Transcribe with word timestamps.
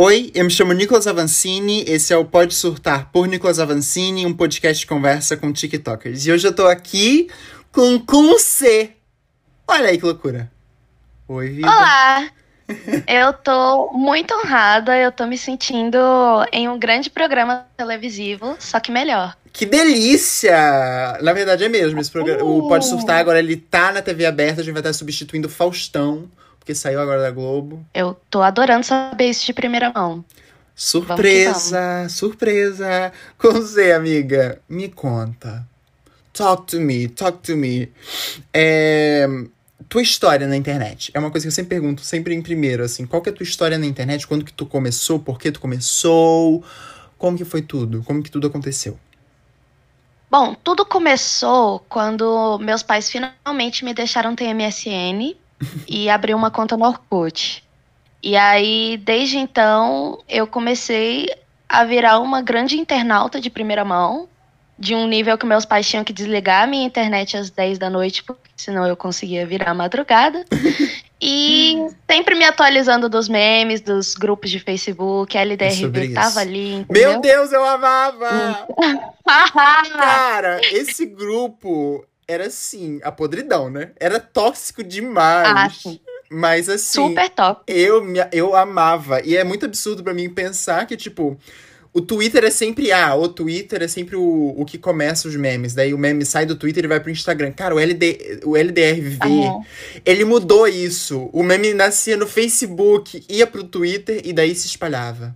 Oi, 0.00 0.30
eu 0.32 0.44
me 0.44 0.50
chamo 0.52 0.72
Nicolas 0.72 1.08
Avancini, 1.08 1.82
esse 1.88 2.12
é 2.12 2.16
o 2.16 2.24
Pode 2.24 2.54
Surtar 2.54 3.10
por 3.10 3.26
Nicolas 3.26 3.58
Avancini, 3.58 4.24
um 4.24 4.32
podcast 4.32 4.82
de 4.82 4.86
conversa 4.86 5.36
com 5.36 5.52
TikTokers. 5.52 6.24
E 6.24 6.30
hoje 6.30 6.46
eu 6.46 6.54
tô 6.54 6.68
aqui 6.68 7.28
com 7.72 7.98
com 7.98 8.38
C. 8.38 8.92
Olha 9.66 9.88
aí 9.88 9.98
que 9.98 10.04
loucura. 10.04 10.52
Oi, 11.26 11.48
vida. 11.48 11.66
Olá! 11.66 12.30
Eu 13.08 13.32
tô 13.32 13.90
muito 13.92 14.32
honrada, 14.34 14.96
eu 14.96 15.10
tô 15.10 15.26
me 15.26 15.36
sentindo 15.36 15.98
em 16.52 16.68
um 16.68 16.78
grande 16.78 17.10
programa 17.10 17.66
televisivo, 17.76 18.54
só 18.60 18.78
que 18.78 18.92
melhor. 18.92 19.36
Que 19.52 19.66
delícia! 19.66 21.18
Na 21.20 21.32
verdade 21.32 21.64
é 21.64 21.68
mesmo, 21.68 21.98
esse 21.98 22.10
programa, 22.12 22.44
o 22.44 22.68
Pode 22.68 22.86
Surtar 22.86 23.18
agora 23.18 23.40
ele 23.40 23.56
tá 23.56 23.90
na 23.90 24.00
TV 24.00 24.26
aberta, 24.26 24.60
a 24.60 24.64
gente 24.64 24.74
vai 24.74 24.80
estar 24.80 24.92
substituindo 24.92 25.48
Faustão, 25.48 26.30
porque 26.68 26.74
saiu 26.74 27.00
agora 27.00 27.22
da 27.22 27.30
Globo. 27.30 27.82
Eu 27.94 28.14
tô 28.28 28.42
adorando 28.42 28.84
saber 28.84 29.30
isso 29.30 29.46
de 29.46 29.54
primeira 29.54 29.90
mão. 29.90 30.22
Surpresa, 30.74 32.06
surpresa. 32.10 33.10
Com 33.38 33.52
você, 33.52 33.92
amiga, 33.92 34.60
me 34.68 34.90
conta. 34.90 35.66
Talk 36.30 36.66
to 36.66 36.78
me, 36.78 37.08
talk 37.08 37.38
to 37.38 37.56
me. 37.56 37.90
É, 38.52 39.26
tua 39.88 40.02
história 40.02 40.46
na 40.46 40.58
internet. 40.58 41.10
É 41.14 41.18
uma 41.18 41.30
coisa 41.30 41.46
que 41.46 41.48
eu 41.48 41.52
sempre 41.52 41.70
pergunto, 41.70 42.02
sempre 42.02 42.34
em 42.34 42.42
primeiro, 42.42 42.84
assim. 42.84 43.06
Qual 43.06 43.22
que 43.22 43.30
é 43.30 43.32
a 43.32 43.34
tua 43.34 43.44
história 43.44 43.78
na 43.78 43.86
internet? 43.86 44.26
Quando 44.26 44.44
que 44.44 44.52
tu 44.52 44.66
começou? 44.66 45.18
Por 45.18 45.38
que 45.38 45.50
tu 45.50 45.60
começou? 45.60 46.62
Como 47.16 47.38
que 47.38 47.46
foi 47.46 47.62
tudo? 47.62 48.02
Como 48.02 48.22
que 48.22 48.30
tudo 48.30 48.46
aconteceu? 48.46 48.98
Bom, 50.30 50.54
tudo 50.62 50.84
começou 50.84 51.78
quando 51.88 52.58
meus 52.58 52.82
pais 52.82 53.08
finalmente 53.08 53.86
me 53.86 53.94
deixaram 53.94 54.36
ter 54.36 54.52
MSN 54.52 55.34
e 55.88 56.08
abri 56.08 56.34
uma 56.34 56.50
conta 56.50 56.76
no 56.76 56.84
Orkut. 56.84 57.64
E 58.22 58.36
aí, 58.36 58.96
desde 59.04 59.38
então, 59.38 60.18
eu 60.28 60.46
comecei 60.46 61.28
a 61.68 61.84
virar 61.84 62.18
uma 62.18 62.42
grande 62.42 62.76
internauta 62.76 63.40
de 63.40 63.50
primeira 63.50 63.84
mão, 63.84 64.28
de 64.78 64.94
um 64.94 65.06
nível 65.06 65.36
que 65.36 65.44
meus 65.44 65.64
pais 65.64 65.88
tinham 65.88 66.04
que 66.04 66.12
desligar 66.12 66.64
a 66.64 66.66
minha 66.66 66.86
internet 66.86 67.36
às 67.36 67.50
10 67.50 67.78
da 67.78 67.90
noite, 67.90 68.22
porque 68.22 68.48
senão 68.56 68.86
eu 68.86 68.96
conseguia 68.96 69.46
virar 69.46 69.70
a 69.70 69.74
madrugada. 69.74 70.44
E 71.20 71.88
sempre 72.08 72.36
me 72.36 72.44
atualizando 72.44 73.08
dos 73.08 73.28
memes, 73.28 73.80
dos 73.80 74.14
grupos 74.14 74.50
de 74.50 74.60
Facebook, 74.60 75.36
a 75.36 75.42
LDRV 75.42 76.14
tava 76.14 76.40
ali. 76.40 76.74
Entendeu? 76.74 77.10
Meu 77.10 77.20
Deus, 77.20 77.52
eu 77.52 77.64
amava! 77.64 78.68
Cara, 79.92 80.60
esse 80.72 81.04
grupo 81.04 82.04
era 82.28 82.46
assim, 82.46 83.00
a 83.02 83.10
podridão, 83.10 83.70
né? 83.70 83.92
Era 83.98 84.20
tóxico 84.20 84.84
demais. 84.84 85.48
Ah, 85.48 85.70
sim. 85.70 85.98
Mas 86.30 86.68
assim. 86.68 87.08
Super 87.08 87.30
top. 87.30 87.62
Eu, 87.66 88.04
eu 88.30 88.54
amava. 88.54 89.22
E 89.22 89.34
é 89.34 89.42
muito 89.42 89.64
absurdo 89.64 90.04
para 90.04 90.12
mim 90.12 90.28
pensar 90.28 90.86
que, 90.86 90.94
tipo, 90.94 91.38
o 91.90 92.02
Twitter 92.02 92.44
é 92.44 92.50
sempre. 92.50 92.92
Ah, 92.92 93.14
o 93.14 93.28
Twitter 93.28 93.82
é 93.82 93.88
sempre 93.88 94.14
o, 94.14 94.54
o 94.56 94.64
que 94.66 94.76
começa 94.76 95.26
os 95.26 95.34
memes. 95.36 95.74
Daí 95.74 95.94
o 95.94 95.98
meme 95.98 96.26
sai 96.26 96.44
do 96.44 96.54
Twitter 96.54 96.84
e 96.84 96.88
vai 96.88 97.00
pro 97.00 97.10
Instagram. 97.10 97.50
Cara, 97.52 97.74
o, 97.74 97.80
LD, 97.80 98.40
o 98.44 98.56
LDRV, 98.56 99.18
ele 100.04 100.24
mudou 100.26 100.68
isso. 100.68 101.30
O 101.32 101.42
meme 101.42 101.72
nascia 101.72 102.16
no 102.16 102.26
Facebook, 102.26 103.24
ia 103.26 103.46
pro 103.46 103.64
Twitter 103.64 104.20
e 104.22 104.34
daí 104.34 104.54
se 104.54 104.66
espalhava. 104.66 105.34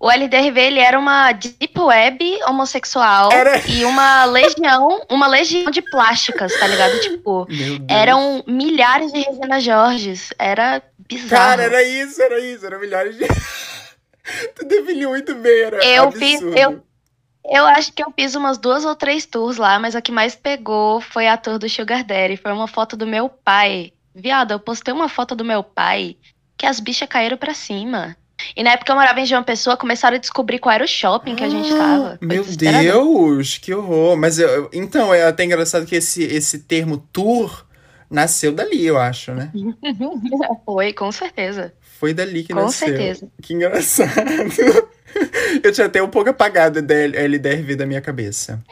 O 0.00 0.08
LDRV 0.10 0.60
ele 0.60 0.78
era 0.78 0.96
uma 0.96 1.32
deep 1.32 1.76
web 1.76 2.40
homossexual 2.46 3.32
era... 3.32 3.60
e 3.68 3.84
uma 3.84 4.24
legião, 4.26 5.04
uma 5.10 5.26
legião 5.26 5.70
de 5.72 5.82
plásticas, 5.82 6.56
tá 6.56 6.68
ligado? 6.68 7.00
Tipo, 7.00 7.48
eram 7.88 8.44
milhares 8.46 9.12
de 9.12 9.20
Regina 9.20 9.58
Jorges, 9.58 10.32
era 10.38 10.80
bizarro. 10.98 11.56
Cara, 11.56 11.62
era 11.64 11.82
isso, 11.82 12.22
era 12.22 12.38
isso, 12.38 12.64
era 12.64 12.78
milhares 12.78 13.16
de 13.16 13.26
Tu 14.54 14.66
definiu 14.66 15.10
muito 15.10 15.34
bem, 15.34 15.62
era 15.62 15.84
eu 15.84 16.04
absurdo. 16.04 16.52
Fiz, 16.52 16.62
eu, 16.62 16.82
eu 17.50 17.66
acho 17.66 17.92
que 17.92 18.02
eu 18.02 18.12
fiz 18.16 18.36
umas 18.36 18.56
duas 18.56 18.84
ou 18.84 18.94
três 18.94 19.26
tours 19.26 19.56
lá, 19.56 19.80
mas 19.80 19.96
a 19.96 20.02
que 20.02 20.12
mais 20.12 20.36
pegou 20.36 21.00
foi 21.00 21.26
a 21.26 21.36
tour 21.36 21.58
do 21.58 21.68
Sugar 21.68 22.04
Daddy, 22.04 22.36
foi 22.36 22.52
uma 22.52 22.68
foto 22.68 22.96
do 22.96 23.06
meu 23.06 23.28
pai. 23.28 23.92
Viado, 24.14 24.52
eu 24.52 24.60
postei 24.60 24.92
uma 24.92 25.08
foto 25.08 25.34
do 25.34 25.44
meu 25.44 25.64
pai 25.64 26.16
que 26.56 26.66
as 26.66 26.78
bichas 26.78 27.08
caíram 27.08 27.36
pra 27.36 27.54
cima. 27.54 28.16
E 28.56 28.62
na 28.62 28.72
época 28.72 28.92
eu 28.92 28.96
morava 28.96 29.20
em 29.20 29.26
João 29.26 29.42
Pessoa, 29.42 29.76
começaram 29.76 30.16
a 30.16 30.20
descobrir 30.20 30.58
qual 30.58 30.74
era 30.74 30.84
o 30.84 30.88
shopping 30.88 31.34
que 31.34 31.44
a 31.44 31.48
gente 31.48 31.70
tava. 31.70 32.16
Foi 32.18 32.28
meu 32.28 32.44
Deus, 32.44 33.58
que 33.58 33.74
horror. 33.74 34.16
Mas 34.16 34.38
eu, 34.38 34.70
então, 34.72 35.12
é 35.12 35.24
até 35.24 35.44
engraçado 35.44 35.86
que 35.86 35.96
esse, 35.96 36.22
esse 36.22 36.60
termo 36.60 36.98
tour 37.12 37.66
nasceu 38.10 38.52
dali, 38.52 38.86
eu 38.86 38.98
acho, 38.98 39.32
né? 39.32 39.50
Foi, 40.64 40.92
com 40.92 41.12
certeza. 41.12 41.72
Foi 41.98 42.14
dali 42.14 42.44
que 42.44 42.54
com 42.54 42.62
nasceu. 42.62 42.88
Com 42.88 42.94
certeza. 42.94 43.28
Que 43.42 43.54
engraçado. 43.54 44.10
eu 45.62 45.72
tinha 45.72 45.86
até 45.86 46.02
um 46.02 46.08
pouco 46.08 46.30
apagado 46.30 46.80
da 46.80 46.94
LDRV 46.94 47.76
da 47.76 47.86
minha 47.86 48.00
cabeça. 48.00 48.62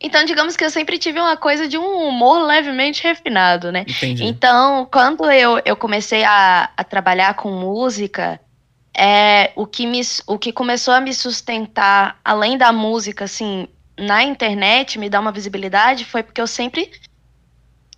Então, 0.00 0.24
digamos 0.24 0.56
que 0.56 0.64
eu 0.64 0.70
sempre 0.70 0.98
tive 0.98 1.18
uma 1.18 1.36
coisa 1.36 1.66
de 1.66 1.76
um 1.76 2.08
humor 2.08 2.46
levemente 2.46 3.02
refinado, 3.02 3.72
né? 3.72 3.84
Entendi. 3.88 4.24
Então, 4.24 4.86
quando 4.90 5.30
eu, 5.30 5.60
eu 5.64 5.76
comecei 5.76 6.22
a, 6.22 6.70
a 6.76 6.84
trabalhar 6.84 7.34
com 7.34 7.50
música, 7.50 8.40
é, 8.96 9.52
o, 9.54 9.66
que 9.66 9.86
me, 9.86 10.00
o 10.26 10.38
que 10.38 10.52
começou 10.52 10.94
a 10.94 11.00
me 11.00 11.12
sustentar, 11.12 12.18
além 12.24 12.56
da 12.56 12.72
música, 12.72 13.24
assim, 13.24 13.68
na 13.98 14.22
internet, 14.22 14.98
me 14.98 15.10
dar 15.10 15.20
uma 15.20 15.32
visibilidade, 15.32 16.04
foi 16.04 16.22
porque 16.22 16.40
eu 16.40 16.46
sempre 16.46 16.90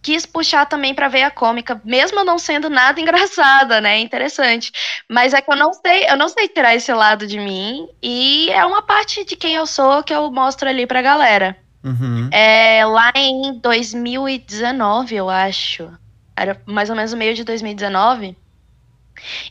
quis 0.02 0.24
puxar 0.24 0.66
também 0.66 0.94
para 0.94 1.08
ver 1.08 1.22
a 1.22 1.30
cômica, 1.30 1.80
mesmo 1.84 2.24
não 2.24 2.38
sendo 2.38 2.68
nada 2.68 2.98
engraçada, 3.00 3.80
né? 3.80 3.98
Interessante. 3.98 4.72
Mas 5.08 5.34
é 5.34 5.40
que 5.40 5.50
eu 5.50 5.56
não 5.56 5.72
sei, 5.72 6.10
eu 6.10 6.16
não 6.16 6.28
sei 6.28 6.48
tirar 6.48 6.74
esse 6.74 6.92
lado 6.92 7.26
de 7.26 7.38
mim 7.38 7.88
e 8.02 8.50
é 8.50 8.64
uma 8.64 8.82
parte 8.82 9.24
de 9.24 9.36
quem 9.36 9.54
eu 9.54 9.66
sou 9.66 10.02
que 10.02 10.14
eu 10.14 10.30
mostro 10.30 10.68
ali 10.68 10.86
pra 10.86 11.02
galera. 11.02 11.56
Uhum. 11.84 12.28
É, 12.32 12.84
lá 12.84 13.12
em 13.14 13.60
2019, 13.60 15.14
eu 15.14 15.30
acho, 15.30 15.88
era 16.36 16.60
mais 16.66 16.90
ou 16.90 16.96
menos 16.96 17.12
no 17.12 17.18
meio 17.18 17.34
de 17.34 17.44
2019, 17.44 18.36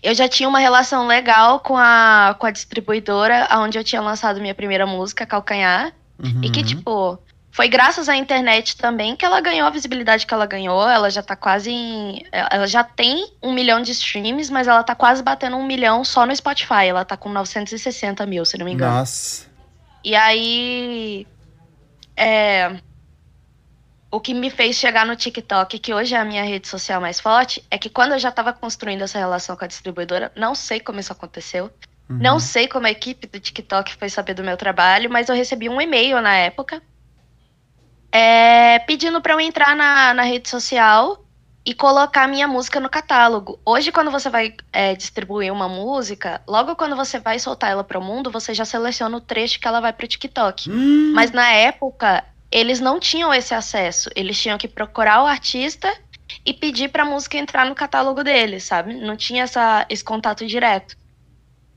eu 0.01 0.13
já 0.13 0.28
tinha 0.28 0.47
uma 0.47 0.59
relação 0.59 1.07
legal 1.07 1.59
com 1.59 1.78
a, 1.78 2.35
com 2.38 2.45
a 2.45 2.51
distribuidora, 2.51 3.47
onde 3.59 3.78
eu 3.78 3.83
tinha 3.83 4.01
lançado 4.01 4.39
minha 4.41 4.55
primeira 4.55 4.85
música, 4.85 5.25
Calcanhar. 5.25 5.94
Uhum. 6.22 6.41
E 6.44 6.50
que, 6.50 6.63
tipo, 6.63 7.19
foi 7.51 7.67
graças 7.67 8.07
à 8.07 8.16
internet 8.16 8.77
também 8.77 9.16
que 9.16 9.25
ela 9.25 9.41
ganhou 9.41 9.67
a 9.67 9.72
visibilidade 9.72 10.27
que 10.27 10.33
ela 10.33 10.45
ganhou. 10.45 10.88
Ela 10.88 11.09
já 11.09 11.23
tá 11.23 11.35
quase 11.35 11.72
em. 11.72 12.23
Ela 12.31 12.67
já 12.67 12.83
tem 12.83 13.31
um 13.41 13.51
milhão 13.51 13.81
de 13.81 13.91
streams, 13.91 14.51
mas 14.51 14.67
ela 14.67 14.83
tá 14.83 14.94
quase 14.94 15.23
batendo 15.23 15.57
um 15.57 15.66
milhão 15.66 16.03
só 16.03 16.23
no 16.23 16.35
Spotify. 16.35 16.85
Ela 16.88 17.03
tá 17.03 17.17
com 17.17 17.29
960 17.29 18.25
mil, 18.27 18.45
se 18.45 18.59
não 18.59 18.66
me 18.66 18.73
engano. 18.73 18.97
Nossa. 18.97 19.47
E 20.03 20.16
aí. 20.16 21.25
É, 22.16 22.77
o 24.09 24.19
que 24.19 24.34
me 24.34 24.50
fez 24.50 24.75
chegar 24.75 25.06
no 25.06 25.16
TikTok, 25.16 25.79
que 25.79 25.94
hoje 25.94 26.16
é 26.16 26.18
a 26.18 26.25
minha 26.25 26.44
rede 26.44 26.68
social 26.68 27.01
mais 27.01 27.19
forte, 27.19 27.63
é 27.69 27.78
que 27.78 27.90
quando 27.90 28.13
eu 28.13 28.19
já 28.19 28.29
estava 28.29 28.53
construindo 28.53 29.01
essa 29.01 29.19
relação 29.19 29.56
com 29.56 29.66
a 29.66 29.68
distribuidora, 29.68 30.31
não 30.35 30.56
sei 30.56 30.79
como 30.79 31.00
isso 31.00 31.12
aconteceu. 31.12 31.72
Uhum. 32.09 32.18
Não 32.18 32.40
sei 32.40 32.68
como 32.68 32.88
a 32.88 32.91
equipe 32.91 33.28
do 33.28 33.40
TikTok 33.40 33.95
foi 33.95 34.09
saber 34.09 34.34
do 34.34 34.44
meu 34.44 34.56
trabalho, 34.56 35.09
mas 35.09 35.28
eu 35.28 35.35
recebi 35.35 35.68
um 35.68 35.81
e-mail 35.81 36.22
na 36.22 36.35
época 36.35 36.81
é, 38.12 38.79
pedindo 38.79 39.22
para 39.22 39.34
eu 39.34 39.40
entrar 39.40 39.75
na, 39.75 40.13
na 40.13 40.24
rede 40.24 40.50
social 40.50 41.24
e 41.66 41.74
colocar 41.74 42.28
minha 42.29 42.47
música 42.47 42.79
no 42.79 42.89
catálogo. 42.89 43.59
Hoje, 43.66 43.91
quando 43.91 44.09
você 44.09 44.29
vai 44.29 44.56
é, 44.72 44.95
distribuir 44.95 45.51
uma 45.51 45.68
música, 45.68 46.41
logo 46.47 46.78
quando 46.78 46.95
você 46.95 47.19
vai 47.19 47.38
soltar 47.39 47.72
ela 47.72 47.84
para 47.84 48.00
o 48.00 48.03
mundo, 48.03 48.31
você 48.31 48.53
já 48.53 48.63
seleciona 48.63 49.18
o 49.18 49.22
trecho 49.22 49.59
que 49.59 49.68
ela 49.68 49.81
vai 49.81 49.91
para 49.91 50.06
o 50.06 50.07
TikTok. 50.07 50.72
Hum. 50.72 51.12
Mas 51.13 51.31
na 51.31 51.51
época, 51.51 52.24
eles 52.51 52.79
não 52.79 52.99
tinham 52.99 53.33
esse 53.33 53.53
acesso. 53.53 54.09
Eles 54.15 54.39
tinham 54.39 54.57
que 54.57 54.67
procurar 54.67 55.23
o 55.23 55.27
artista 55.27 55.93
e 56.45 56.53
pedir 56.53 56.89
para 56.89 57.03
a 57.03 57.05
música 57.05 57.37
entrar 57.37 57.65
no 57.65 57.75
catálogo 57.75 58.23
deles, 58.23 58.63
sabe? 58.63 58.93
Não 58.93 59.15
tinha 59.15 59.43
essa, 59.43 59.85
esse 59.89 60.03
contato 60.03 60.45
direto. 60.45 60.95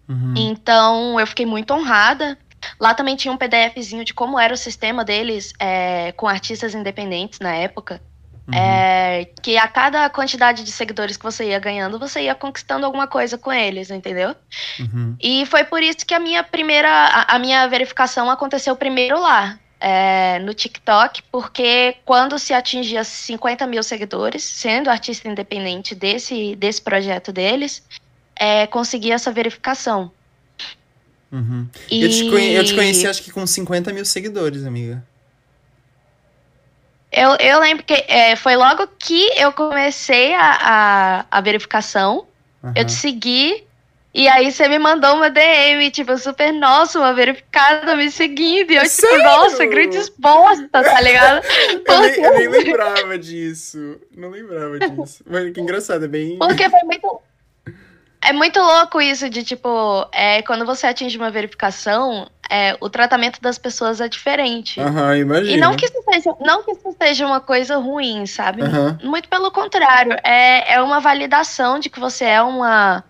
Uhum. 0.08 0.34
Então, 0.36 1.18
eu 1.18 1.26
fiquei 1.26 1.46
muito 1.46 1.72
honrada. 1.72 2.38
Lá 2.78 2.94
também 2.94 3.16
tinha 3.16 3.32
um 3.32 3.36
PDFzinho 3.36 4.04
de 4.04 4.12
como 4.12 4.38
era 4.38 4.52
o 4.52 4.56
sistema 4.56 5.04
deles 5.04 5.52
é, 5.58 6.12
com 6.12 6.28
artistas 6.28 6.74
independentes 6.74 7.38
na 7.40 7.54
época. 7.54 8.00
Uhum. 8.48 8.58
É, 8.58 9.28
que 9.42 9.56
a 9.56 9.68
cada 9.68 10.08
quantidade 10.10 10.64
de 10.64 10.72
seguidores 10.72 11.16
que 11.16 11.22
você 11.22 11.48
ia 11.48 11.58
ganhando, 11.58 11.98
você 11.98 12.22
ia 12.22 12.34
conquistando 12.34 12.84
alguma 12.84 13.06
coisa 13.06 13.38
com 13.38 13.52
eles, 13.52 13.90
entendeu? 13.90 14.34
Uhum. 14.78 15.16
E 15.20 15.46
foi 15.46 15.64
por 15.64 15.82
isso 15.82 16.04
que 16.04 16.14
a 16.14 16.18
minha 16.18 16.42
primeira, 16.42 16.90
a, 16.90 17.36
a 17.36 17.38
minha 17.38 17.66
verificação 17.68 18.28
aconteceu 18.28 18.74
primeiro 18.76 19.20
lá 19.20 19.58
é, 19.80 20.38
no 20.40 20.52
TikTok, 20.52 21.22
porque 21.32 21.96
quando 22.04 22.38
se 22.38 22.52
atingia 22.52 23.02
50 23.02 23.66
mil 23.66 23.82
seguidores, 23.82 24.44
sendo 24.44 24.90
artista 24.90 25.28
independente 25.28 25.94
desse, 25.94 26.54
desse 26.56 26.82
projeto 26.82 27.32
deles, 27.32 27.82
é, 28.36 28.66
conseguia 28.66 29.14
essa 29.14 29.32
verificação. 29.32 30.12
Uhum. 31.32 31.66
E... 31.90 32.02
Eu, 32.02 32.10
te 32.10 32.24
eu 32.54 32.64
te 32.64 32.74
conheci, 32.74 33.06
acho 33.06 33.22
que 33.22 33.30
com 33.30 33.46
50 33.46 33.92
mil 33.92 34.04
seguidores, 34.04 34.66
amiga. 34.66 35.02
Eu, 37.10 37.36
eu 37.36 37.58
lembro 37.58 37.82
que 37.82 37.94
é, 38.06 38.36
foi 38.36 38.56
logo 38.56 38.86
que 38.98 39.30
eu 39.36 39.52
comecei 39.52 40.34
a, 40.34 40.58
a, 40.60 41.26
a 41.30 41.40
verificação. 41.40 42.26
Uhum. 42.62 42.72
Eu 42.76 42.84
te 42.84 42.92
segui 42.92 43.64
E 44.12 44.26
aí 44.26 44.50
você 44.50 44.68
me 44.68 44.78
mandou 44.78 45.14
uma 45.14 45.30
DM, 45.30 45.88
tipo, 45.90 46.16
super, 46.18 46.52
nossa, 46.52 46.98
uma 46.98 47.14
verificada 47.14 47.94
me 47.94 48.10
seguindo. 48.10 48.72
E 48.72 48.76
eu, 48.76 48.82
tipo, 48.82 48.94
Sério? 48.94 49.22
nossa, 49.22 49.64
grandes 49.66 50.08
bosta, 50.08 50.68
tá 50.82 51.00
ligado? 51.00 51.42
Eu 51.86 52.00
nem, 52.00 52.24
eu 52.24 52.34
nem 52.34 52.48
lembrava 52.48 53.18
disso. 53.18 53.98
Não 54.16 54.30
lembrava 54.30 54.78
disso. 54.78 55.24
Mas 55.28 55.52
que 55.52 55.60
engraçado, 55.60 56.04
é 56.04 56.08
bem. 56.08 56.38
Porque 56.38 56.68
foi 56.68 56.80
muito. 56.84 57.20
É 58.22 58.32
muito 58.32 58.60
louco 58.60 59.00
isso 59.00 59.30
de, 59.30 59.42
tipo, 59.42 60.06
é, 60.12 60.42
quando 60.42 60.66
você 60.66 60.86
atinge 60.86 61.16
uma 61.16 61.30
verificação, 61.30 62.28
é, 62.50 62.76
o 62.80 62.90
tratamento 62.90 63.40
das 63.40 63.58
pessoas 63.58 64.00
é 64.00 64.08
diferente. 64.08 64.78
Aham, 64.78 65.16
imagina. 65.16 65.56
E 65.56 65.60
não 65.60 65.74
que, 65.74 65.86
isso 65.86 66.02
seja, 66.12 66.34
não 66.40 66.62
que 66.62 66.72
isso 66.72 66.94
seja 67.00 67.26
uma 67.26 67.40
coisa 67.40 67.78
ruim, 67.78 68.26
sabe? 68.26 68.62
Aham. 68.62 68.98
Muito 69.02 69.28
pelo 69.28 69.50
contrário. 69.50 70.16
É, 70.22 70.74
é 70.74 70.82
uma 70.82 71.00
validação 71.00 71.78
de 71.78 71.88
que 71.88 71.98
você 71.98 72.24
é 72.24 72.42
uma, 72.42 73.02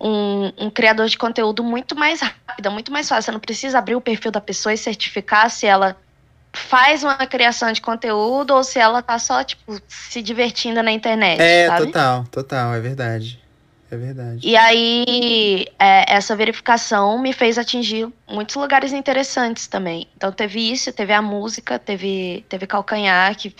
um, 0.00 0.52
um 0.58 0.70
criador 0.70 1.06
de 1.08 1.16
conteúdo 1.16 1.64
muito 1.64 1.96
mais 1.96 2.20
rápida, 2.20 2.70
muito 2.70 2.92
mais 2.92 3.08
fácil. 3.08 3.24
Você 3.24 3.32
não 3.32 3.40
precisa 3.40 3.78
abrir 3.78 3.94
o 3.94 4.00
perfil 4.00 4.30
da 4.30 4.40
pessoa 4.40 4.72
e 4.72 4.78
certificar 4.78 5.50
se 5.50 5.66
ela 5.66 5.96
faz 6.52 7.02
uma 7.02 7.26
criação 7.26 7.70
de 7.70 7.80
conteúdo 7.80 8.54
ou 8.54 8.64
se 8.64 8.78
ela 8.78 9.02
tá 9.02 9.18
só, 9.18 9.44
tipo, 9.44 9.80
se 9.86 10.22
divertindo 10.22 10.82
na 10.82 10.90
internet. 10.90 11.40
É, 11.40 11.66
sabe? 11.66 11.86
total, 11.86 12.24
total, 12.30 12.74
é 12.74 12.80
verdade. 12.80 13.40
É 13.90 13.96
verdade. 13.96 14.40
E 14.42 14.56
aí, 14.56 15.66
é, 15.78 16.12
essa 16.12 16.34
verificação 16.34 17.20
me 17.20 17.32
fez 17.32 17.56
atingir 17.56 18.08
muitos 18.28 18.56
lugares 18.56 18.92
interessantes 18.92 19.68
também. 19.68 20.08
Então, 20.16 20.32
teve 20.32 20.72
isso, 20.72 20.92
teve 20.92 21.12
a 21.12 21.22
música, 21.22 21.78
teve, 21.78 22.44
teve 22.48 22.66
Calcanhar, 22.66 23.36
que 23.36 23.54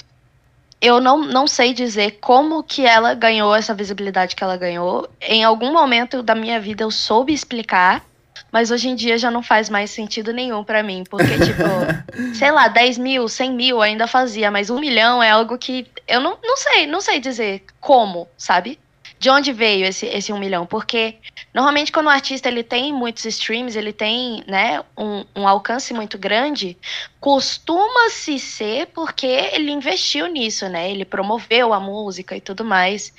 eu 0.80 1.00
não, 1.00 1.22
não 1.22 1.46
sei 1.46 1.72
dizer 1.72 2.18
como 2.20 2.62
que 2.62 2.84
ela 2.84 3.14
ganhou 3.14 3.54
essa 3.54 3.74
visibilidade 3.74 4.36
que 4.36 4.44
ela 4.44 4.56
ganhou. 4.56 5.08
Em 5.20 5.42
algum 5.42 5.72
momento 5.72 6.22
da 6.22 6.34
minha 6.34 6.60
vida 6.60 6.84
eu 6.84 6.90
soube 6.90 7.32
explicar, 7.32 8.04
mas 8.52 8.70
hoje 8.70 8.88
em 8.88 8.94
dia 8.94 9.18
já 9.18 9.30
não 9.30 9.42
faz 9.42 9.68
mais 9.68 9.90
sentido 9.90 10.32
nenhum 10.32 10.62
pra 10.62 10.82
mim. 10.82 11.04
Porque, 11.08 11.32
tipo, 11.44 12.34
sei 12.34 12.50
lá, 12.50 12.68
10 12.68 12.98
mil, 12.98 13.28
100 13.28 13.52
mil 13.52 13.82
ainda 13.82 14.06
fazia, 14.06 14.50
mas 14.50 14.70
um 14.70 14.78
milhão 14.78 15.22
é 15.22 15.30
algo 15.30 15.56
que 15.58 15.86
eu 16.06 16.20
não, 16.20 16.38
não 16.42 16.56
sei, 16.56 16.86
não 16.86 17.00
sei 17.00 17.20
dizer 17.20 17.64
como, 17.80 18.28
sabe? 18.36 18.78
De 19.18 19.30
onde 19.30 19.52
veio 19.52 19.86
esse, 19.86 20.06
esse 20.06 20.32
um 20.32 20.38
milhão? 20.38 20.66
Porque 20.66 21.16
normalmente 21.54 21.90
quando 21.90 22.06
o 22.06 22.10
artista 22.10 22.48
ele 22.48 22.62
tem 22.62 22.92
muitos 22.92 23.24
streams, 23.24 23.76
ele 23.76 23.92
tem 23.92 24.44
né, 24.46 24.82
um, 24.96 25.24
um 25.34 25.48
alcance 25.48 25.94
muito 25.94 26.18
grande, 26.18 26.76
costuma-se 27.18 28.38
ser 28.38 28.88
porque 28.88 29.26
ele 29.26 29.70
investiu 29.70 30.26
nisso, 30.26 30.68
né? 30.68 30.90
Ele 30.90 31.04
promoveu 31.04 31.72
a 31.72 31.80
música 31.80 32.36
e 32.36 32.40
tudo 32.40 32.64
mais. 32.64 33.12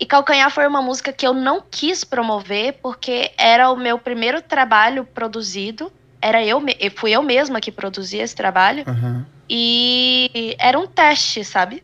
E 0.00 0.06
Calcanhar 0.06 0.50
foi 0.50 0.66
uma 0.66 0.82
música 0.82 1.12
que 1.12 1.26
eu 1.26 1.32
não 1.32 1.60
quis 1.60 2.04
promover 2.04 2.74
porque 2.82 3.32
era 3.36 3.70
o 3.70 3.76
meu 3.76 3.98
primeiro 3.98 4.40
trabalho 4.40 5.04
produzido. 5.04 5.92
Era 6.20 6.44
eu, 6.44 6.60
fui 6.96 7.12
eu 7.12 7.22
mesma 7.22 7.60
que 7.60 7.72
produzi 7.72 8.18
esse 8.18 8.34
trabalho. 8.34 8.84
Aham. 8.86 9.26
E 9.50 10.54
era 10.58 10.78
um 10.78 10.86
teste, 10.86 11.44
sabe? 11.44 11.82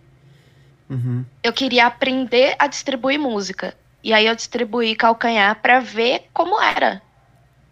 Uhum. 0.94 1.24
eu 1.42 1.52
queria 1.52 1.86
aprender 1.86 2.54
a 2.58 2.66
distribuir 2.66 3.18
música. 3.18 3.74
E 4.02 4.12
aí 4.12 4.26
eu 4.26 4.34
distribuí 4.36 4.94
calcanhar 4.94 5.60
pra 5.62 5.80
ver 5.80 6.24
como 6.32 6.60
era. 6.60 7.00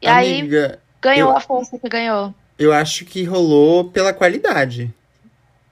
E 0.00 0.06
aí 0.08 0.40
Amiga, 0.40 0.78
ganhou 1.00 1.30
eu- 1.30 1.36
a 1.36 1.40
força 1.40 1.78
que 1.78 1.88
ganhou. 1.88 2.34
eu 2.58 2.72
acho 2.72 3.04
que 3.04 3.22
rolou 3.24 3.84
pela 3.90 4.12
qualidade, 4.12 4.92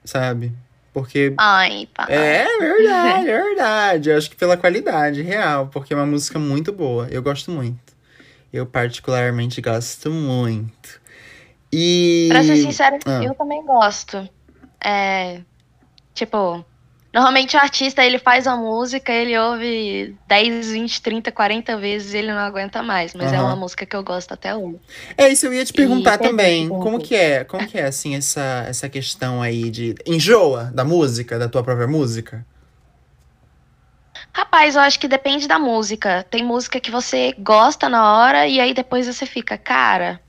sabe? 0.05 0.51
Porque. 0.93 1.33
Ai, 1.37 1.87
pá. 1.93 2.05
É 2.09 2.45
verdade, 2.59 3.29
é 3.29 3.41
verdade. 3.43 4.09
Eu 4.09 4.17
acho 4.17 4.29
que 4.29 4.35
pela 4.35 4.57
qualidade, 4.57 5.21
real. 5.21 5.67
Porque 5.67 5.93
é 5.93 5.95
uma 5.97 6.05
música 6.05 6.37
muito 6.37 6.71
boa. 6.73 7.07
Eu 7.09 7.23
gosto 7.23 7.49
muito. 7.49 7.93
Eu 8.51 8.65
particularmente 8.65 9.61
gosto 9.61 10.11
muito. 10.11 10.99
E. 11.71 12.27
Pra 12.29 12.43
ser 12.43 12.57
sincera, 12.57 12.99
Ah. 13.05 13.23
eu 13.23 13.33
também 13.33 13.65
gosto. 13.65 14.27
É. 14.83 15.39
Tipo. 16.13 16.65
Normalmente 17.13 17.57
o 17.57 17.59
artista 17.59 18.05
ele 18.05 18.17
faz 18.17 18.47
a 18.47 18.55
música, 18.55 19.11
ele 19.11 19.37
ouve 19.37 20.17
10, 20.27 20.71
20, 20.71 21.01
30, 21.01 21.31
40 21.31 21.77
vezes 21.77 22.13
e 22.13 22.17
ele 22.17 22.31
não 22.31 22.39
aguenta 22.39 22.81
mais. 22.81 23.13
Mas 23.13 23.33
é 23.33 23.37
Aham. 23.37 23.47
uma 23.47 23.55
música 23.55 23.85
que 23.85 23.95
eu 23.95 24.03
gosto 24.03 24.33
até 24.33 24.55
hoje. 24.55 24.79
É 25.17 25.27
isso, 25.29 25.45
eu 25.45 25.53
ia 25.53 25.65
te 25.65 25.73
perguntar 25.73 26.17
E- 26.17 26.21
também. 26.23 26.69
Como 26.69 26.99
que 26.99 27.15
é? 27.15 27.43
Como 27.43 27.67
que 27.67 27.77
é, 27.77 27.85
assim, 27.85 28.15
essa, 28.15 28.65
essa 28.67 28.89
questão 28.89 29.41
aí 29.41 29.69
de. 29.69 29.95
Enjoa 30.05 30.65
da 30.73 30.83
música, 30.83 31.37
da 31.37 31.47
tua 31.49 31.63
própria 31.63 31.87
música? 31.87 32.45
Rapaz, 34.35 34.75
eu 34.75 34.81
acho 34.81 34.99
que 34.99 35.07
depende 35.07 35.47
da 35.47 35.57
música. 35.59 36.23
Tem 36.29 36.43
música 36.43 36.79
que 36.81 36.91
você 36.91 37.33
gosta 37.39 37.87
na 37.89 38.17
hora 38.17 38.47
e 38.47 38.59
aí 38.59 38.73
depois 38.73 39.07
você 39.07 39.25
fica, 39.25 39.57
cara, 39.57 40.21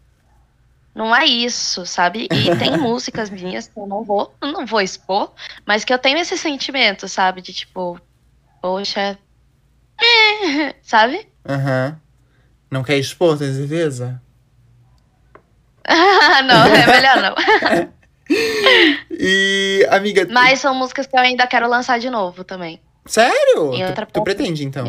não 0.95 1.15
é 1.15 1.25
isso, 1.25 1.87
sabe? 1.87 2.29
E 2.31 2.57
tem 2.57 2.77
músicas 2.79 3.31
minhas 3.31 3.69
que 3.69 3.79
eu 3.79 3.87
não 3.87 4.03
vou, 4.03 4.35
não 4.43 4.67
vou 4.67 4.81
expor, 4.81 5.33
mas 5.67 5.85
que 5.85 5.93
eu 5.93 5.99
tenho 5.99 6.19
esse 6.19 6.37
sentimento, 6.37 7.09
sabe? 7.09 7.41
De 7.41 7.53
tipo, 7.53 8.01
poxa, 8.61 9.19
sabe? 10.83 11.29
Aham. 11.49 11.99
Não 12.71 12.83
quer 12.83 12.97
expor, 12.97 13.39
tem 13.39 13.53
certeza? 13.53 14.21
não, 16.47 16.67
é 16.67 16.87
melhor 16.87 17.23
não. 17.23 17.35
E, 19.11 19.87
amiga. 19.91 20.27
Mas 20.31 20.61
são 20.61 20.75
músicas 20.75 21.07
que 21.07 21.15
eu 21.15 21.21
ainda 21.21 21.47
quero 21.47 21.69
lançar 21.69 21.99
de 21.99 22.09
novo 22.09 22.45
também. 22.45 22.81
Sério? 23.05 23.75
Em 23.75 23.83
Tu, 23.83 23.89
outra 23.89 24.07
tu 24.07 24.13
plataforma 24.13 24.25
pretende, 24.25 24.65
então? 24.65 24.87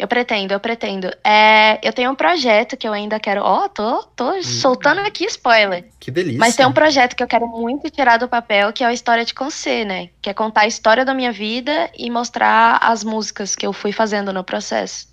Eu 0.00 0.08
pretendo, 0.08 0.54
eu 0.54 0.58
pretendo. 0.58 1.08
É, 1.22 1.78
eu 1.86 1.92
tenho 1.92 2.10
um 2.10 2.14
projeto 2.14 2.74
que 2.74 2.88
eu 2.88 2.92
ainda 2.94 3.20
quero. 3.20 3.42
Ó, 3.42 3.68
tô, 3.68 4.02
tô 4.16 4.42
soltando 4.42 5.00
aqui 5.00 5.26
spoiler. 5.26 5.90
Que 6.00 6.10
delícia. 6.10 6.38
Mas 6.38 6.56
tem 6.56 6.64
um 6.64 6.72
projeto 6.72 7.14
que 7.14 7.22
eu 7.22 7.26
quero 7.26 7.46
muito 7.46 7.90
tirar 7.90 8.16
do 8.16 8.26
papel, 8.26 8.72
que 8.72 8.82
é 8.82 8.86
a 8.86 8.94
História 8.94 9.26
de 9.26 9.34
Concê, 9.34 9.84
né? 9.84 10.08
Que 10.22 10.30
é 10.30 10.32
contar 10.32 10.62
a 10.62 10.66
história 10.66 11.04
da 11.04 11.12
minha 11.12 11.30
vida 11.30 11.90
e 11.94 12.08
mostrar 12.08 12.78
as 12.80 13.04
músicas 13.04 13.54
que 13.54 13.66
eu 13.66 13.74
fui 13.74 13.92
fazendo 13.92 14.32
no 14.32 14.42
processo. 14.42 15.06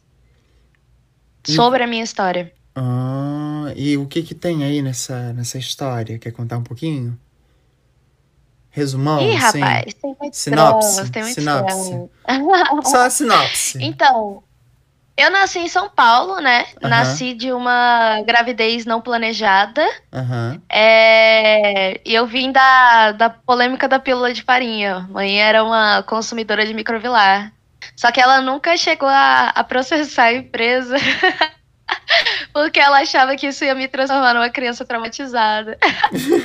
E- 1.45 1.51
Sobre 1.51 1.83
a 1.83 1.87
minha 1.87 2.05
história. 2.05 2.53
Ah, 2.73 3.73
e 3.75 3.97
o 3.97 4.07
que 4.07 4.23
que 4.23 4.33
tem 4.33 4.63
aí 4.63 4.81
nessa, 4.81 5.33
nessa 5.33 5.57
história? 5.57 6.17
Quer 6.17 6.31
contar 6.31 6.57
um 6.59 6.63
pouquinho? 6.63 7.19
Resumão, 8.69 9.19
Ih, 9.21 9.35
assim? 9.35 9.59
rapaz, 9.59 9.93
tem 9.95 10.15
muitos 10.17 10.39
Sinopse, 10.39 11.11
tem 11.11 11.23
muitos 11.23 11.43
sinopse. 11.43 12.09
Só 12.89 13.01
a 13.01 13.09
sinopse. 13.09 13.79
Então, 13.81 14.43
eu 15.17 15.31
nasci 15.31 15.59
em 15.59 15.67
São 15.67 15.89
Paulo, 15.89 16.39
né? 16.39 16.67
Nasci 16.79 17.33
de 17.33 17.51
uma 17.51 18.21
gravidez 18.21 18.85
não 18.85 19.01
planejada. 19.01 19.83
Aham. 20.13 20.61
É, 20.69 21.99
e 22.05 22.13
eu 22.13 22.27
vim 22.27 22.51
da, 22.51 23.13
da 23.13 23.29
polêmica 23.29 23.87
da 23.87 23.97
pílula 23.97 24.31
de 24.31 24.43
farinha. 24.43 25.07
Mãe 25.09 25.41
era 25.41 25.63
uma 25.63 26.03
consumidora 26.03 26.65
de 26.65 26.73
microvilar. 26.73 27.51
Só 27.95 28.11
que 28.11 28.21
ela 28.21 28.41
nunca 28.41 28.77
chegou 28.77 29.09
a, 29.09 29.49
a 29.49 29.63
processar 29.63 30.25
a 30.25 30.33
empresa. 30.33 30.97
porque 32.53 32.79
ela 32.79 32.99
achava 32.99 33.35
que 33.35 33.47
isso 33.47 33.65
ia 33.65 33.73
me 33.73 33.87
transformar 33.87 34.35
numa 34.35 34.51
criança 34.51 34.85
traumatizada. 34.85 35.79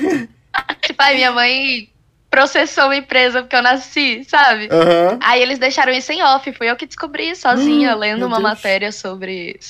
tipo, 0.81 1.03
ai, 1.03 1.17
minha 1.17 1.33
mãe 1.33 1.93
processou 2.33 2.85
a 2.89 2.97
empresa 2.97 3.43
porque 3.43 3.55
eu 3.55 3.63
nasci, 3.63 4.25
sabe? 4.25 4.67
Aham. 4.73 5.19
Aí 5.23 5.43
eles 5.43 5.59
deixaram 5.59 5.93
isso 5.93 6.11
em 6.11 6.23
off. 6.23 6.51
Fui 6.55 6.69
eu 6.69 6.75
que 6.77 6.87
descobri 6.87 7.37
sozinha, 7.37 7.95
Hum, 7.95 7.99
lendo 7.99 8.27
uma 8.27 8.39
Deus. 8.39 8.49
matéria 8.49 8.91
sobre, 8.91 9.61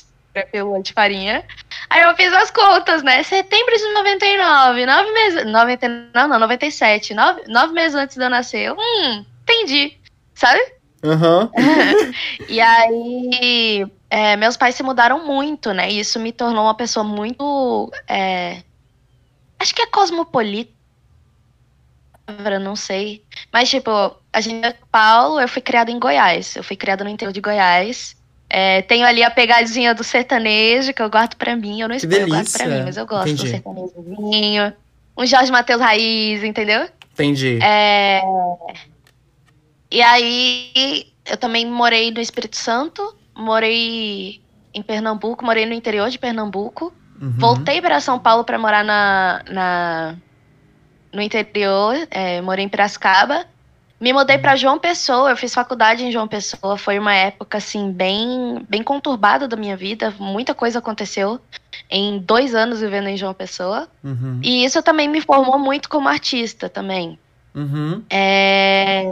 pílula 0.52 0.80
de 0.80 0.92
farinha. 0.92 1.44
Aí 1.90 2.02
eu 2.02 2.14
fiz 2.14 2.32
as 2.32 2.52
contas, 2.52 3.02
né? 3.02 3.20
Setembro 3.24 3.76
de 3.76 3.92
99, 3.92 4.86
nove 4.86 5.10
meses. 5.12 5.44
90, 5.44 5.88
não, 6.14 6.28
não, 6.28 6.38
97. 6.38 7.12
Nove, 7.14 7.42
nove 7.48 7.74
meses 7.74 7.96
antes 7.96 8.16
de 8.16 8.22
eu 8.22 8.30
nascer. 8.30 8.60
Eu, 8.68 8.76
hum, 8.78 9.24
entendi. 9.42 9.98
Sabe? 10.34 10.60
Aham. 11.04 11.50
E 12.48 12.60
aí, 12.60 13.86
é, 14.08 14.36
meus 14.36 14.56
pais 14.56 14.74
se 14.76 14.82
mudaram 14.84 15.26
muito, 15.26 15.72
né? 15.72 15.90
E 15.90 15.98
isso 15.98 16.20
me 16.20 16.30
tornou 16.30 16.62
uma 16.64 16.76
pessoa 16.76 17.02
muito. 17.02 17.90
é, 18.08 18.62
acho 19.58 19.74
que 19.74 19.82
é 19.82 19.86
cosmopolita. 19.86 20.70
Não 22.60 22.76
sei. 22.76 23.22
Mas, 23.52 23.68
tipo, 23.68 23.90
a 24.32 24.40
gente 24.40 24.64
é 24.64 24.74
Paulo, 24.90 25.40
eu 25.40 25.48
fui 25.48 25.60
criada 25.60 25.90
em 25.90 25.98
Goiás. 25.98 26.56
Eu 26.56 26.62
fui 26.64 26.76
criada 26.76 27.04
no 27.04 27.10
interior 27.10 27.32
de 27.32 27.40
Goiás. 27.40 28.16
É, 28.48 28.82
tenho 28.82 29.06
ali 29.06 29.22
a 29.22 29.30
pegadinha 29.30 29.94
do 29.94 30.04
sertanejo, 30.04 30.92
que 30.92 31.02
eu 31.02 31.08
guardo 31.08 31.36
pra 31.36 31.56
mim. 31.56 31.80
Eu 31.80 31.88
não 31.88 31.96
escolho, 31.96 32.16
eu 32.20 32.28
guardo 32.28 32.52
pra 32.52 32.66
mim, 32.66 32.82
mas 32.84 32.96
eu 32.96 33.06
gosto 33.06 33.28
Entendi. 33.28 33.44
do 33.44 33.50
sertanejozinho. 33.50 34.72
Um 35.16 35.26
Jorge 35.26 35.50
Matheus 35.50 35.80
Raiz, 35.80 36.44
entendeu? 36.44 36.88
Entendi. 37.12 37.58
É, 37.62 38.20
E 39.90 40.00
aí, 40.00 41.06
eu 41.26 41.36
também 41.36 41.66
morei 41.66 42.10
no 42.10 42.20
Espírito 42.20 42.56
Santo, 42.56 43.14
morei 43.34 44.40
em 44.74 44.82
Pernambuco, 44.82 45.44
morei 45.44 45.66
no 45.66 45.74
interior 45.74 46.08
de 46.08 46.18
Pernambuco. 46.18 46.92
Uhum. 47.20 47.34
Voltei 47.38 47.80
para 47.80 48.00
São 48.00 48.18
Paulo 48.18 48.44
para 48.44 48.58
morar 48.58 48.84
na, 48.84 49.42
na, 49.48 50.16
no 51.12 51.20
interior, 51.20 51.94
é, 52.10 52.40
morei 52.40 52.64
em 52.64 52.68
Piracicaba. 52.68 53.46
Me 54.00 54.12
mudei 54.12 54.36
para 54.36 54.56
João 54.56 54.80
Pessoa, 54.80 55.30
eu 55.30 55.36
fiz 55.36 55.54
faculdade 55.54 56.04
em 56.04 56.10
João 56.10 56.26
Pessoa, 56.26 56.76
foi 56.76 56.98
uma 56.98 57.14
época 57.14 57.58
assim 57.58 57.92
bem 57.92 58.66
bem 58.68 58.82
conturbada 58.82 59.46
da 59.46 59.56
minha 59.56 59.76
vida, 59.76 60.12
muita 60.18 60.52
coisa 60.54 60.80
aconteceu 60.80 61.40
em 61.88 62.18
dois 62.18 62.52
anos 62.52 62.80
vivendo 62.80 63.06
em 63.06 63.16
João 63.16 63.32
Pessoa. 63.32 63.88
Uhum. 64.02 64.40
E 64.42 64.64
isso 64.64 64.82
também 64.82 65.06
me 65.06 65.20
formou 65.20 65.56
muito 65.56 65.88
como 65.88 66.08
artista 66.08 66.68
também. 66.68 67.16
Uhum. 67.54 68.02
É... 68.10 69.04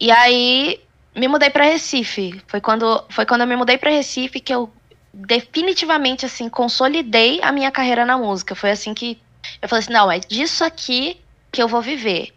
E 0.00 0.10
aí 0.10 0.80
me 1.14 1.28
mudei 1.28 1.50
para 1.50 1.64
Recife. 1.64 2.40
Foi 2.46 2.62
quando 2.62 3.04
foi 3.10 3.26
quando 3.26 3.42
eu 3.42 3.46
me 3.46 3.56
mudei 3.56 3.76
para 3.76 3.90
Recife 3.90 4.40
que 4.40 4.54
eu 4.54 4.70
definitivamente 5.12 6.24
assim 6.24 6.48
consolidei 6.48 7.40
a 7.42 7.52
minha 7.52 7.70
carreira 7.70 8.06
na 8.06 8.16
música. 8.16 8.54
Foi 8.54 8.70
assim 8.70 8.94
que 8.94 9.18
eu 9.60 9.68
falei 9.68 9.80
assim, 9.82 9.92
não, 9.92 10.10
é 10.10 10.18
disso 10.18 10.64
aqui 10.64 11.20
que 11.50 11.62
eu 11.62 11.68
vou 11.68 11.82
viver. 11.82 12.34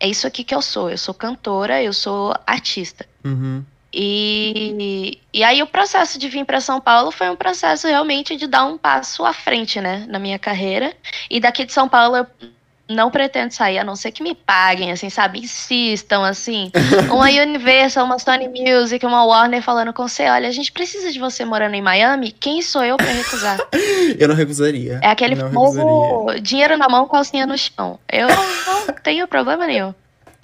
É 0.00 0.08
isso 0.08 0.26
aqui 0.26 0.44
que 0.44 0.54
eu 0.54 0.62
sou. 0.62 0.90
Eu 0.90 0.98
sou 0.98 1.14
cantora, 1.14 1.82
eu 1.82 1.92
sou 1.92 2.34
artista. 2.46 3.06
Uhum. 3.24 3.64
E, 3.96 5.20
e 5.32 5.44
aí 5.44 5.62
o 5.62 5.68
processo 5.68 6.18
de 6.18 6.28
vir 6.28 6.44
para 6.44 6.60
São 6.60 6.80
Paulo 6.80 7.12
foi 7.12 7.30
um 7.30 7.36
processo 7.36 7.86
realmente 7.86 8.34
de 8.34 8.48
dar 8.48 8.64
um 8.64 8.76
passo 8.76 9.24
à 9.24 9.32
frente, 9.32 9.80
né, 9.80 10.04
na 10.08 10.18
minha 10.18 10.38
carreira. 10.38 10.92
E 11.30 11.38
daqui 11.38 11.64
de 11.64 11.72
São 11.72 11.88
Paulo 11.88 12.16
eu 12.16 12.26
não 12.88 13.10
pretendo 13.10 13.50
sair, 13.50 13.78
a 13.78 13.84
não 13.84 13.96
ser 13.96 14.12
que 14.12 14.22
me 14.22 14.34
paguem, 14.34 14.92
assim, 14.92 15.08
sabe? 15.08 15.38
Insistam, 15.38 16.22
assim. 16.22 16.70
Uma 17.10 17.26
Universal, 17.26 18.04
uma 18.04 18.18
Sony 18.18 18.48
Music, 18.48 19.04
uma 19.04 19.24
Warner 19.24 19.62
falando 19.62 19.92
com 19.92 20.06
você, 20.06 20.24
olha, 20.24 20.48
a 20.48 20.52
gente 20.52 20.70
precisa 20.70 21.10
de 21.10 21.18
você 21.18 21.44
morando 21.44 21.74
em 21.74 21.82
Miami, 21.82 22.30
quem 22.32 22.60
sou 22.60 22.84
eu 22.84 22.96
para 22.96 23.10
recusar? 23.10 23.58
Eu 24.18 24.28
não 24.28 24.34
recusaria. 24.34 25.00
É 25.02 25.08
aquele 25.08 25.34
recusaria. 25.34 26.40
dinheiro 26.40 26.76
na 26.76 26.88
mão, 26.88 27.08
calcinha 27.08 27.46
no 27.46 27.56
chão. 27.56 27.98
Eu 28.10 28.28
não 28.28 28.94
tenho 29.02 29.26
problema 29.26 29.66
nenhum. 29.66 29.94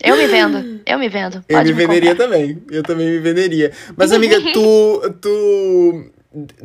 Eu 0.03 0.17
me 0.17 0.27
vendo, 0.27 0.81
eu 0.87 0.99
me 0.99 1.09
vendo. 1.09 1.45
Eu 1.49 1.57
Pode 1.57 1.75
me 1.75 1.87
venderia 1.87 2.15
também. 2.15 2.63
Eu 2.71 2.83
também 2.83 3.07
me 3.11 3.19
venderia. 3.19 3.71
Mas, 3.97 4.13
amiga, 4.13 4.41
tu. 4.53 5.15
tu... 5.21 6.11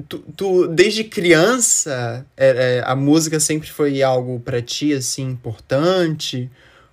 Tu, 0.07 0.19
tu, 0.19 0.67
desde 0.67 1.03
criança, 1.03 2.23
é, 2.37 2.77
é, 2.77 2.83
a 2.85 2.95
música 2.95 3.39
sempre 3.39 3.69
foi 3.69 4.03
algo 4.03 4.39
pra 4.39 4.61
ti, 4.61 4.93
assim, 4.93 5.23
importante? 5.23 6.51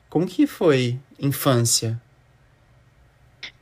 Como 0.09 0.27
que 0.27 0.47
foi 0.47 0.99
infância? 1.21 2.01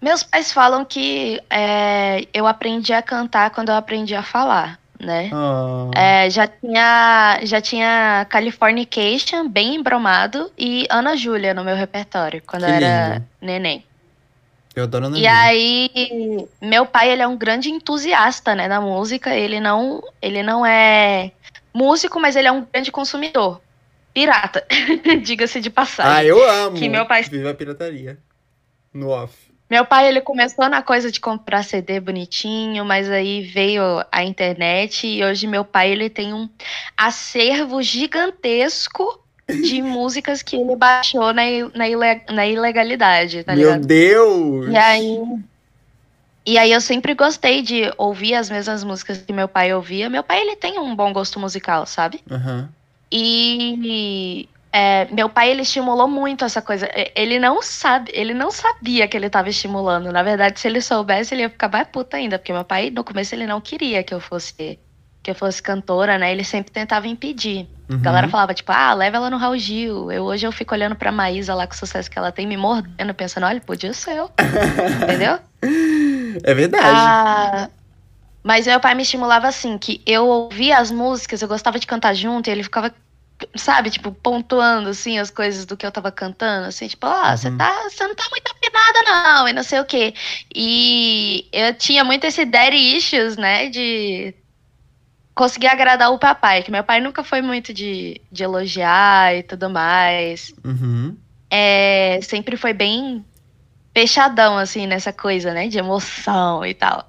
Meus 0.01 0.23
pais 0.23 0.53
falam 0.53 0.85
que 0.85 1.43
é, 1.51 2.25
eu 2.33 2.47
aprendi 2.47 2.93
a 2.93 3.03
cantar 3.03 3.51
quando 3.51 3.71
eu 3.71 3.75
aprendi 3.75 4.15
a 4.15 4.23
falar, 4.23 4.79
né? 4.99 5.31
É, 5.95 6.31
já 6.31 6.47
tinha, 6.47 7.41
já 7.43 7.61
tinha 7.61 8.27
Californication, 8.31 9.49
bem 9.49 9.75
embromado, 9.75 10.51
e 10.57 10.87
Ana 10.89 11.17
Júlia 11.17 11.53
no 11.53 11.65
meu 11.65 11.75
repertório, 11.77 12.43
quando 12.47 12.65
Que 12.65 12.71
eu 12.71 12.75
era 12.75 13.15
lindo. 13.15 13.27
neném. 13.41 13.85
Eu 14.75 14.85
adoro 14.85 15.07
Ana 15.07 15.17
E 15.19 15.21
Júlia. 15.21 15.41
aí, 15.41 16.49
meu 16.61 16.87
pai, 16.87 17.11
ele 17.11 17.23
é 17.23 17.27
um 17.27 17.37
grande 17.37 17.71
entusiasta, 17.71 18.55
né, 18.55 18.69
da 18.69 18.81
música. 18.81 19.35
Ele 19.35 19.61
não, 19.61 20.03
ele 20.23 20.43
não 20.43 20.65
é 20.65 21.33
músico, 21.75 22.21
mas 22.21 22.37
ele 22.37 22.49
é 22.49 22.53
um 22.53 22.65
grande 22.65 22.91
consumidor. 22.93 23.61
Pirata, 24.13 24.67
diga-se 25.23 25.61
de 25.61 25.69
Ah, 25.69 25.73
passagem. 25.73 26.27
eu 26.29 26.49
amo. 26.51 26.77
que 26.77 26.89
meu 26.89 27.07
pai- 27.07 27.23
Viva 27.25 27.51
a 27.51 27.55
pirataria. 27.55 28.19
No 28.93 29.09
off. 29.11 29.35
Meu 29.71 29.85
pai, 29.87 30.09
ele 30.09 30.21
começou 30.21 30.69
na 30.69 30.83
coisa 30.83 31.13
de 31.13 31.21
comprar 31.21 31.63
CD 31.63 32.01
bonitinho, 32.01 32.85
mas 32.85 33.09
aí 33.09 33.43
veio 33.43 33.83
a 34.11 34.25
internet 34.25 35.07
e 35.07 35.23
hoje 35.23 35.47
meu 35.47 35.65
pai, 35.65 35.93
ele 35.93 36.11
tem 36.11 36.35
um 36.35 36.49
acervo 36.97 37.81
gigantesco 37.81 39.20
de 39.53 39.83
músicas 39.83 40.43
que 40.43 40.57
ele 40.57 40.77
baixou 40.77 41.33
na, 41.33 41.43
na, 41.75 42.35
na 42.35 42.47
ilegalidade, 42.47 43.45
tá 43.45 43.55
Meu 43.55 43.69
ligado? 43.69 43.87
Deus! 43.87 44.69
E 44.69 44.77
aí, 44.77 45.19
e 46.47 46.59
aí 46.59 46.73
eu 46.73 46.81
sempre 46.81 47.15
gostei 47.15 47.63
de 47.63 47.93
ouvir 47.97 48.35
as 48.35 48.49
mesmas 48.51 48.83
músicas 48.83 49.19
que 49.19 49.33
meu 49.33 49.47
pai 49.49 49.75
ouvia. 49.75 50.09
Meu 50.09 50.23
pai, 50.23 50.41
ele 50.41 50.57
tem 50.57 50.79
um 50.79 50.95
bom 50.97 51.13
gosto 51.13 51.39
musical, 51.39 51.87
sabe? 51.87 52.21
Aham. 52.31 52.69
E 53.13 54.49
é, 54.73 55.07
meu 55.13 55.29
pai, 55.29 55.51
ele 55.51 55.63
estimulou 55.63 56.09
muito 56.09 56.45
essa 56.45 56.63
coisa. 56.63 56.89
Ele 57.15 57.39
não 57.39 57.61
sabe, 57.61 58.11
ele 58.15 58.33
não 58.33 58.51
sabia 58.51 59.07
que 59.07 59.17
ele 59.17 59.27
estava 59.27 59.49
estimulando. 59.49 60.13
Na 60.13 60.23
verdade, 60.23 60.61
se 60.61 60.69
ele 60.69 60.81
soubesse, 60.81 61.35
ele 61.35 61.43
ia 61.43 61.51
ficar 61.51 61.69
mais 61.69 61.89
puta 61.89 62.17
ainda, 62.17 62.39
porque 62.39 62.53
meu 62.53 62.65
pai, 62.65 62.91
no 62.91 63.05
começo, 63.05 63.35
ele 63.35 63.47
não 63.47 63.61
queria 63.61 64.03
que 64.03 64.15
eu 64.15 64.21
fosse 64.21 64.79
que 65.23 65.31
eu 65.31 65.35
fosse 65.35 65.63
cantora, 65.63 66.17
né? 66.19 66.33
Ele 66.33 66.45
sempre 66.45 66.73
tentava 66.73 67.07
impedir. 67.07 67.69
Uhum. 67.91 67.97
A 67.97 68.01
galera 68.01 68.29
falava, 68.29 68.55
tipo, 68.55 68.73
ah, 68.73 68.95
leva 68.95 69.17
ela 69.19 69.29
no 69.31 69.37
Raul 69.37 69.59
Gil. 69.59 70.11
Eu, 70.11 70.25
hoje 70.25 70.47
eu 70.47 70.53
fico 70.53 70.75
olhando 70.75 70.95
pra 70.97 71.13
Maísa 71.13 71.55
lá 71.55 71.67
com 71.67 71.75
o 71.75 71.77
sucesso 71.77 72.11
que 72.11 72.19
ela 72.19 72.33
tem, 72.33 72.47
me 72.47 72.57
mordendo, 72.57 73.13
pensando, 73.13 73.45
olha, 73.47 73.61
podia 73.61 73.93
ser 73.93 74.17
eu. 74.17 74.31
Entendeu? 75.03 75.39
É 76.43 76.55
verdade. 76.55 76.87
Ah, 76.87 77.69
mas 78.43 78.67
meu 78.67 78.81
pai 78.81 78.95
me 78.95 79.03
estimulava 79.03 79.49
assim, 79.49 79.77
que 79.77 80.01
eu 80.07 80.27
ouvia 80.27 80.79
as 80.79 80.91
músicas, 80.91 81.43
eu 81.43 81.49
gostava 81.49 81.79
de 81.79 81.87
cantar 81.87 82.15
junto, 82.15 82.49
e 82.49 82.51
ele 82.51 82.63
ficava, 82.63 82.91
sabe, 83.55 83.91
tipo, 83.91 84.13
pontuando, 84.13 84.89
assim, 84.89 85.19
as 85.19 85.31
coisas 85.31 85.67
do 85.67 85.77
que 85.77 85.85
eu 85.85 85.93
tava 85.93 86.11
cantando, 86.11 86.69
assim, 86.69 86.87
tipo, 86.89 87.07
ah, 87.07 87.37
você 87.37 87.49
Uhum. 87.49 87.59
tá, 87.59 87.83
você 87.91 88.07
não 88.07 88.15
tá 88.15 88.25
muito 88.31 88.47
afinada, 88.51 89.03
não, 89.11 89.49
e 89.49 89.53
não 89.53 89.63
sei 89.63 89.81
o 89.81 89.85
quê. 89.85 90.15
E 90.55 91.47
eu 91.53 91.75
tinha 91.75 92.03
muito 92.05 92.25
esse 92.25 92.47
daddy 92.47 92.77
issues, 92.97 93.37
né, 93.37 93.69
de 93.69 94.35
conseguir 95.35 95.69
agradar 95.69 96.13
o 96.13 96.19
papai, 96.19 96.63
que 96.63 96.71
meu 96.71 96.85
pai 96.85 97.01
nunca 97.01 97.25
foi 97.25 97.41
muito 97.43 97.73
de, 97.73 98.21
de 98.31 98.43
elogiar 98.45 99.35
e 99.37 99.43
tudo 99.43 99.71
mais 99.71 100.53
Uhum. 100.65 101.17
é, 101.51 102.21
sempre 102.23 102.57
foi 102.57 102.73
bem 102.73 103.25
fechadão, 103.97 104.57
assim, 104.59 104.87
nessa 104.87 105.13
coisa, 105.13 105.53
né? 105.53 105.69
De 105.69 105.79
emoção 105.79 106.65
e 106.65 106.75
tal. 106.75 107.05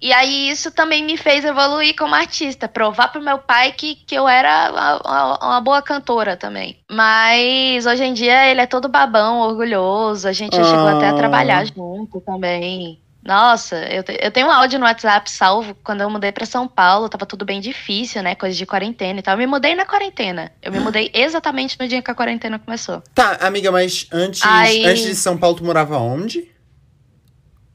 E 0.00 0.12
aí 0.12 0.50
isso 0.50 0.70
também 0.70 1.02
me 1.04 1.16
fez 1.16 1.44
evoluir 1.44 1.96
como 1.96 2.14
artista, 2.14 2.68
provar 2.68 3.08
pro 3.08 3.22
meu 3.22 3.38
pai 3.38 3.72
que, 3.72 3.94
que 3.96 4.14
eu 4.14 4.28
era 4.28 4.70
uma, 5.02 5.36
uma- 5.38 5.60
boa 5.62 5.80
cantora 5.82 6.36
também. 6.36 6.78
Mas 6.90 7.86
hoje 7.86 8.04
em 8.04 8.12
dia 8.12 8.46
ele 8.50 8.60
é 8.60 8.66
todo 8.66 8.88
babão, 8.90 9.40
orgulhoso, 9.40 10.28
a 10.28 10.32
gente 10.34 10.54
já 10.56 10.64
chegou 10.64 10.86
até 10.88 11.06
a 11.08 11.10
Ah. 11.10 11.14
trabalhar 11.14 11.64
junto 11.64 12.20
também. 12.20 13.02
Nossa, 13.26 13.76
eu, 13.92 14.04
te- 14.04 14.16
eu 14.22 14.30
tenho 14.30 14.46
um 14.46 14.50
áudio 14.52 14.78
no 14.78 14.84
WhatsApp 14.84 15.28
salvo 15.28 15.74
quando 15.82 16.00
eu 16.00 16.08
mudei 16.08 16.30
pra 16.30 16.46
São 16.46 16.68
Paulo, 16.68 17.08
tava 17.08 17.26
tudo 17.26 17.44
bem 17.44 17.60
difícil, 17.60 18.22
né? 18.22 18.36
Coisa 18.36 18.56
de 18.56 18.64
quarentena 18.64 19.18
e 19.18 19.22
tal. 19.22 19.34
Eu 19.34 19.38
me 19.38 19.46
mudei 19.48 19.74
na 19.74 19.84
quarentena. 19.84 20.52
Eu 20.62 20.70
me 20.70 20.78
mudei 20.78 21.10
exatamente 21.12 21.76
no 21.80 21.88
dia 21.88 22.00
que 22.00 22.10
a 22.10 22.14
quarentena 22.14 22.56
começou. 22.56 23.02
Tá, 23.12 23.36
amiga, 23.40 23.72
mas 23.72 24.06
antes, 24.12 24.40
Aí- 24.44 24.84
antes 24.86 25.02
de 25.04 25.14
São 25.16 25.36
Paulo, 25.36 25.56
tu 25.56 25.64
morava 25.64 25.98
onde? 25.98 26.38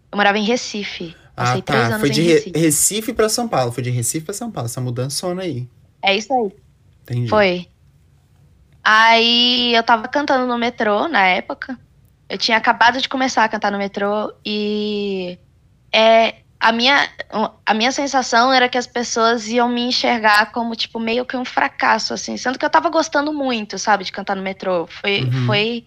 Eu 0.09 0.15
morava 0.15 0.37
em 0.37 0.43
Recife. 0.45 1.13
Passei 1.35 1.59
ah, 1.59 1.63
três 1.63 1.89
tá. 1.89 1.99
Foi 1.99 2.09
de 2.09 2.21
Re- 2.21 2.33
Recife. 2.33 2.59
Recife 2.59 3.13
pra 3.13 3.27
São 3.29 3.47
Paulo. 3.47 3.71
Foi 3.73 3.83
de 3.83 3.89
Recife 3.89 4.25
pra 4.25 4.33
São 4.33 4.49
Paulo. 4.49 4.67
Essa 4.67 4.79
mudançona 4.79 5.41
aí. 5.41 5.67
É 6.01 6.15
isso 6.15 6.33
aí. 6.33 6.51
Entendi. 7.03 7.27
Foi. 7.29 7.67
Aí 8.83 9.75
eu 9.75 9.83
tava 9.83 10.07
cantando 10.07 10.47
no 10.47 10.57
metrô 10.57 11.07
na 11.07 11.25
época. 11.27 11.77
Eu 12.31 12.37
tinha 12.37 12.55
acabado 12.55 13.01
de 13.01 13.09
começar 13.09 13.43
a 13.43 13.49
cantar 13.49 13.73
no 13.73 13.77
metrô 13.77 14.33
e 14.45 15.37
é 15.91 16.35
a 16.57 16.71
minha 16.71 17.09
a 17.65 17.73
minha 17.73 17.91
sensação 17.91 18.53
era 18.53 18.69
que 18.69 18.77
as 18.77 18.87
pessoas 18.87 19.49
iam 19.49 19.67
me 19.67 19.81
enxergar 19.81 20.49
como 20.53 20.73
tipo 20.73 20.97
meio 20.97 21.25
que 21.25 21.35
um 21.35 21.43
fracasso 21.43 22.13
assim, 22.13 22.37
sendo 22.37 22.57
que 22.57 22.63
eu 22.63 22.69
tava 22.69 22.89
gostando 22.89 23.33
muito, 23.33 23.77
sabe, 23.77 24.05
de 24.05 24.13
cantar 24.13 24.37
no 24.37 24.41
metrô. 24.41 24.87
Foi 24.87 25.23
Uhum. 25.23 25.45
foi 25.45 25.85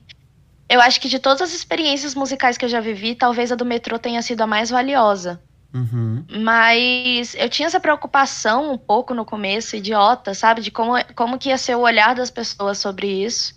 eu 0.69 0.83
acho 0.83 1.01
que 1.01 1.09
de 1.09 1.19
todas 1.19 1.41
as 1.41 1.55
experiências 1.55 2.15
musicais 2.15 2.59
que 2.59 2.67
eu 2.67 2.69
já 2.69 2.81
vivi, 2.81 3.15
talvez 3.15 3.51
a 3.51 3.55
do 3.55 3.65
metrô 3.65 3.99
tenha 3.99 4.21
sido 4.21 4.43
a 4.43 4.47
mais 4.47 4.69
valiosa. 4.69 5.41
Uhum. 5.73 6.27
Mas 6.43 7.35
eu 7.37 7.49
tinha 7.49 7.69
essa 7.69 7.81
preocupação 7.81 8.71
um 8.71 8.77
pouco 8.77 9.15
no 9.15 9.25
começo, 9.25 9.77
idiota, 9.77 10.35
sabe? 10.35 10.61
De 10.61 10.71
como, 10.71 10.93
como 11.15 11.39
que 11.39 11.49
ia 11.49 11.57
ser 11.57 11.75
o 11.75 11.81
olhar 11.81 12.15
das 12.15 12.31
pessoas 12.31 12.77
sobre 12.77 13.07
isso. 13.25 13.55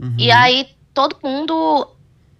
Uhum. 0.00 0.16
E 0.18 0.30
aí 0.30 0.66
todo 0.94 1.16
mundo 1.22 1.91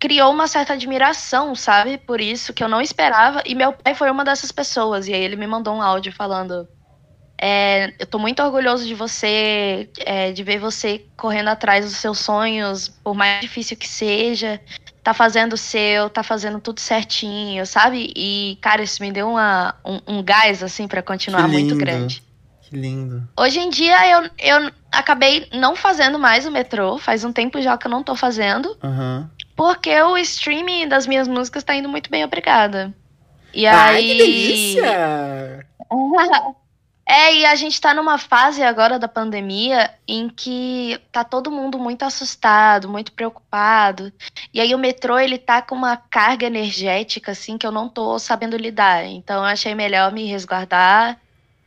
criou 0.03 0.33
uma 0.33 0.49
certa 0.49 0.73
admiração, 0.73 1.55
sabe? 1.55 1.97
Por 1.97 2.21
isso 2.21 2.53
que 2.53 2.65
eu 2.65 2.69
não 2.69 2.81
esperava. 2.81 3.41
E 3.47 3.55
meu 3.55 3.73
pai 3.73 3.95
foi 3.95 4.11
uma 4.11 4.25
dessas 4.25 4.51
pessoas. 4.51 5.07
E 5.07 5.15
aí 5.15 5.23
ele 5.23 5.37
me 5.37 5.47
mandou 5.47 5.73
um 5.77 5.81
áudio 5.81 6.13
falando: 6.13 6.69
é, 7.41 7.95
Eu 8.01 8.07
tô 8.09 8.19
muito 8.19 8.43
orgulhoso 8.43 8.85
de 8.85 8.97
você, 8.97 9.89
é, 10.01 10.33
de 10.33 10.43
ver 10.43 10.59
você 10.59 11.07
correndo 11.17 11.51
atrás 11.51 11.85
dos 11.85 11.95
seus 11.99 12.19
sonhos, 12.19 12.89
por 12.89 13.15
mais 13.15 13.43
difícil 13.43 13.77
que 13.77 13.87
seja. 13.87 14.61
Tá 15.05 15.15
fazendo 15.15 15.53
o 15.53 15.57
seu, 15.57 16.11
tá 16.11 16.25
fazendo 16.25 16.61
tudo 16.61 16.81
certinho, 16.81 17.65
sabe? 17.65 18.13
E, 18.17 18.59
cara, 18.61 18.83
isso 18.83 19.01
me 19.01 19.13
deu 19.13 19.29
uma, 19.29 19.73
um, 19.85 20.01
um 20.19 20.23
gás, 20.23 20.65
assim, 20.65 20.89
pra 20.89 21.01
continuar 21.01 21.47
muito 21.47 21.77
grande. 21.77 22.25
Que 22.61 22.77
lindo. 22.77 23.23
Hoje 23.39 23.61
em 23.61 23.71
dia 23.71 24.11
eu, 24.11 24.31
eu 24.39 24.73
acabei 24.91 25.49
não 25.53 25.77
fazendo 25.77 26.19
mais 26.19 26.45
o 26.45 26.51
metrô, 26.51 26.99
faz 26.99 27.23
um 27.25 27.33
tempo 27.33 27.61
já 27.61 27.79
que 27.79 27.87
eu 27.87 27.91
não 27.91 28.03
tô 28.03 28.17
fazendo, 28.17 28.77
Aham. 28.83 29.31
Porque 29.57 30.01
o 30.03 30.17
streaming 30.19 30.89
das 30.89 31.07
minhas 31.07 31.29
músicas 31.29 31.65
tá 31.65 31.75
indo 31.75 31.89
muito 31.89 32.11
bem, 32.11 32.25
obrigada. 32.25 32.95
E 33.55 33.67
Ai, 33.67 33.97
aí. 33.97 34.09
que 34.09 34.19
delícia! 34.19 35.67
É, 37.05 37.35
e 37.35 37.45
a 37.45 37.55
gente 37.57 37.81
tá 37.81 37.93
numa 37.93 38.17
fase 38.17 38.63
agora 38.63 38.99
da 38.99 39.09
pandemia 39.09 39.91
em 40.07 40.29
que 40.29 41.01
tá 41.11 41.25
todo 41.25 41.51
mundo 41.51 41.79
muito 41.79 42.05
assustado, 42.05 42.89
muito 42.89 43.13
preocupado. 43.13 44.13
E 44.55 44.61
aí 44.61 44.75
o 44.75 44.79
metrô, 44.79 45.19
ele 45.19 45.37
tá 45.37 45.61
com 45.61 45.75
uma 45.75 45.97
carga 45.97 46.47
energética, 46.47 47.33
assim, 47.33 47.59
que 47.59 47.67
eu 47.67 47.73
não 47.73 47.89
tô 47.89 48.19
sabendo 48.19 48.57
lidar. 48.57 49.05
Então 49.05 49.39
eu 49.39 49.45
achei 49.45 49.75
melhor 49.75 50.13
me 50.13 50.27
resguardar. 50.27 51.19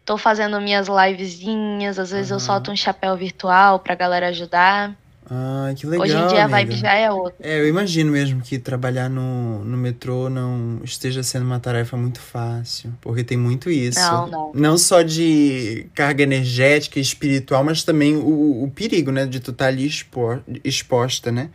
Tô 0.05 0.17
fazendo 0.17 0.61
minhas 0.61 0.87
livezinhas, 0.87 1.99
às 1.99 2.11
vezes 2.11 2.31
uhum. 2.31 2.37
eu 2.37 2.39
solto 2.39 2.71
um 2.71 2.75
chapéu 2.75 3.15
virtual 3.17 3.79
pra 3.79 3.93
galera 3.93 4.29
ajudar. 4.29 4.95
Ah, 5.29 5.73
que 5.75 5.87
legal. 5.87 6.05
Hoje 6.05 6.15
em 6.15 6.27
dia 6.27 6.45
a 6.45 6.47
vibe 6.47 6.75
já 6.75 6.93
é 6.93 7.11
outra. 7.11 7.35
É, 7.39 7.59
eu 7.59 7.67
imagino 7.67 8.11
mesmo 8.11 8.41
que 8.41 8.59
trabalhar 8.59 9.09
no, 9.09 9.63
no 9.65 9.75
metrô 9.75 10.29
não 10.29 10.79
esteja 10.83 11.23
sendo 11.23 11.45
uma 11.45 11.59
tarefa 11.59 11.97
muito 11.97 12.19
fácil. 12.19 12.93
Porque 13.01 13.23
tem 13.23 13.37
muito 13.37 13.69
isso. 13.69 13.99
Não, 13.99 14.27
não. 14.27 14.51
Não 14.53 14.77
só 14.77 15.01
de 15.01 15.87
carga 15.95 16.23
energética 16.23 16.99
e 16.99 17.01
espiritual, 17.01 17.63
mas 17.63 17.83
também 17.83 18.15
o, 18.15 18.63
o 18.63 18.71
perigo, 18.71 19.11
né? 19.11 19.25
De 19.25 19.39
tu 19.39 19.51
estar 19.51 19.65
tá 19.65 19.69
ali 19.69 19.85
expo, 19.85 20.39
exposta, 20.63 21.31
né? 21.31 21.49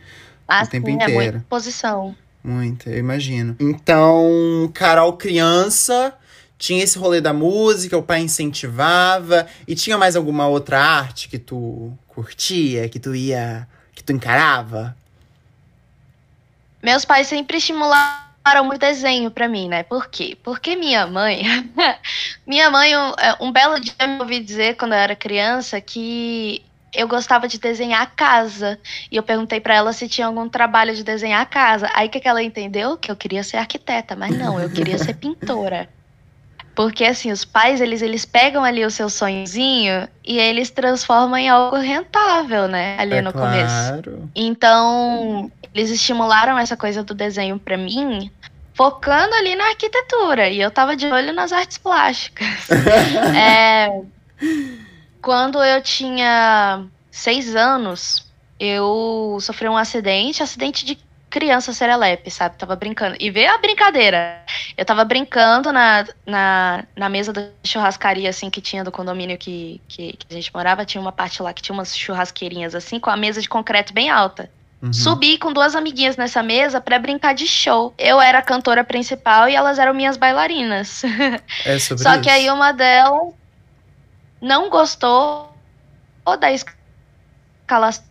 Ah, 0.47 0.63
o 0.63 0.67
tempo 0.67 0.87
sim, 0.87 0.93
inteiro. 0.93 1.13
É 1.13 1.31
muita 1.31 1.45
posição. 1.49 2.15
Muita, 2.43 2.89
eu 2.89 2.97
imagino. 2.97 3.55
Então, 3.59 4.69
Carol 4.73 5.13
criança 5.13 6.13
tinha 6.61 6.83
esse 6.83 6.95
rolê 6.99 7.19
da 7.19 7.33
música, 7.33 7.97
o 7.97 8.03
pai 8.03 8.21
incentivava. 8.21 9.47
E 9.67 9.73
tinha 9.73 9.97
mais 9.97 10.15
alguma 10.15 10.47
outra 10.47 10.79
arte 10.79 11.27
que 11.27 11.39
tu 11.39 11.91
curtia, 12.13 12.89
que 12.89 12.99
tu 12.99 13.15
ia. 13.15 13.67
que 13.93 14.03
tu 14.03 14.11
encarava? 14.11 14.95
Meus 16.81 17.05
pais 17.05 17.27
sempre 17.27 17.57
estimularam 17.57 18.63
muito 18.63 18.79
desenho 18.79 19.29
para 19.29 19.47
mim, 19.47 19.69
né? 19.69 19.83
Por 19.83 20.07
quê? 20.07 20.37
Porque 20.43 20.75
minha 20.75 21.05
mãe. 21.07 21.43
minha 22.45 22.69
mãe, 22.69 22.95
um, 22.97 23.13
é, 23.19 23.37
um 23.39 23.51
belo 23.51 23.79
dia, 23.79 23.93
me 24.07 24.19
ouvi 24.19 24.39
dizer 24.39 24.75
quando 24.75 24.93
eu 24.93 24.97
era 24.97 25.15
criança 25.15 25.79
que 25.79 26.63
eu 26.93 27.07
gostava 27.07 27.47
de 27.47 27.59
desenhar 27.59 28.01
a 28.01 28.05
casa. 28.05 28.79
E 29.11 29.15
eu 29.15 29.23
perguntei 29.23 29.59
para 29.59 29.75
ela 29.75 29.93
se 29.93 30.09
tinha 30.09 30.27
algum 30.27 30.49
trabalho 30.49 30.95
de 30.95 31.03
desenhar 31.03 31.41
a 31.41 31.45
casa. 31.45 31.89
Aí 31.93 32.09
que, 32.09 32.19
que 32.19 32.27
ela 32.27 32.43
entendeu? 32.43 32.97
Que 32.97 33.11
eu 33.11 33.15
queria 33.15 33.43
ser 33.43 33.57
arquiteta, 33.57 34.15
mas 34.15 34.35
não, 34.37 34.59
eu 34.59 34.69
queria 34.69 34.97
ser 34.97 35.13
pintora. 35.17 35.87
Porque 36.81 37.05
assim, 37.05 37.31
os 37.31 37.45
pais, 37.45 37.79
eles, 37.79 38.01
eles 38.01 38.25
pegam 38.25 38.63
ali 38.63 38.83
o 38.83 38.89
seu 38.89 39.07
sonhozinho 39.07 40.09
e 40.25 40.39
eles 40.39 40.71
transformam 40.71 41.37
em 41.37 41.47
algo 41.47 41.77
rentável, 41.77 42.67
né? 42.67 42.95
Ali 42.97 43.17
é 43.17 43.21
no 43.21 43.31
claro. 43.31 43.51
começo. 43.51 44.29
Então, 44.35 45.51
eles 45.75 45.91
estimularam 45.91 46.57
essa 46.57 46.75
coisa 46.75 47.03
do 47.03 47.13
desenho 47.13 47.59
para 47.59 47.77
mim, 47.77 48.31
focando 48.73 49.35
ali 49.35 49.55
na 49.55 49.65
arquitetura. 49.65 50.49
E 50.49 50.59
eu 50.59 50.71
tava 50.71 50.95
de 50.95 51.05
olho 51.05 51.31
nas 51.33 51.51
artes 51.51 51.77
plásticas. 51.77 52.47
é, 53.37 54.01
quando 55.21 55.63
eu 55.63 55.83
tinha 55.83 56.83
seis 57.11 57.55
anos, 57.55 58.25
eu 58.59 59.37
sofri 59.39 59.69
um 59.69 59.77
acidente, 59.77 60.41
acidente 60.41 60.83
de 60.83 60.97
criança 61.31 61.73
serelepe, 61.73 62.29
sabe? 62.29 62.57
Tava 62.57 62.75
brincando. 62.75 63.15
E 63.19 63.31
veio 63.31 63.51
a 63.51 63.57
brincadeira. 63.57 64.43
Eu 64.77 64.85
tava 64.85 65.03
brincando 65.05 65.71
na, 65.71 66.05
na, 66.25 66.83
na 66.95 67.09
mesa 67.09 67.31
da 67.31 67.47
churrascaria, 67.63 68.29
assim, 68.29 68.49
que 68.49 68.61
tinha 68.61 68.83
do 68.83 68.91
condomínio 68.91 69.37
que, 69.37 69.81
que, 69.87 70.13
que, 70.13 70.27
a 70.29 70.33
gente 70.33 70.53
morava. 70.53 70.85
Tinha 70.85 71.01
uma 71.01 71.11
parte 71.11 71.41
lá 71.41 71.53
que 71.53 71.61
tinha 71.61 71.73
umas 71.73 71.97
churrasqueirinhas, 71.97 72.75
assim, 72.75 72.99
com 72.99 73.09
a 73.09 73.15
mesa 73.15 73.41
de 73.41 73.47
concreto 73.47 73.93
bem 73.93 74.09
alta. 74.09 74.51
Uhum. 74.81 74.91
Subi 74.91 75.37
com 75.37 75.53
duas 75.53 75.75
amiguinhas 75.75 76.17
nessa 76.17 76.43
mesa 76.43 76.81
para 76.81 76.99
brincar 76.99 77.33
de 77.33 77.47
show. 77.47 77.93
Eu 77.97 78.19
era 78.19 78.39
a 78.39 78.43
cantora 78.43 78.83
principal 78.83 79.47
e 79.47 79.55
elas 79.55 79.79
eram 79.79 79.93
minhas 79.93 80.17
bailarinas. 80.17 81.01
É 81.65 81.79
Só 81.79 81.95
isso. 81.95 82.21
que 82.21 82.29
aí 82.29 82.49
uma 82.49 82.71
delas 82.71 83.33
não 84.41 84.69
gostou 84.69 85.55
da 86.39 86.51
escalação 86.51 88.10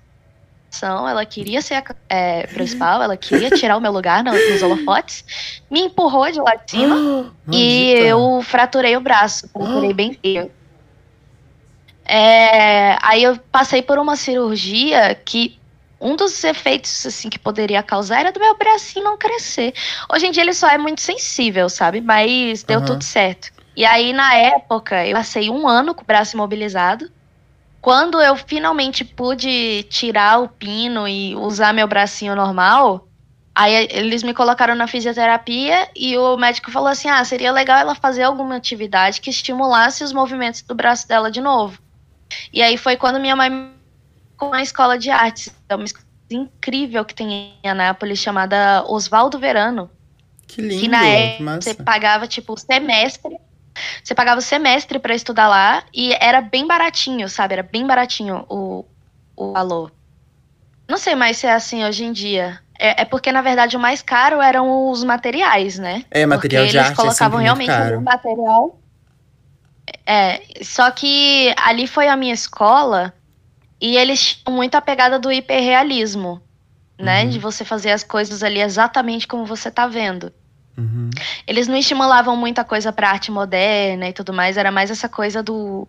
ela 1.09 1.27
queria 1.27 1.61
ser 1.61 1.75
a 1.75 1.85
é, 2.09 2.47
principal, 2.47 3.03
ela 3.03 3.17
queria 3.17 3.51
tirar 3.51 3.77
o 3.77 3.81
meu 3.81 3.91
lugar 3.91 4.23
nos 4.23 4.63
holofotes, 4.63 5.25
me 5.71 5.81
empurrou 5.81 6.31
de 6.31 6.41
lá 6.41 6.55
de 6.55 6.71
cima 6.71 7.33
e 7.51 7.91
eu 7.91 8.41
fraturei 8.43 8.97
o 8.97 9.01
braço, 9.01 9.49
fraturei 9.53 9.93
bem 9.93 10.15
feio. 10.15 10.51
É, 12.05 12.97
aí 13.03 13.23
eu 13.23 13.39
passei 13.53 13.83
por 13.83 13.99
uma 13.99 14.17
cirurgia 14.17 15.15
que 15.15 15.61
um 16.01 16.17
dos 16.17 16.43
efeitos 16.43 17.05
assim 17.07 17.29
que 17.29 17.39
poderia 17.39 17.83
causar 17.83 18.21
era 18.21 18.33
do 18.33 18.41
meu 18.41 18.57
bracinho 18.57 19.05
não 19.05 19.19
crescer. 19.19 19.75
Hoje 20.13 20.27
em 20.27 20.31
dia 20.31 20.43
ele 20.43 20.55
só 20.55 20.69
é 20.69 20.79
muito 20.79 21.01
sensível, 21.01 21.69
sabe? 21.69 22.01
Mas 22.01 22.63
deu 22.63 22.81
uhum. 22.81 22.87
tudo 22.87 23.05
certo. 23.05 23.53
E 23.77 23.85
aí 23.85 24.13
na 24.13 24.35
época 24.35 25.07
eu 25.07 25.15
passei 25.15 25.51
um 25.51 25.69
ano 25.69 25.95
com 25.95 26.03
o 26.03 26.07
braço 26.07 26.35
imobilizado. 26.35 27.11
Quando 27.81 28.21
eu 28.21 28.37
finalmente 28.37 29.05
pude 29.05 29.85
tirar 29.85 30.41
o 30.41 30.49
pino 30.49 31.09
e 31.09 31.35
usar 31.35 31.73
meu 31.73 31.89
bracinho 31.89 32.37
normal, 32.37 33.09
aí 33.55 33.89
eles 33.91 34.23
me 34.23 34.35
colocaram 34.35 34.75
na 34.75 34.87
fisioterapia 34.87 35.89
e 35.97 36.17
o 36.17 36.37
médico 36.37 36.71
falou 36.71 36.89
assim: 36.89 37.09
ah, 37.09 37.25
seria 37.25 37.51
legal 37.51 37.79
ela 37.79 37.95
fazer 37.95 38.23
alguma 38.23 38.57
atividade 38.57 39.21
que 39.21 39.31
estimulasse 39.31 40.05
os 40.05 40.13
movimentos 40.13 40.61
do 40.63 40.75
braço 40.75 41.09
dela 41.09 41.31
de 41.31 41.41
novo. 41.41 41.81
E 42.53 42.63
aí 42.63 42.77
foi 42.77 42.97
quando 42.97 43.19
minha 43.19 43.35
mãe 43.35 43.73
com 44.37 44.53
a 44.53 44.63
escola 44.63 44.99
de 44.99 45.11
artes, 45.11 45.55
é 45.69 45.75
uma 45.75 45.85
escola 45.85 46.05
incrível 46.31 47.05
que 47.05 47.15
tem 47.15 47.57
em 47.63 47.69
Anápolis 47.69 48.19
chamada 48.19 48.85
Oswaldo 48.87 49.39
Verano. 49.39 49.91
Que 50.47 50.61
lindo, 50.61 50.81
que 50.81 50.89
na 50.89 51.07
época 51.07 51.61
você 51.61 51.75
pagava 51.75 52.27
tipo 52.27 52.59
semestre 52.59 53.39
você 54.03 54.15
pagava 54.15 54.39
o 54.39 54.43
semestre 54.43 54.99
para 54.99 55.15
estudar 55.15 55.49
lá 55.49 55.85
e 55.95 56.13
era 56.21 56.41
bem 56.41 56.67
baratinho, 56.67 57.29
sabe? 57.29 57.55
Era 57.55 57.63
bem 57.63 57.87
baratinho 57.87 58.45
o, 58.49 58.85
o 59.37 59.53
valor. 59.53 59.93
Não 60.89 60.99
sei 60.99 61.15
mais 61.15 61.39
se 61.39 61.47
é 61.47 61.53
assim 61.53 61.85
hoje 61.85 62.05
em 62.05 62.13
dia. 62.13 62.61
É, 62.79 63.03
é 63.03 63.05
porque, 63.05 63.31
na 63.31 63.43
verdade, 63.43 63.77
o 63.77 63.81
mais 63.81 64.03
caro 64.03 64.41
eram 64.41 64.91
os 64.91 65.05
materiais, 65.05 65.79
né? 65.79 66.05
É, 66.11 66.27
material 66.27 66.65
porque 66.65 66.73
de 66.73 66.79
eles 66.79 66.89
arte 66.89 66.97
colocavam 66.97 67.39
é 67.41 67.43
realmente 67.45 67.71
um 67.71 68.01
material. 68.01 68.79
É, 70.07 70.41
só 70.63 70.91
que 70.91 71.55
ali 71.57 71.87
foi 71.87 72.09
a 72.09 72.17
minha 72.17 72.35
escola 72.35 73.15
e 73.81 73.97
eles 73.97 74.35
tinham 74.35 74.57
muito 74.57 74.75
a 74.75 74.81
pegada 74.81 75.19
do 75.19 75.31
hiperrealismo, 75.31 76.43
né? 76.99 77.25
Uhum. 77.25 77.31
De 77.31 77.39
você 77.39 77.65
fazer 77.65 77.91
as 77.93 78.03
coisas 78.03 78.43
ali 78.43 78.61
exatamente 78.61 79.27
como 79.27 79.45
você 79.45 79.71
tá 79.71 79.87
vendo. 79.87 80.33
Uhum. 80.77 81.11
Eles 81.47 81.69
não 81.69 81.77
estimulavam 81.77 82.37
muita 82.37 82.65
coisa 82.65 82.93
para 82.93 83.11
arte 83.11 83.31
moderna 83.31 84.09
e 84.09 84.13
tudo 84.13 84.33
mais, 84.33 84.57
era 84.57 84.71
mais 84.71 84.91
essa 84.91 85.09
coisa 85.09 85.43
do, 85.43 85.87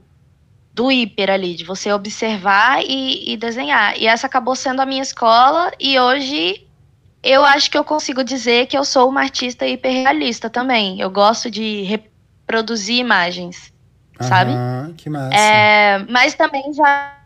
do 0.74 0.91
hiper 0.91 1.30
ali, 1.30 1.56
de 1.56 1.63
você 1.63 1.91
observar 1.91 2.84
e, 2.84 3.34
e, 3.34 3.38
desenhar. 3.38 3.98
E 3.98 4.08
essa 4.08 4.28
acabou 4.28 4.56
sendo 4.56 4.82
a 4.82 4.86
minha 4.86 5.02
escola, 5.02 5.72
e 5.80 6.00
hoje 6.00 6.65
eu 7.24 7.46
acho 7.46 7.70
que 7.70 7.78
eu 7.78 7.84
consigo 7.84 8.24
dizer 8.24 8.67
que 8.67 8.78
eu 8.78 8.84
sou 8.84 9.10
uma 9.10 9.22
artista 9.22 9.65
hiperrealista 9.67 10.50
também. 10.50 11.00
Eu 11.00 11.10
gosto 11.10 11.52
de 11.52 11.84
reproduzir 11.84 12.98
imagens, 12.98 13.72
Aham, 14.20 14.30
sabe? 14.30 14.94
Que 14.98 15.10
massa. 15.10 15.36
É, 15.36 16.00
mas 16.10 16.34
também 16.34 16.74
já, 16.74 17.17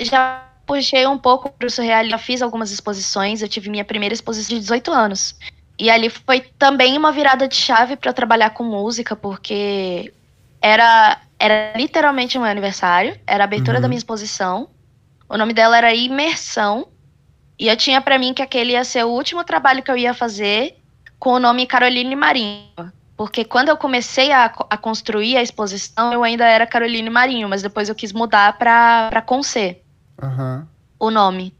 já 0.00 0.44
puxei 0.66 1.06
um 1.06 1.16
pouco 1.16 1.48
pro 1.48 1.70
surrealismo, 1.70 2.18
fiz 2.18 2.42
algumas 2.42 2.70
exposições, 2.70 3.40
eu 3.40 3.48
tive 3.48 3.70
minha 3.70 3.84
primeira 3.84 4.14
exposição 4.14 4.54
de 4.54 4.60
18 4.60 4.92
anos. 4.92 5.34
E 5.78 5.90
ali 5.90 6.10
foi 6.10 6.40
também 6.58 6.96
uma 6.98 7.12
virada 7.12 7.46
de 7.46 7.54
chave 7.54 7.96
para 7.96 8.12
trabalhar 8.12 8.50
com 8.50 8.64
música, 8.64 9.14
porque 9.14 10.12
era, 10.60 11.20
era 11.38 11.72
literalmente 11.76 12.36
um 12.36 12.42
meu 12.42 12.50
aniversário, 12.50 13.16
era 13.26 13.44
a 13.44 13.46
abertura 13.46 13.78
Uhum. 13.78 13.82
da 13.82 13.88
minha 13.88 13.98
exposição. 13.98 14.68
O 15.28 15.36
nome 15.36 15.54
dela 15.54 15.76
era 15.78 15.94
Imersão. 15.94 16.88
E 17.58 17.68
eu 17.68 17.76
tinha 17.76 18.00
para 18.00 18.18
mim 18.18 18.34
que 18.34 18.42
aquele 18.42 18.72
ia 18.72 18.84
ser 18.84 19.04
o 19.04 19.08
último 19.10 19.44
trabalho 19.44 19.82
que 19.82 19.90
eu 19.90 19.96
ia 19.96 20.14
fazer 20.14 20.76
com 21.18 21.30
o 21.34 21.38
nome 21.40 21.66
Caroline 21.66 22.14
Marinho. 22.16 22.70
Porque 23.16 23.44
quando 23.44 23.68
eu 23.68 23.76
comecei 23.76 24.30
a, 24.30 24.44
a 24.70 24.76
construir 24.76 25.36
a 25.36 25.42
exposição, 25.42 26.12
eu 26.12 26.22
ainda 26.22 26.44
era 26.46 26.66
Caroline 26.66 27.10
Marinho, 27.10 27.48
mas 27.48 27.62
depois 27.62 27.88
eu 27.88 27.94
quis 27.94 28.12
mudar 28.12 28.56
para 28.58 29.20
Conce, 29.26 29.76
Aham. 30.22 30.68
o 31.00 31.10
nome. 31.10 31.52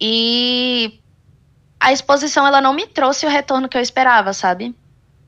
E 0.00 1.00
a 1.80 1.92
exposição 1.92 2.46
ela 2.46 2.60
não 2.60 2.72
me 2.72 2.86
trouxe 2.86 3.26
o 3.26 3.30
retorno 3.30 3.68
que 3.68 3.76
eu 3.76 3.82
esperava, 3.82 4.32
sabe? 4.32 4.74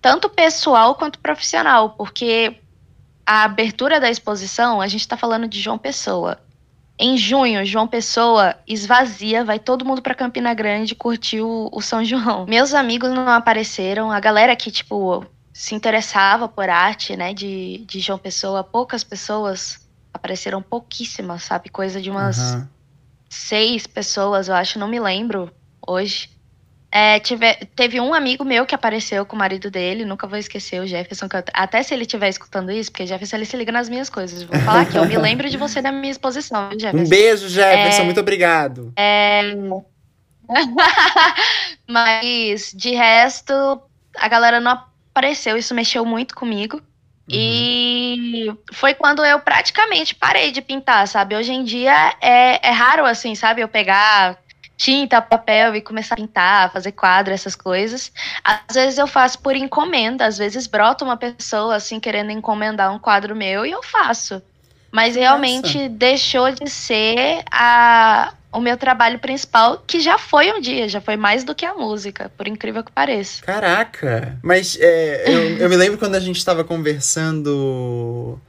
Tanto 0.00 0.28
pessoal 0.28 0.94
quanto 0.94 1.18
profissional, 1.18 1.90
porque 1.90 2.56
a 3.24 3.44
abertura 3.44 4.00
da 4.00 4.10
exposição, 4.10 4.80
a 4.80 4.88
gente 4.88 5.06
tá 5.06 5.16
falando 5.16 5.46
de 5.46 5.60
João 5.60 5.78
Pessoa. 5.78 6.40
Em 6.98 7.16
junho, 7.16 7.64
João 7.64 7.86
Pessoa 7.86 8.56
esvazia, 8.66 9.44
vai 9.44 9.58
todo 9.58 9.84
mundo 9.84 10.02
pra 10.02 10.14
Campina 10.14 10.52
Grande 10.52 10.94
curtir 10.94 11.40
o, 11.40 11.70
o 11.72 11.80
São 11.80 12.04
João. 12.04 12.44
Meus 12.46 12.74
amigos 12.74 13.10
não 13.10 13.28
apareceram, 13.28 14.10
a 14.10 14.20
galera 14.20 14.54
que, 14.56 14.70
tipo, 14.70 15.24
se 15.52 15.74
interessava 15.74 16.48
por 16.48 16.68
arte, 16.68 17.16
né, 17.16 17.32
de, 17.32 17.84
de 17.86 18.00
João 18.00 18.18
Pessoa, 18.18 18.64
poucas 18.64 19.04
pessoas 19.04 19.88
apareceram 20.12 20.60
pouquíssimas, 20.60 21.44
sabe? 21.44 21.68
Coisa 21.70 22.00
de 22.00 22.10
umas 22.10 22.38
aham. 22.38 22.68
seis 23.28 23.86
pessoas, 23.86 24.48
eu 24.48 24.54
acho, 24.54 24.78
não 24.78 24.88
me 24.88 25.00
lembro 25.00 25.50
hoje. 25.86 26.28
É, 26.92 27.20
tive, 27.20 27.54
teve 27.76 28.00
um 28.00 28.12
amigo 28.12 28.44
meu 28.44 28.66
que 28.66 28.74
apareceu 28.74 29.24
com 29.24 29.36
o 29.36 29.38
marido 29.38 29.70
dele, 29.70 30.04
nunca 30.04 30.26
vou 30.26 30.36
esquecer, 30.36 30.80
o 30.80 30.86
Jefferson. 30.86 31.26
Eu, 31.26 31.44
até 31.54 31.82
se 31.84 31.94
ele 31.94 32.02
estiver 32.02 32.28
escutando 32.28 32.72
isso, 32.72 32.90
porque 32.90 33.06
Jefferson 33.06 33.36
ele 33.36 33.44
se 33.44 33.56
liga 33.56 33.70
nas 33.70 33.88
minhas 33.88 34.10
coisas. 34.10 34.42
Vou 34.42 34.58
falar 34.60 34.80
aqui, 34.80 34.96
eu 34.96 35.06
me 35.06 35.16
lembro 35.16 35.48
de 35.48 35.56
você 35.56 35.80
da 35.80 35.92
minha 35.92 36.10
exposição, 36.10 36.70
Jefferson. 36.72 37.06
Um 37.06 37.08
beijo, 37.08 37.48
Jefferson, 37.48 38.02
é, 38.02 38.04
muito 38.04 38.20
obrigado. 38.20 38.92
É... 38.96 39.42
Mas, 41.86 42.72
de 42.74 42.90
resto, 42.90 43.52
a 44.16 44.26
galera 44.26 44.58
não 44.58 44.72
apareceu, 45.12 45.56
isso 45.56 45.72
mexeu 45.74 46.04
muito 46.04 46.34
comigo. 46.34 46.76
Uhum. 46.76 46.82
E 47.30 48.52
foi 48.72 48.94
quando 48.94 49.24
eu 49.24 49.38
praticamente 49.38 50.16
parei 50.16 50.50
de 50.50 50.60
pintar, 50.60 51.06
sabe? 51.06 51.36
Hoje 51.36 51.52
em 51.52 51.62
dia 51.62 52.16
é, 52.20 52.68
é 52.68 52.70
raro, 52.70 53.06
assim, 53.06 53.36
sabe? 53.36 53.60
Eu 53.60 53.68
pegar 53.68 54.36
tinta, 54.80 55.20
papel 55.20 55.76
e 55.76 55.82
começar 55.82 56.14
a 56.14 56.16
pintar, 56.16 56.72
fazer 56.72 56.92
quadro, 56.92 57.34
essas 57.34 57.54
coisas. 57.54 58.10
Às 58.42 58.74
vezes 58.74 58.98
eu 58.98 59.06
faço 59.06 59.38
por 59.40 59.54
encomenda, 59.54 60.24
às 60.24 60.38
vezes 60.38 60.66
brota 60.66 61.04
uma 61.04 61.18
pessoa 61.18 61.76
assim 61.76 62.00
querendo 62.00 62.30
encomendar 62.30 62.90
um 62.90 62.98
quadro 62.98 63.36
meu 63.36 63.66
e 63.66 63.70
eu 63.70 63.82
faço. 63.82 64.40
Mas 64.90 65.16
realmente 65.16 65.76
Nossa. 65.76 65.88
deixou 65.90 66.50
de 66.50 66.68
ser 66.70 67.44
a, 67.52 68.32
o 68.50 68.58
meu 68.58 68.78
trabalho 68.78 69.18
principal, 69.18 69.84
que 69.86 70.00
já 70.00 70.16
foi 70.16 70.50
um 70.50 70.60
dia, 70.62 70.88
já 70.88 71.00
foi 71.00 71.14
mais 71.14 71.44
do 71.44 71.54
que 71.54 71.66
a 71.66 71.74
música, 71.74 72.32
por 72.34 72.48
incrível 72.48 72.82
que 72.82 72.90
pareça. 72.90 73.42
Caraca! 73.42 74.38
Mas 74.42 74.78
é, 74.80 75.24
eu, 75.26 75.58
eu 75.58 75.68
me 75.68 75.76
lembro 75.76 75.98
quando 75.98 76.14
a 76.14 76.20
gente 76.20 76.38
estava 76.38 76.64
conversando 76.64 78.40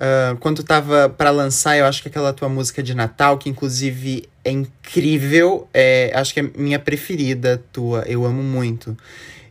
Uh, 0.00 0.34
quando 0.38 0.62
tava 0.62 1.10
para 1.10 1.30
lançar, 1.30 1.76
eu 1.76 1.84
acho 1.84 2.00
que 2.00 2.08
aquela 2.08 2.32
tua 2.32 2.48
música 2.48 2.82
de 2.82 2.94
Natal, 2.94 3.36
que 3.36 3.50
inclusive 3.50 4.24
é 4.42 4.50
incrível, 4.50 5.68
é, 5.74 6.10
acho 6.14 6.32
que 6.32 6.40
é 6.40 6.50
minha 6.56 6.78
preferida 6.78 7.62
tua, 7.70 8.02
eu 8.06 8.24
amo 8.24 8.42
muito. 8.42 8.96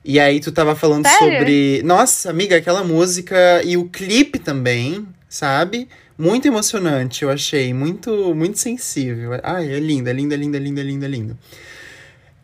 E 0.03 0.19
aí 0.19 0.39
tu 0.39 0.51
tava 0.51 0.75
falando 0.75 1.05
Sério? 1.05 1.38
sobre. 1.38 1.83
Nossa, 1.83 2.31
amiga, 2.31 2.57
aquela 2.57 2.83
música 2.83 3.62
e 3.63 3.77
o 3.77 3.85
clipe 3.85 4.39
também, 4.39 5.05
sabe? 5.27 5.88
Muito 6.17 6.47
emocionante, 6.47 7.23
eu 7.23 7.29
achei. 7.29 7.71
Muito, 7.71 8.33
muito 8.33 8.57
sensível. 8.57 9.39
Ai, 9.43 9.71
é 9.71 9.79
linda, 9.79 10.12
linda, 10.12 10.35
linda, 10.35 10.57
linda, 10.57 10.81
linda, 10.81 11.07
linda. 11.07 11.38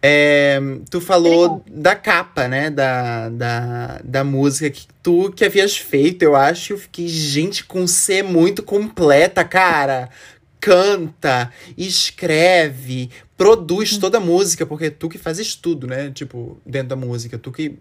É, 0.08 0.60
tu 0.88 1.02
falou 1.02 1.64
da 1.68 1.96
capa, 1.96 2.48
né? 2.48 2.70
Da, 2.70 3.30
da, 3.30 4.02
da 4.04 4.24
música 4.24 4.70
que 4.70 4.86
tu 5.02 5.32
que 5.32 5.44
havias 5.44 5.76
feito, 5.76 6.22
eu 6.22 6.36
acho. 6.36 6.74
Eu 6.74 6.78
fiquei, 6.78 7.08
gente, 7.08 7.64
com 7.64 7.88
C 7.88 8.22
muito 8.22 8.62
completa, 8.62 9.44
cara. 9.44 10.12
Canta, 10.60 11.52
escreve, 11.76 13.10
produz 13.36 13.94
uhum. 13.94 14.00
toda 14.00 14.18
a 14.20 14.22
música, 14.22 14.64
porque 14.64 14.92
tu 14.92 15.10
que 15.10 15.18
fazes 15.18 15.56
tudo, 15.56 15.88
né? 15.88 16.12
Tipo, 16.12 16.62
dentro 16.64 16.90
da 16.90 16.96
música, 16.96 17.40
tu 17.40 17.52
que 17.52 17.76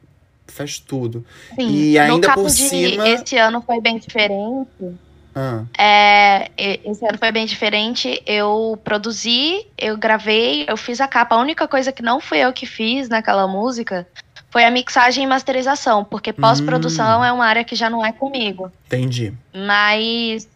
faz 0.46 0.78
tudo. 0.78 1.26
Sim, 1.54 1.70
e 1.70 1.98
ainda 1.98 2.32
por 2.32 2.48
cima. 2.48 3.06
Esse 3.06 3.36
ano 3.36 3.60
foi 3.60 3.82
bem 3.82 3.98
diferente. 3.98 4.94
Ah. 5.34 5.64
É, 5.76 6.50
esse 6.56 7.04
ano 7.04 7.18
foi 7.18 7.32
bem 7.32 7.46
diferente. 7.46 8.22
Eu 8.24 8.78
produzi, 8.84 9.66
eu 9.76 9.96
gravei, 9.96 10.64
eu 10.68 10.76
fiz 10.76 11.00
a 11.00 11.08
capa. 11.08 11.34
A 11.34 11.38
única 11.38 11.66
coisa 11.66 11.92
que 11.92 12.02
não 12.02 12.20
fui 12.20 12.38
eu 12.38 12.52
que 12.52 12.66
fiz 12.66 13.08
naquela 13.08 13.46
música 13.48 14.06
foi 14.50 14.64
a 14.64 14.70
mixagem 14.70 15.24
e 15.24 15.26
masterização, 15.26 16.04
porque 16.04 16.32
pós-produção 16.32 17.20
hum. 17.20 17.24
é 17.24 17.32
uma 17.32 17.44
área 17.44 17.64
que 17.64 17.74
já 17.74 17.90
não 17.90 18.06
é 18.06 18.12
comigo. 18.12 18.70
Entendi. 18.86 19.34
Mas 19.52 20.48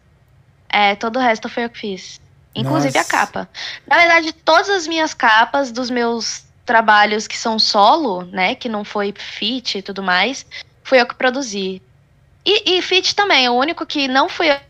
é, 0.69 0.95
todo 0.95 1.17
o 1.17 1.19
resto 1.19 1.49
foi 1.49 1.65
eu 1.65 1.69
que 1.69 1.79
fiz. 1.79 2.21
Inclusive 2.55 2.97
Nossa. 2.97 3.07
a 3.07 3.11
capa. 3.11 3.49
Na 3.85 3.97
verdade, 3.97 4.31
todas 4.31 4.69
as 4.69 4.87
minhas 4.87 5.13
capas 5.13 5.71
dos 5.71 5.89
meus 5.89 6.45
trabalhos 6.65 7.27
que 7.27 7.37
são 7.37 7.59
solo, 7.59 8.23
né, 8.25 8.55
que 8.55 8.69
não 8.69 8.85
foi 8.85 9.13
fit 9.17 9.79
e 9.79 9.81
tudo 9.81 10.01
mais, 10.01 10.45
fui 10.83 11.01
eu 11.01 11.05
que 11.05 11.15
produzi. 11.15 11.81
E, 12.45 12.77
e 12.77 12.81
fit 12.81 13.15
também, 13.15 13.49
o 13.49 13.53
único 13.53 13.85
que 13.85 14.07
não 14.07 14.29
fui 14.29 14.49
eu 14.49 14.68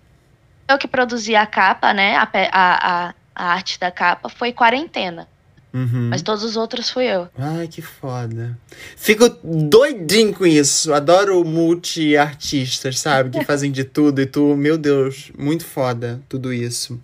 eu 0.69 0.77
que 0.77 0.87
produzi 0.87 1.35
a 1.35 1.45
capa, 1.45 1.93
né? 1.93 2.15
A, 2.15 2.29
a, 2.53 3.13
a 3.35 3.45
arte 3.53 3.79
da 3.79 3.91
capa 3.91 4.29
foi 4.29 4.53
quarentena. 4.53 5.27
Uhum. 5.73 6.09
Mas 6.09 6.21
todos 6.21 6.43
os 6.43 6.57
outros 6.57 6.89
fui 6.89 7.05
eu. 7.05 7.27
Ai, 7.37 7.67
que 7.67 7.81
foda. 7.81 8.57
Fico 8.95 9.29
doidinho 9.43 10.33
com 10.33 10.45
isso. 10.45 10.93
Adoro 10.93 11.43
multi-artistas, 11.45 12.99
sabe? 12.99 13.37
Que 13.37 13.45
fazem 13.45 13.71
de 13.71 13.83
tudo 13.83 14.19
e 14.19 14.25
tu, 14.25 14.55
meu 14.55 14.77
Deus, 14.77 15.31
muito 15.37 15.65
foda 15.65 16.21
tudo 16.27 16.51
isso. 16.51 16.99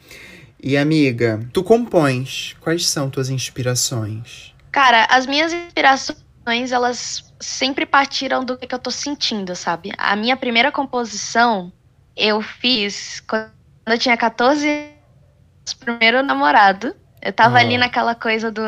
E 0.61 0.75
amiga, 0.75 1.39
tu 1.53 1.63
compões. 1.63 2.55
Quais 2.59 2.87
são 2.87 3.09
tuas 3.09 3.29
inspirações? 3.29 4.53
Cara, 4.71 5.07
as 5.11 5.27
minhas 5.27 5.53
inspirações, 5.53 6.71
elas 6.71 7.23
sempre 7.39 7.85
partiram 7.85 8.43
do 8.43 8.57
que 8.57 8.73
eu 8.73 8.79
tô 8.79 8.89
sentindo, 8.89 9.55
sabe? 9.55 9.91
A 9.95 10.15
minha 10.15 10.35
primeira 10.35 10.71
composição 10.71 11.71
eu 12.15 12.41
fiz 12.41 13.19
quando 13.21 13.51
eu 13.85 13.97
tinha 13.97 14.15
14 14.15 14.67
anos, 14.67 15.73
primeiro 15.79 16.23
namorado. 16.23 16.95
Eu 17.21 17.33
tava 17.33 17.57
ali 17.57 17.77
naquela 17.77 18.13
coisa 18.13 18.51
do. 18.51 18.61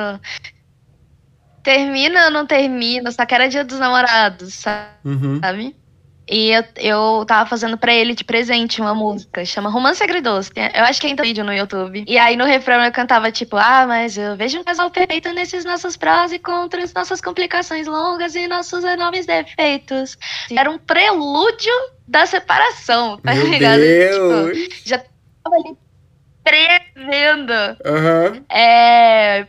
Termina 1.62 2.26
ou 2.26 2.32
não 2.32 2.46
termina, 2.48 3.12
só 3.12 3.26
que 3.26 3.36
era 3.36 3.48
dia 3.48 3.64
dos 3.64 3.78
namorados, 3.78 4.54
sabe? 4.56 4.88
Uhum. 5.06 5.40
E 6.30 6.52
eu, 6.52 6.64
eu 6.76 7.26
tava 7.26 7.50
fazendo 7.50 7.78
pra 7.78 7.94
ele 7.94 8.14
de 8.14 8.24
presente 8.24 8.82
uma 8.82 8.94
música, 8.94 9.46
chama 9.46 9.70
Romance 9.70 10.04
Agridoce. 10.04 10.52
Eu 10.56 10.84
acho 10.84 11.00
que 11.00 11.08
ainda 11.08 11.24
tem 11.24 11.30
vídeo 11.30 11.46
no 11.46 11.54
YouTube. 11.54 12.04
E 12.06 12.18
aí 12.18 12.36
no 12.36 12.44
refrão 12.44 12.84
eu 12.84 12.92
cantava 12.92 13.32
tipo, 13.32 13.56
ah, 13.56 13.86
mas 13.88 14.18
eu 14.18 14.36
vejo 14.36 14.60
um 14.60 14.64
casal 14.64 14.90
perfeito 14.92 15.32
nesses 15.32 15.64
nossos 15.64 15.96
prós 15.96 16.34
e 16.34 16.40
contras, 16.40 16.94
nossas 16.94 17.22
complicações 17.22 17.88
longas 17.88 18.36
e 18.36 18.46
nossos 18.48 18.84
enormes 18.84 19.26
defeitos. 19.26 20.18
Era 20.52 20.70
um 20.70 20.78
prelúdio 20.78 21.72
da 22.08 22.26
separação, 22.26 23.18
tá 23.18 23.34
Meu 23.34 23.48
ligado? 23.48 23.80
Deus. 23.80 24.58
Tipo, 24.58 24.90
já 24.90 24.98
tava 25.44 25.56
ali 25.56 25.78
prevendo. 26.44 27.54
Uhum. 27.86 28.46
É 28.50 29.48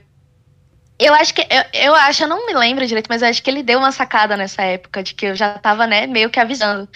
eu 0.98 1.14
acho 1.14 1.32
que. 1.32 1.42
Eu, 1.42 1.64
eu 1.72 1.94
acho, 1.94 2.24
eu 2.24 2.28
não 2.28 2.46
me 2.46 2.54
lembro 2.54 2.86
direito, 2.86 3.06
mas 3.08 3.22
eu 3.22 3.28
acho 3.28 3.42
que 3.42 3.48
ele 3.48 3.62
deu 3.62 3.78
uma 3.78 3.92
sacada 3.92 4.36
nessa 4.36 4.62
época, 4.62 5.02
de 5.02 5.14
que 5.14 5.26
eu 5.26 5.36
já 5.36 5.56
tava, 5.58 5.86
né, 5.86 6.06
meio 6.06 6.28
que 6.28 6.40
avisando. 6.40 6.88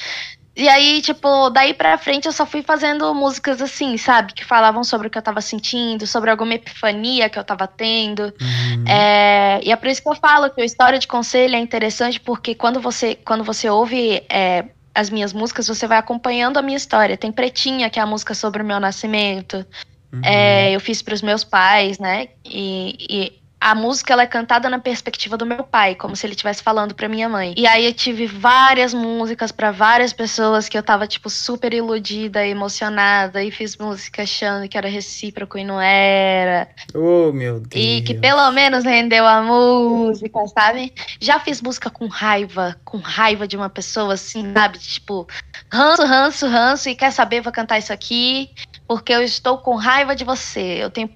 E 0.54 0.68
aí, 0.68 1.00
tipo, 1.00 1.48
daí 1.48 1.72
pra 1.72 1.96
frente 1.96 2.26
eu 2.26 2.32
só 2.32 2.44
fui 2.44 2.62
fazendo 2.62 3.14
músicas 3.14 3.62
assim, 3.62 3.96
sabe? 3.96 4.34
Que 4.34 4.44
falavam 4.44 4.84
sobre 4.84 5.06
o 5.06 5.10
que 5.10 5.16
eu 5.16 5.22
tava 5.22 5.40
sentindo, 5.40 6.06
sobre 6.06 6.30
alguma 6.30 6.54
epifania 6.54 7.30
que 7.30 7.38
eu 7.38 7.44
tava 7.44 7.66
tendo. 7.66 8.24
Uhum. 8.24 8.84
É, 8.86 9.60
e 9.62 9.72
é 9.72 9.76
por 9.76 9.88
isso 9.88 10.02
que 10.02 10.08
eu 10.08 10.14
falo 10.14 10.50
que 10.50 10.60
a 10.60 10.64
história 10.64 10.98
de 10.98 11.06
conselho 11.06 11.54
é 11.56 11.58
interessante, 11.58 12.20
porque 12.20 12.54
quando 12.54 12.80
você, 12.80 13.14
quando 13.14 13.44
você 13.44 13.70
ouve 13.70 14.22
é, 14.28 14.66
as 14.94 15.10
minhas 15.10 15.32
músicas, 15.32 15.68
você 15.68 15.86
vai 15.86 15.98
acompanhando 15.98 16.58
a 16.58 16.62
minha 16.62 16.76
história. 16.76 17.16
Tem 17.16 17.32
Pretinha, 17.32 17.88
que 17.88 17.98
é 17.98 18.02
a 18.02 18.06
música 18.06 18.34
sobre 18.34 18.62
o 18.62 18.64
meu 18.64 18.78
nascimento. 18.78 19.66
Uhum. 20.12 20.20
É, 20.22 20.70
eu 20.72 20.80
fiz 20.80 21.00
para 21.00 21.14
os 21.14 21.22
meus 21.22 21.42
pais, 21.42 21.98
né? 21.98 22.28
E, 22.44 22.96
e 23.08 23.41
a 23.62 23.76
música 23.76 24.12
ela 24.12 24.24
é 24.24 24.26
cantada 24.26 24.68
na 24.68 24.80
perspectiva 24.80 25.36
do 25.36 25.46
meu 25.46 25.62
pai, 25.62 25.94
como 25.94 26.16
se 26.16 26.26
ele 26.26 26.32
estivesse 26.32 26.60
falando 26.60 26.96
para 26.96 27.08
minha 27.08 27.28
mãe. 27.28 27.54
E 27.56 27.64
aí 27.64 27.86
eu 27.86 27.94
tive 27.94 28.26
várias 28.26 28.92
músicas 28.92 29.52
para 29.52 29.70
várias 29.70 30.12
pessoas 30.12 30.68
que 30.68 30.76
eu 30.76 30.82
tava 30.82 31.06
tipo 31.06 31.30
super 31.30 31.72
iludida, 31.72 32.44
emocionada 32.44 33.40
e 33.40 33.52
fiz 33.52 33.76
música 33.76 34.22
achando 34.24 34.68
que 34.68 34.76
era 34.76 34.88
recíproco 34.88 35.56
e 35.56 35.62
não 35.62 35.80
era. 35.80 36.68
Oh, 36.92 37.30
meu 37.32 37.60
Deus. 37.60 37.72
E 37.72 38.02
que 38.02 38.14
pelo 38.14 38.50
menos 38.50 38.84
rendeu 38.84 39.24
a 39.24 39.40
música, 39.40 40.40
sabe? 40.48 40.92
Já 41.20 41.38
fiz 41.38 41.62
música 41.62 41.88
com 41.88 42.08
raiva, 42.08 42.76
com 42.84 42.98
raiva 42.98 43.46
de 43.46 43.56
uma 43.56 43.70
pessoa 43.70 44.14
assim, 44.14 44.52
sabe? 44.52 44.80
Tipo, 44.80 45.28
ranço, 45.70 46.04
ranço, 46.04 46.46
ranço 46.48 46.88
e 46.88 46.96
quer 46.96 47.12
saber, 47.12 47.40
vou 47.40 47.52
cantar 47.52 47.78
isso 47.78 47.92
aqui 47.92 48.50
porque 48.88 49.12
eu 49.12 49.22
estou 49.22 49.58
com 49.58 49.76
raiva 49.76 50.16
de 50.16 50.24
você. 50.24 50.82
Eu 50.82 50.90
tenho 50.90 51.08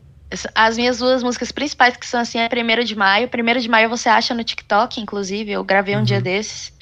as 0.54 0.76
minhas 0.76 0.98
duas 0.98 1.22
músicas 1.22 1.52
principais, 1.52 1.96
que 1.96 2.06
são 2.06 2.20
assim, 2.20 2.38
é 2.38 2.48
Primeiro 2.48 2.84
de 2.84 2.96
Maio. 2.96 3.28
Primeiro 3.28 3.60
de 3.60 3.68
Maio 3.68 3.88
você 3.88 4.08
acha 4.08 4.34
no 4.34 4.42
TikTok, 4.42 5.00
inclusive, 5.00 5.52
eu 5.52 5.62
gravei 5.62 5.94
um 5.94 5.98
uhum. 5.98 6.04
dia 6.04 6.20
desses. 6.20 6.72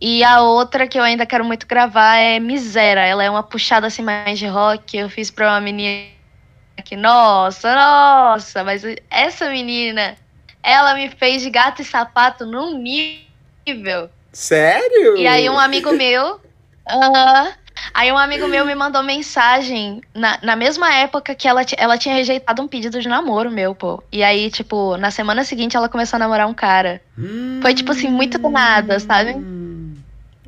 E 0.00 0.24
a 0.24 0.40
outra 0.40 0.88
que 0.88 0.98
eu 0.98 1.02
ainda 1.02 1.26
quero 1.26 1.44
muito 1.44 1.66
gravar 1.66 2.16
é 2.16 2.40
Misera. 2.40 3.02
Ela 3.02 3.22
é 3.22 3.30
uma 3.30 3.42
puxada 3.42 3.86
assim 3.86 4.02
mais 4.02 4.38
de 4.38 4.46
rock. 4.46 4.96
Eu 4.96 5.10
fiz 5.10 5.30
pra 5.30 5.52
uma 5.52 5.60
menina 5.60 6.08
que, 6.84 6.96
nossa, 6.96 7.74
nossa, 7.74 8.64
mas 8.64 8.82
essa 9.10 9.50
menina, 9.50 10.16
ela 10.62 10.94
me 10.94 11.10
fez 11.10 11.42
de 11.42 11.50
gato 11.50 11.82
e 11.82 11.84
sapato 11.84 12.46
num 12.46 12.78
nível. 12.78 14.10
Sério? 14.32 15.16
E 15.16 15.26
aí 15.26 15.50
um 15.50 15.58
amigo 15.58 15.92
meu, 15.92 16.36
uh, 16.36 17.52
Aí 17.94 18.10
um 18.12 18.18
amigo 18.18 18.46
meu 18.48 18.64
me 18.64 18.74
mandou 18.74 19.02
mensagem 19.02 20.00
na, 20.14 20.38
na 20.42 20.56
mesma 20.56 20.92
época 20.94 21.34
que 21.34 21.48
ela, 21.48 21.62
ela 21.76 21.98
tinha 21.98 22.14
rejeitado 22.14 22.62
um 22.62 22.68
pedido 22.68 23.00
de 23.00 23.08
namoro 23.08 23.50
meu, 23.50 23.74
pô. 23.74 24.02
E 24.12 24.22
aí, 24.22 24.50
tipo, 24.50 24.96
na 24.96 25.10
semana 25.10 25.44
seguinte 25.44 25.76
ela 25.76 25.88
começou 25.88 26.16
a 26.16 26.20
namorar 26.20 26.46
um 26.48 26.54
cara. 26.54 27.00
Hum, 27.18 27.60
Foi, 27.62 27.74
tipo 27.74 27.92
assim, 27.92 28.08
muito 28.08 28.38
do 28.38 28.48
nada, 28.50 28.98
sabe? 29.00 29.32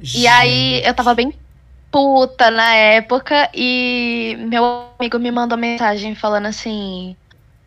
Gente. 0.00 0.18
E 0.20 0.26
aí 0.26 0.82
eu 0.84 0.94
tava 0.94 1.14
bem 1.14 1.32
puta 1.90 2.50
na 2.50 2.74
época 2.74 3.50
e 3.54 4.36
meu 4.40 4.88
amigo 4.98 5.18
me 5.18 5.30
mandou 5.30 5.58
mensagem 5.58 6.14
falando 6.14 6.46
assim: 6.46 7.16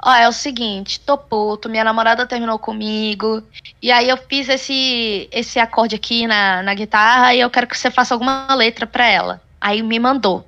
Ó, 0.04 0.12
é 0.14 0.28
o 0.28 0.32
seguinte, 0.34 1.00
tô 1.00 1.18
puto, 1.18 1.70
minha 1.70 1.84
namorada 1.84 2.28
terminou 2.28 2.60
comigo. 2.60 3.44
E 3.82 3.92
aí 3.92 4.10
eu 4.10 4.18
fiz 4.18 4.50
esse, 4.50 5.30
esse 5.32 5.60
acorde 5.60 5.96
aqui 5.96 6.28
na, 6.28 6.62
na 6.64 6.74
guitarra 6.74 7.34
e 7.34 7.40
eu 7.40 7.50
quero 7.50 7.68
que 7.68 7.78
você 7.78 7.90
faça 7.92 8.14
alguma 8.14 8.54
letra 8.56 8.86
pra 8.86 9.08
ela. 9.08 9.45
Aí 9.62 9.82
me 9.82 10.00
mandou. 10.00 10.48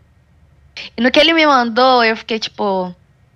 E 0.96 1.02
no 1.02 1.12
que 1.12 1.20
ele 1.20 1.34
me 1.34 1.46
mandou, 1.46 2.04
eu 2.04 2.16
fiquei 2.16 2.40
tipo, 2.40 2.94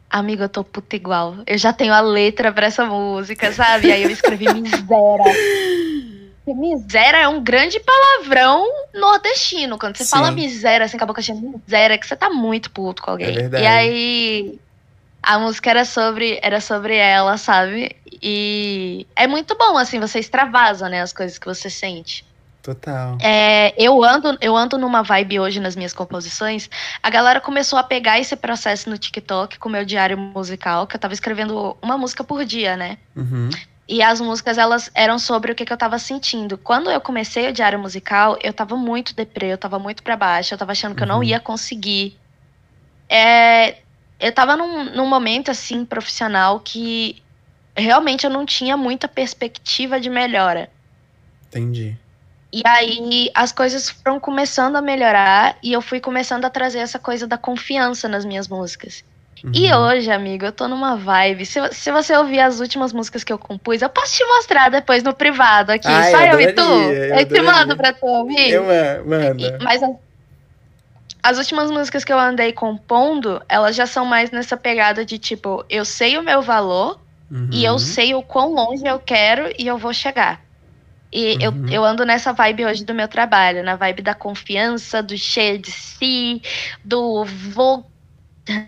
amigo, 0.10 0.44
eu 0.44 0.50
tô 0.50 0.64
puta 0.64 0.96
igual. 0.96 1.36
Eu 1.48 1.58
já 1.58 1.74
tenho 1.74 1.94
a 1.94 2.02
letra 2.02 2.52
pra 2.52 2.68
essa 2.68 2.86
música, 2.86 3.52
sabe? 3.52 3.92
Aí 3.92 4.04
eu 4.04 4.10
escrevi 4.10 4.48
miséria. 4.48 5.34
miséria 6.48 7.18
é 7.18 7.28
um 7.28 7.44
grande 7.44 7.80
palavrão 7.80 8.66
nordestino. 8.94 9.78
Quando 9.80 9.98
você 9.98 10.04
Sim. 10.04 10.10
fala 10.10 10.32
miséria, 10.32 10.86
assim, 10.86 10.98
com 10.98 11.04
a 11.04 11.08
boca 11.08 11.22
cheia 11.22 11.40
de 11.40 11.46
miséria, 11.46 11.98
que 11.98 12.06
você 12.06 12.16
tá 12.16 12.30
muito 12.30 12.70
puto 12.72 13.02
com 13.02 13.12
alguém. 13.12 13.30
É 13.30 13.32
verdade. 13.32 13.64
E 13.64 13.68
aí 13.68 14.60
a 15.24 15.38
música 15.40 15.70
era 15.70 15.86
sobre, 15.86 16.40
era 16.42 16.60
sobre 16.60 16.96
ela, 16.96 17.38
sabe? 17.38 17.96
E 18.22 19.06
é 19.16 19.28
muito 19.28 19.56
bom, 19.56 19.78
assim, 19.78 20.00
você 20.00 20.20
extravasa, 20.20 20.90
né, 20.90 21.02
as 21.02 21.14
coisas 21.14 21.38
que 21.38 21.46
você 21.46 21.70
sente. 21.70 22.26
Total. 22.62 23.18
É, 23.20 23.74
eu 23.82 24.04
ando, 24.04 24.38
eu 24.40 24.56
ando 24.56 24.78
numa 24.78 25.02
vibe 25.02 25.40
hoje 25.40 25.60
nas 25.60 25.76
minhas 25.76 25.94
composições. 25.94 26.70
A 27.02 27.10
galera 27.10 27.42
começou 27.42 27.80
a 27.80 27.84
pegar 27.84 28.20
esse 28.20 28.36
processo 28.36 28.90
no 28.90 28.98
TikTok 28.98 29.58
com 29.58 29.68
o 29.68 29.72
meu 29.72 29.84
diário 29.84 30.18
musical, 30.18 30.86
que 30.86 30.96
eu 30.96 31.00
tava 31.00 31.14
escrevendo 31.14 31.76
uma 31.82 31.98
música 31.98 32.24
por 32.24 32.46
dia, 32.46 32.78
né? 32.78 33.00
Uhum. 33.16 33.50
E 33.88 34.04
as 34.04 34.22
músicas, 34.22 34.58
elas 34.58 34.92
eram 34.94 35.18
sobre 35.18 35.52
o 35.52 35.56
que, 35.56 35.66
que 35.66 35.74
eu 35.74 35.78
tava 35.78 35.98
sentindo. 35.98 36.58
Quando 36.58 36.92
eu 36.92 37.02
comecei 37.02 37.50
o 37.50 37.54
diário 37.54 37.80
musical, 37.80 38.38
eu 38.42 38.54
tava 38.54 38.78
muito 38.78 39.16
deprê, 39.16 39.48
eu 39.48 39.58
tava 39.58 39.80
muito 39.80 40.04
para 40.04 40.16
baixo, 40.16 40.54
eu 40.54 40.58
tava 40.58 40.72
achando 40.72 40.96
que 40.96 41.02
uhum. 41.02 41.08
eu 41.08 41.14
não 41.14 41.18
uhum. 41.18 41.24
ia 41.24 41.40
conseguir. 41.40 42.18
É, 43.10 43.80
eu 44.20 44.32
tava 44.32 44.56
num, 44.56 44.96
num 44.96 45.08
momento, 45.08 45.50
assim, 45.50 45.84
profissional 45.84 46.60
que 46.60 47.22
realmente 47.76 48.24
eu 48.24 48.30
não 48.30 48.46
tinha 48.46 48.78
muita 48.78 49.08
perspectiva 49.08 50.00
de 50.00 50.12
melhora. 50.12 50.70
Entendi. 51.48 51.98
E 52.54 52.62
aí 52.66 53.32
as 53.34 53.52
coisas 53.52 53.90
foram 53.90 54.20
começando 54.20 54.76
a 54.76 54.82
melhorar 54.82 55.56
e 55.64 55.72
eu 55.72 55.82
fui 55.82 56.00
começando 56.00 56.44
a 56.44 56.50
trazer 56.50 56.80
essa 56.80 57.00
coisa 57.00 57.26
da 57.26 57.38
confiança 57.38 58.10
nas 58.10 58.26
minhas 58.26 58.48
músicas. 58.48 59.04
Uhum. 59.44 59.52
E 59.56 59.74
hoje, 59.74 60.12
amigo, 60.12 60.46
eu 60.46 60.52
tô 60.52 60.68
numa 60.68 60.96
vibe. 60.96 61.46
Se, 61.46 61.60
se 61.72 61.92
você 61.92 62.16
ouvir 62.16 62.42
as 62.42 62.60
últimas 62.60 62.94
músicas 62.94 63.24
que 63.24 63.34
eu 63.34 63.40
compus, 63.40 63.82
eu 63.82 63.90
posso 63.90 64.16
te 64.16 64.26
mostrar 64.26 64.70
depois 64.70 65.02
no 65.02 65.14
privado 65.14 65.72
aqui. 65.72 65.88
Ai, 65.88 66.12
Só 66.12 66.20
eu, 66.20 66.34
eu 66.34 66.42
e 66.42 66.54
tu. 66.54 66.62
Eu, 66.62 67.16
eu 67.16 67.26
te 67.26 67.42
mando 67.42 67.76
pra 67.76 67.94
tu 67.94 68.06
ouvir. 68.06 68.52
Eu 68.52 68.64
mando. 69.06 69.44
Mas 69.64 69.82
as 71.24 71.38
últimas 71.38 71.72
músicas 71.72 72.04
que 72.04 72.12
eu 72.12 72.20
andei 72.20 72.52
compondo, 72.52 73.42
elas 73.48 73.76
já 73.76 73.88
são 73.88 74.06
mais 74.06 74.30
nessa 74.32 74.58
pegada 74.58 75.06
de 75.06 75.18
tipo, 75.18 75.64
eu 75.70 75.86
sei 75.86 76.18
o 76.18 76.24
meu 76.24 76.42
valor 76.42 77.00
uhum. 77.32 77.50
e 77.52 77.64
eu 77.64 77.80
sei 77.80 78.14
o 78.14 78.22
quão 78.22 78.54
longe 78.54 78.86
eu 78.86 79.00
quero 79.00 79.52
e 79.58 79.66
eu 79.66 79.78
vou 79.78 79.94
chegar. 79.94 80.42
E 81.12 81.34
uhum. 81.46 81.68
eu, 81.68 81.74
eu 81.74 81.86
ando 81.86 82.06
nessa 82.06 82.32
vibe 82.32 82.66
hoje 82.66 82.86
do 82.86 82.94
meu 82.94 83.08
trabalho, 83.08 83.64
na 83.64 83.76
vibe 83.76 84.02
da 84.02 84.14
confiança, 84.14 85.04
do 85.04 85.18
cheio 85.18 85.60
de 85.60 85.72
si, 85.72 86.42
do 86.86 87.26
vou 87.26 87.86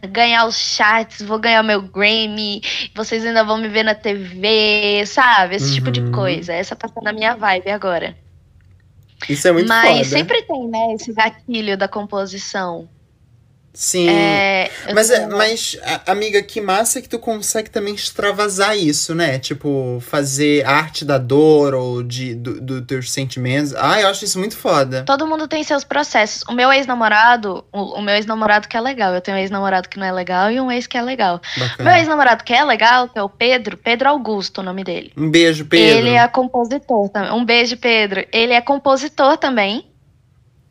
ganhar 0.09 0.45
os 0.45 0.57
chats, 0.57 1.21
vou 1.21 1.39
ganhar 1.39 1.63
meu 1.63 1.81
Grammy, 1.81 2.61
vocês 2.95 3.25
ainda 3.25 3.43
vão 3.43 3.57
me 3.57 3.67
ver 3.67 3.83
na 3.83 3.95
TV, 3.95 5.05
sabe? 5.05 5.55
Esse 5.55 5.69
uhum. 5.69 5.73
tipo 5.73 5.91
de 5.91 6.01
uhum. 6.01 6.11
coisa. 6.11 6.53
Essa 6.53 6.75
tá 6.75 6.87
sendo 6.87 7.07
a 7.07 7.13
minha 7.13 7.35
vibe 7.35 7.69
agora. 7.71 8.15
Isso 9.29 9.47
é 9.47 9.51
muito 9.51 9.67
Mas 9.67 10.09
foda. 10.09 10.17
sempre 10.17 10.41
tem, 10.43 10.67
né, 10.67 10.93
esse 10.93 11.13
gatilho 11.13 11.77
da 11.77 11.87
composição. 11.87 12.89
Sim. 13.73 14.07
É, 14.07 14.69
mas, 14.93 15.09
é, 15.09 15.25
mas, 15.27 15.77
amiga, 16.05 16.43
que 16.43 16.61
massa 16.61 17.01
que 17.01 17.09
tu 17.09 17.17
consegue 17.17 17.69
também 17.69 17.95
extravasar 17.95 18.77
isso, 18.77 19.15
né? 19.15 19.39
Tipo, 19.39 19.99
fazer 19.99 20.65
arte 20.65 21.03
da 21.03 21.17
dor 21.17 21.73
ou 21.73 22.03
de, 22.03 22.35
dos 22.35 22.61
do 22.61 22.81
teus 22.81 23.11
sentimentos. 23.11 23.73
Ah, 23.75 23.99
eu 23.99 24.07
acho 24.07 24.23
isso 24.25 24.37
muito 24.37 24.55
foda. 24.55 25.03
Todo 25.03 25.25
mundo 25.25 25.47
tem 25.47 25.63
seus 25.63 25.83
processos. 25.83 26.43
O 26.47 26.53
meu 26.53 26.71
ex-namorado, 26.71 27.63
o, 27.71 27.97
o, 27.97 28.01
meu 28.01 28.15
ex-namorado 28.15 28.67
que 28.67 28.77
é 28.77 28.81
legal. 28.81 29.13
Eu 29.13 29.21
tenho 29.21 29.37
um 29.37 29.39
ex-namorado 29.39 29.89
que 29.89 29.97
não 29.97 30.05
é 30.05 30.11
legal 30.11 30.51
e 30.51 30.59
um 30.59 30.71
ex 30.71 30.85
que 30.85 30.97
é 30.97 31.01
legal. 31.01 31.41
Bacana. 31.57 31.89
Meu 31.89 31.99
ex-namorado 31.99 32.43
que 32.43 32.53
é 32.53 32.63
legal, 32.63 33.09
que 33.09 33.17
é 33.17 33.23
o 33.23 33.29
Pedro, 33.29 33.77
Pedro 33.77 34.09
Augusto, 34.09 34.61
o 34.61 34.63
nome 34.63 34.83
dele. 34.83 35.11
Um 35.17 35.29
beijo, 35.29 35.65
Pedro. 35.65 35.97
Ele 35.97 36.11
é 36.11 36.27
compositor 36.27 37.09
também. 37.09 37.31
Um 37.31 37.43
beijo, 37.43 37.77
Pedro. 37.77 38.25
Ele 38.31 38.53
é 38.53 38.61
compositor 38.61 39.37
também. 39.37 39.92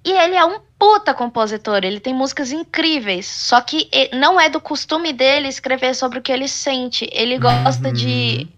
E 0.04 0.10
ele 0.10 0.34
é 0.34 0.44
um 0.44 0.58
puta 0.78 1.14
compositor, 1.14 1.84
ele 1.84 2.00
tem 2.00 2.12
músicas 2.12 2.50
incríveis. 2.50 3.26
Só 3.26 3.60
que 3.60 3.88
não 4.12 4.40
é 4.40 4.48
do 4.48 4.60
costume 4.60 5.12
dele 5.12 5.48
escrever 5.48 5.94
sobre 5.94 6.18
o 6.18 6.22
que 6.22 6.32
ele 6.32 6.48
sente. 6.48 7.08
Ele 7.12 7.38
gosta 7.38 7.88
uhum. 7.88 7.94
de 7.94 8.48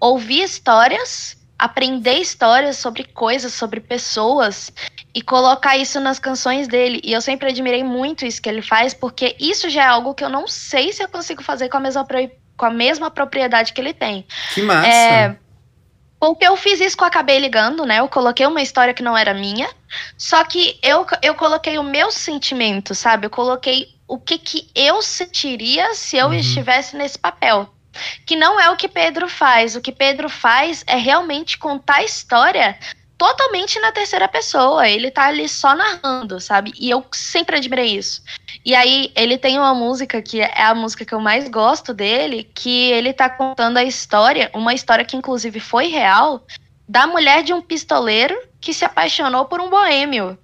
ouvir 0.00 0.42
histórias, 0.42 1.36
aprender 1.58 2.14
histórias 2.14 2.76
sobre 2.76 3.04
coisas, 3.04 3.52
sobre 3.52 3.80
pessoas 3.80 4.72
e 5.14 5.22
colocar 5.22 5.76
isso 5.76 6.00
nas 6.00 6.18
canções 6.18 6.66
dele. 6.66 7.00
E 7.04 7.12
eu 7.12 7.20
sempre 7.20 7.48
admirei 7.48 7.84
muito 7.84 8.26
isso 8.26 8.42
que 8.42 8.48
ele 8.48 8.62
faz, 8.62 8.92
porque 8.92 9.36
isso 9.38 9.68
já 9.68 9.84
é 9.84 9.86
algo 9.86 10.14
que 10.14 10.24
eu 10.24 10.28
não 10.28 10.46
sei 10.48 10.92
se 10.92 11.02
eu 11.02 11.08
consigo 11.08 11.42
fazer 11.42 11.68
com 11.68 11.76
a 11.76 11.80
mesma, 11.80 12.06
com 12.56 12.66
a 12.66 12.70
mesma 12.70 13.10
propriedade 13.10 13.72
que 13.72 13.80
ele 13.80 13.94
tem. 13.94 14.26
Que 14.54 14.62
massa! 14.62 14.88
É, 14.88 15.36
porque 16.20 16.46
eu 16.46 16.56
fiz 16.56 16.80
isso 16.80 16.96
que 16.96 17.02
eu 17.02 17.08
acabei 17.08 17.38
ligando, 17.38 17.84
né? 17.84 18.00
Eu 18.00 18.08
coloquei 18.08 18.46
uma 18.46 18.62
história 18.62 18.94
que 18.94 19.02
não 19.02 19.16
era 19.16 19.32
minha, 19.32 19.68
só 20.16 20.42
que 20.44 20.78
eu, 20.82 21.06
eu 21.22 21.34
coloquei 21.34 21.78
o 21.78 21.82
meu 21.82 22.10
sentimento, 22.10 22.94
sabe? 22.94 23.26
Eu 23.26 23.30
coloquei 23.30 23.94
o 24.06 24.18
que, 24.18 24.38
que 24.38 24.68
eu 24.74 25.02
sentiria 25.02 25.94
se 25.94 26.16
eu 26.16 26.26
uhum. 26.26 26.34
estivesse 26.34 26.96
nesse 26.96 27.18
papel. 27.18 27.72
Que 28.24 28.36
não 28.36 28.60
é 28.60 28.70
o 28.70 28.76
que 28.76 28.88
Pedro 28.88 29.28
faz. 29.28 29.74
O 29.74 29.80
que 29.80 29.92
Pedro 29.92 30.28
faz 30.28 30.84
é 30.86 30.96
realmente 30.96 31.58
contar 31.58 31.96
a 31.96 32.04
história 32.04 32.78
totalmente 33.18 33.80
na 33.80 33.90
terceira 33.90 34.28
pessoa. 34.28 34.88
Ele 34.88 35.10
tá 35.10 35.26
ali 35.26 35.48
só 35.48 35.74
narrando, 35.74 36.40
sabe? 36.40 36.72
E 36.78 36.88
eu 36.88 37.04
sempre 37.12 37.56
admirei 37.56 37.96
isso. 37.96 38.22
E 38.64 38.74
aí, 38.74 39.12
ele 39.16 39.36
tem 39.36 39.58
uma 39.58 39.74
música 39.74 40.22
que 40.22 40.40
é 40.40 40.62
a 40.62 40.74
música 40.74 41.04
que 41.04 41.14
eu 41.14 41.20
mais 41.20 41.48
gosto 41.48 41.92
dele, 41.92 42.48
que 42.54 42.92
ele 42.92 43.12
tá 43.12 43.28
contando 43.28 43.76
a 43.76 43.84
história, 43.84 44.50
uma 44.54 44.72
história 44.72 45.04
que 45.04 45.16
inclusive 45.16 45.58
foi 45.58 45.88
real, 45.88 46.46
da 46.88 47.06
mulher 47.06 47.42
de 47.42 47.52
um 47.52 47.60
pistoleiro 47.60 48.38
que 48.60 48.72
se 48.72 48.84
apaixonou 48.84 49.44
por 49.46 49.60
um 49.60 49.68
boêmio. 49.68 50.38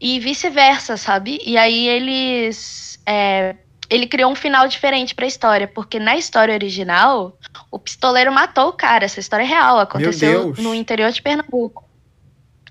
E 0.00 0.20
vice-versa, 0.20 0.96
sabe? 0.96 1.40
E 1.44 1.56
aí 1.56 1.88
eles. 1.88 3.00
É, 3.04 3.56
ele 3.90 4.06
criou 4.06 4.30
um 4.30 4.36
final 4.36 4.68
diferente 4.68 5.14
para 5.14 5.24
a 5.24 5.28
história, 5.28 5.66
porque 5.66 5.98
na 5.98 6.16
história 6.16 6.54
original, 6.54 7.36
o 7.70 7.78
pistoleiro 7.78 8.30
matou 8.30 8.68
o 8.68 8.72
cara. 8.72 9.06
Essa 9.06 9.18
história 9.18 9.44
é 9.44 9.46
real, 9.46 9.78
aconteceu 9.78 10.54
no 10.58 10.74
interior 10.74 11.10
de 11.10 11.22
Pernambuco. 11.22 11.87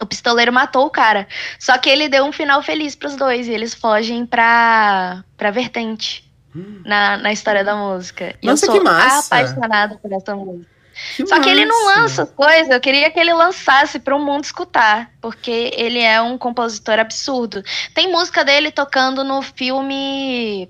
O 0.01 0.05
pistoleiro 0.05 0.53
matou 0.53 0.85
o 0.85 0.89
cara. 0.89 1.27
Só 1.59 1.77
que 1.77 1.89
ele 1.89 2.07
deu 2.09 2.25
um 2.25 2.31
final 2.31 2.61
feliz 2.61 2.95
pros 2.95 3.15
dois. 3.15 3.47
E 3.47 3.51
eles 3.51 3.73
fogem 3.73 4.25
pra, 4.25 5.23
pra 5.35 5.51
vertente 5.51 6.29
hum. 6.55 6.81
na, 6.85 7.17
na 7.17 7.31
história 7.31 7.63
da 7.63 7.75
música. 7.75 8.35
Nossa, 8.43 8.65
eu 8.65 8.71
sou 8.71 8.77
que 8.77 8.83
massa. 8.83 9.35
apaixonada 9.35 9.97
por 9.97 10.11
essa 10.11 10.35
música. 10.35 10.77
Que 11.15 11.27
Só 11.27 11.35
massa. 11.35 11.41
que 11.43 11.49
ele 11.49 11.65
não 11.65 11.85
lança 11.85 12.23
as 12.23 12.31
coisas. 12.31 12.69
Eu 12.69 12.79
queria 12.79 13.09
que 13.11 13.19
ele 13.19 13.33
lançasse 13.33 13.99
para 13.99 14.15
o 14.15 14.23
mundo 14.23 14.43
escutar. 14.43 15.11
Porque 15.21 15.71
ele 15.75 15.99
é 15.99 16.21
um 16.21 16.37
compositor 16.37 16.99
absurdo. 16.99 17.63
Tem 17.93 18.11
música 18.11 18.43
dele 18.43 18.71
tocando 18.71 19.23
no 19.23 19.41
filme. 19.41 20.69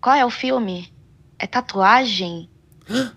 Qual 0.00 0.14
é 0.14 0.24
o 0.24 0.30
filme? 0.30 0.92
É 1.38 1.46
Tatuagem? 1.46 2.48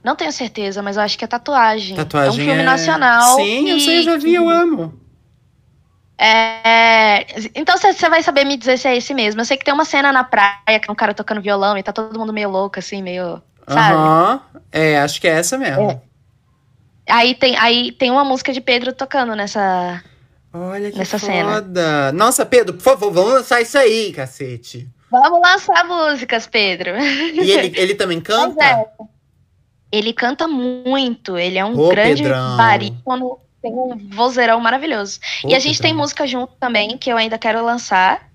Não 0.03 0.15
tenho 0.15 0.32
certeza, 0.32 0.82
mas 0.82 0.97
eu 0.97 1.03
acho 1.03 1.17
que 1.17 1.23
é 1.23 1.27
tatuagem. 1.27 1.95
Tatuagem 1.95 2.29
é 2.29 2.32
um 2.32 2.45
filme 2.45 2.62
é... 2.62 2.65
nacional. 2.65 3.36
Sim, 3.36 3.67
e... 3.67 3.69
eu 3.69 3.79
sei, 3.79 3.99
eu 3.99 4.03
já 4.03 4.17
vi, 4.17 4.34
eu 4.34 4.49
amo. 4.49 4.99
É... 6.17 7.25
Então 7.55 7.77
você 7.77 8.10
vai 8.10 8.21
saber 8.21 8.43
me 8.43 8.58
dizer 8.58 8.77
se 8.77 8.88
é 8.88 8.97
esse 8.97 9.13
mesmo. 9.13 9.39
Eu 9.39 9.45
sei 9.45 9.58
que 9.58 9.63
tem 9.63 9.73
uma 9.73 9.86
cena 9.86 10.12
na 10.12 10.23
praia 10.23 10.79
que 10.79 10.89
é 10.89 10.91
um 10.91 10.95
cara 10.95 11.13
tocando 11.13 11.41
violão 11.41 11.77
e 11.77 11.84
tá 11.84 11.93
todo 11.93 12.19
mundo 12.19 12.34
meio 12.34 12.49
louco, 12.49 12.79
assim, 12.79 13.01
meio. 13.01 13.41
Aham. 13.67 14.41
Uhum. 14.53 14.62
É, 14.71 14.99
acho 14.99 15.21
que 15.21 15.27
é 15.27 15.32
essa 15.32 15.58
mesmo. 15.58 15.91
É. 15.91 16.01
Aí, 17.10 17.34
tem, 17.36 17.58
aí 17.58 17.91
tem 17.91 18.12
uma 18.12 18.23
música 18.23 18.51
de 18.51 18.62
Pedro 18.62 18.93
tocando 18.93 19.36
nessa. 19.36 20.03
Olha 20.51 20.91
que 20.91 20.97
nessa 20.97 21.17
foda. 21.17 21.32
Cena. 21.32 22.12
Nossa, 22.12 22.45
Pedro, 22.45 22.73
por 22.73 22.84
favor, 22.84 23.12
vamos 23.12 23.34
lançar 23.34 23.62
isso 23.62 23.77
aí, 23.77 24.12
cacete. 24.12 24.89
Vamos 25.10 25.41
lançar 25.41 25.86
músicas, 25.86 26.45
Pedro. 26.45 26.97
E 26.97 27.51
ele, 27.51 27.73
ele 27.79 27.95
também 27.95 28.19
canta? 28.21 28.63
É. 28.63 28.86
Ele 29.91 30.13
canta 30.13 30.47
muito, 30.47 31.38
ele 31.38 31.58
é 31.58 31.65
um 31.65 31.78
Ô, 31.80 31.89
grande 31.89 32.23
Pedrão. 32.23 32.58
barítono, 32.58 33.39
tem 33.62 33.73
um 33.73 33.97
vozeirão 34.12 34.60
maravilhoso. 34.60 35.19
Ô, 35.43 35.49
e 35.49 35.56
a 35.56 35.60
gente 35.60 35.78
Pedrão. 35.78 35.89
tem 35.89 35.97
música 35.97 36.28
junto 36.28 36.54
também, 36.60 36.97
que 36.97 37.12
eu 37.12 37.17
ainda 37.17 37.38
quero 37.38 37.63
lançar, 37.63 38.30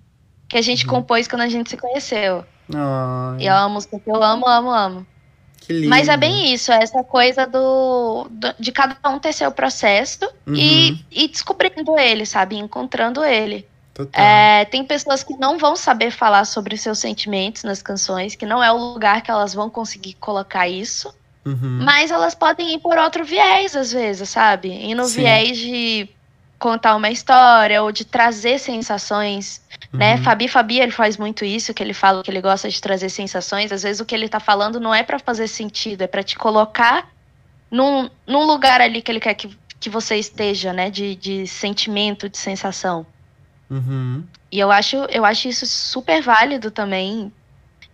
que 0.49 0.57
a 0.57 0.63
gente 0.63 0.85
uhum. 0.85 0.95
compôs 0.95 1.29
quando 1.29 1.43
a 1.43 1.49
gente 1.49 1.71
se 1.71 1.77
conheceu. 1.77 2.45
Ai. 2.75 3.43
E 3.43 3.47
é 3.47 3.53
uma 3.53 3.69
música 3.69 3.99
que 3.99 4.11
eu 4.11 4.23
amo, 4.23 4.49
amo, 4.49 4.71
amo. 4.71 5.07
Que 5.61 5.73
lindo. 5.73 5.89
Mas 5.89 6.09
é 6.09 6.17
bem 6.17 6.53
isso, 6.53 6.71
é 6.71 6.83
essa 6.83 7.03
coisa 7.03 7.47
do, 7.47 8.27
do 8.31 8.55
de 8.59 8.71
cada 8.71 8.97
um 9.09 9.19
ter 9.19 9.33
seu 9.33 9.51
processo 9.51 10.25
uhum. 10.47 10.55
e, 10.55 11.05
e 11.11 11.29
descobrindo 11.29 11.99
ele, 11.99 12.27
sabe? 12.27 12.57
Encontrando 12.57 13.25
ele. 13.25 13.67
É, 14.13 14.65
tem 14.65 14.85
pessoas 14.85 15.23
que 15.23 15.37
não 15.37 15.57
vão 15.57 15.77
saber 15.77 16.11
falar 16.11 16.45
sobre 16.45 16.75
os 16.75 16.81
seus 16.81 16.99
sentimentos 16.99 17.63
nas 17.63 17.81
canções, 17.81 18.35
que 18.35 18.45
não 18.45 18.63
é 18.63 18.71
o 18.73 18.77
lugar 18.77 19.23
que 19.23 19.31
elas 19.31 19.55
vão 19.55 19.71
conseguir 19.71 20.15
colocar 20.15 20.69
isso. 20.69 21.15
Uhum. 21.45 21.81
Mas 21.83 22.11
elas 22.11 22.35
podem 22.35 22.75
ir 22.75 22.79
por 22.79 22.97
outro 22.97 23.25
viés, 23.25 23.77
às 23.77 23.93
vezes, 23.93 24.29
sabe? 24.31 24.69
Ir 24.69 24.95
no 24.95 25.05
Sim. 25.05 25.21
viés 25.21 25.59
de 25.59 26.09
contar 26.59 26.97
uma 26.97 27.11
história 27.11 27.83
ou 27.83 27.93
de 27.93 28.05
trazer 28.05 28.59
sensações, 28.59 29.61
né? 29.93 30.15
Uhum. 30.15 30.23
Fabi 30.23 30.49
Fabi, 30.49 30.81
ele 30.81 30.93
faz 30.93 31.19
muito 31.19 31.45
isso, 31.45 31.75
que 31.75 31.83
ele 31.83 31.93
fala 31.93 32.23
que 32.23 32.31
ele 32.31 32.41
gosta 32.41 32.71
de 32.71 32.81
trazer 32.81 33.11
sensações. 33.11 33.71
Às 33.71 33.83
vezes 33.83 34.01
o 34.01 34.05
que 34.07 34.15
ele 34.15 34.29
tá 34.29 34.41
falando 34.41 34.81
não 34.81 34.95
é 34.95 35.03
pra 35.03 35.19
fazer 35.19 35.47
sentido, 35.47 36.03
é 36.03 36.07
pra 36.07 36.23
te 36.23 36.37
colocar 36.37 37.11
num, 37.71 38.09
num 38.27 38.45
lugar 38.45 38.81
ali 38.81 39.03
que 39.03 39.13
ele 39.13 39.21
quer 39.21 39.35
que, 39.35 39.55
que 39.79 39.91
você 39.91 40.17
esteja, 40.17 40.73
né? 40.73 40.89
De, 40.89 41.15
de 41.15 41.47
sentimento, 41.47 42.31
de 42.31 42.39
sensação. 42.39 43.05
Uhum. 43.69 44.25
E 44.51 44.59
eu 44.59 44.71
acho, 44.71 44.97
eu 45.11 45.25
acho 45.25 45.49
isso 45.49 45.67
super 45.67 46.23
válido 46.23 46.71
também. 46.71 47.31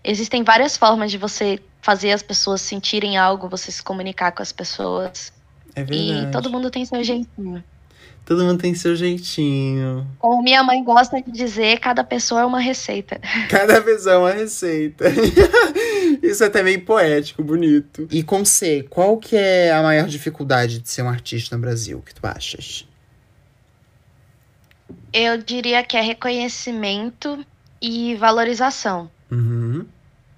Existem 0.04 0.44
várias 0.44 0.76
formas 0.76 1.10
de 1.10 1.18
você 1.18 1.58
fazer 1.80 2.12
as 2.12 2.22
pessoas 2.22 2.60
sentirem 2.60 3.16
algo, 3.16 3.48
você 3.48 3.70
se 3.70 3.82
comunicar 3.82 4.32
com 4.32 4.42
as 4.42 4.52
pessoas. 4.52 5.32
É 5.74 5.84
verdade. 5.84 6.28
E 6.28 6.30
todo 6.30 6.50
mundo 6.50 6.70
tem 6.70 6.84
seu 6.84 7.02
jeitinho. 7.02 7.62
Todo 8.24 8.44
mundo 8.44 8.60
tem 8.60 8.74
seu 8.74 8.94
jeitinho. 8.94 10.06
Como 10.18 10.42
minha 10.42 10.62
mãe 10.62 10.84
gosta 10.84 11.20
de 11.20 11.32
dizer, 11.32 11.80
cada 11.80 12.04
pessoa 12.04 12.42
é 12.42 12.44
uma 12.44 12.60
receita. 12.60 13.20
Cada 13.50 13.80
vez 13.80 14.06
é 14.06 14.16
uma 14.16 14.30
receita. 14.30 15.06
Isso 16.22 16.44
é 16.44 16.46
até 16.46 16.62
meio 16.62 16.84
poético, 16.84 17.42
bonito. 17.42 18.06
E 18.10 18.22
com 18.22 18.44
você, 18.44 18.84
qual 18.88 19.16
que 19.16 19.36
é 19.36 19.72
a 19.72 19.82
maior 19.82 20.06
dificuldade 20.06 20.78
de 20.78 20.88
ser 20.88 21.02
um 21.02 21.08
artista 21.08 21.56
no 21.56 21.62
Brasil? 21.62 21.98
O 21.98 22.02
que 22.02 22.14
tu 22.14 22.24
achas? 22.24 22.86
Eu 25.12 25.38
diria 25.38 25.82
que 25.82 25.96
é 25.96 26.00
reconhecimento 26.00 27.44
e 27.82 28.14
valorização. 28.14 29.10
Uhum. 29.30 29.86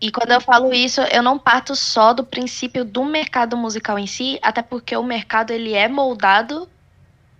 E 0.02 0.10
quando 0.12 0.32
eu 0.32 0.40
falo 0.40 0.72
isso, 0.74 1.00
eu 1.02 1.22
não 1.22 1.38
parto 1.38 1.74
só 1.76 2.12
do 2.12 2.26
princípio 2.26 2.84
do 2.84 3.04
mercado 3.04 3.56
musical 3.56 3.98
em 3.98 4.06
si, 4.06 4.38
até 4.42 4.60
porque 4.62 4.96
o 4.96 5.02
mercado 5.04 5.50
ele 5.52 5.72
é 5.74 5.88
moldado 5.88 6.70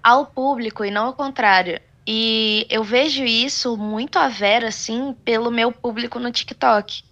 ao 0.03 0.27
público 0.27 0.85
e 0.85 0.90
não 0.90 1.07
ao 1.09 1.14
contrário. 1.14 1.81
E 2.07 2.66
eu 2.70 2.85
vejo 2.85 3.25
isso 3.25 3.77
muito 3.77 4.18
a 4.18 4.29
vera, 4.29 4.68
assim, 4.68 5.14
pelo 5.25 5.51
meu 5.51 5.72
público 5.72 6.18
no 6.20 6.33
TikTok. 6.33 7.03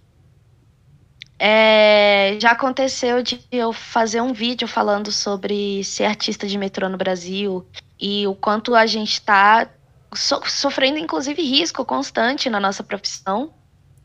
É, 1.39 2.39
já 2.41 2.51
aconteceu 2.53 3.23
de 3.23 3.43
eu 3.51 3.73
fazer 3.73 4.21
um 4.21 4.33
vídeo 4.33 4.69
falando 4.69 5.11
sobre 5.11 5.83
ser 5.85 6.05
artista 6.05 6.47
de 6.47 6.59
metrô 6.59 6.89
no 6.89 6.99
Brasil 6.99 7.67
e 7.99 8.27
o 8.27 8.35
quanto 8.35 8.75
a 8.75 8.85
gente 8.87 9.13
está 9.15 9.71
so- 10.15 10.43
sofrendo, 10.47 10.99
inclusive, 10.99 11.43
risco 11.43 11.85
constante 11.85 12.51
na 12.51 12.61
nossa 12.61 12.85
profissão. 12.85 13.55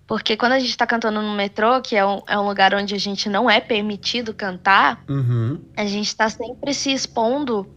Porque 0.07 0.37
quando 0.37 0.51
a 0.53 0.59
gente 0.59 0.77
tá 0.77 0.85
cantando 0.85 1.21
no 1.21 1.33
metrô, 1.35 1.81
que 1.81 1.95
é 1.95 2.05
um, 2.05 2.21
é 2.27 2.37
um 2.37 2.47
lugar 2.47 2.75
onde 2.75 2.93
a 2.93 2.97
gente 2.99 3.27
não 3.27 3.49
é 3.49 3.59
permitido 3.59 4.33
cantar, 4.33 5.03
Uhum. 5.09 5.59
a 5.75 5.85
gente 5.85 6.15
tá 6.15 6.29
sempre 6.29 6.73
se 6.75 6.91
expondo 6.93 7.67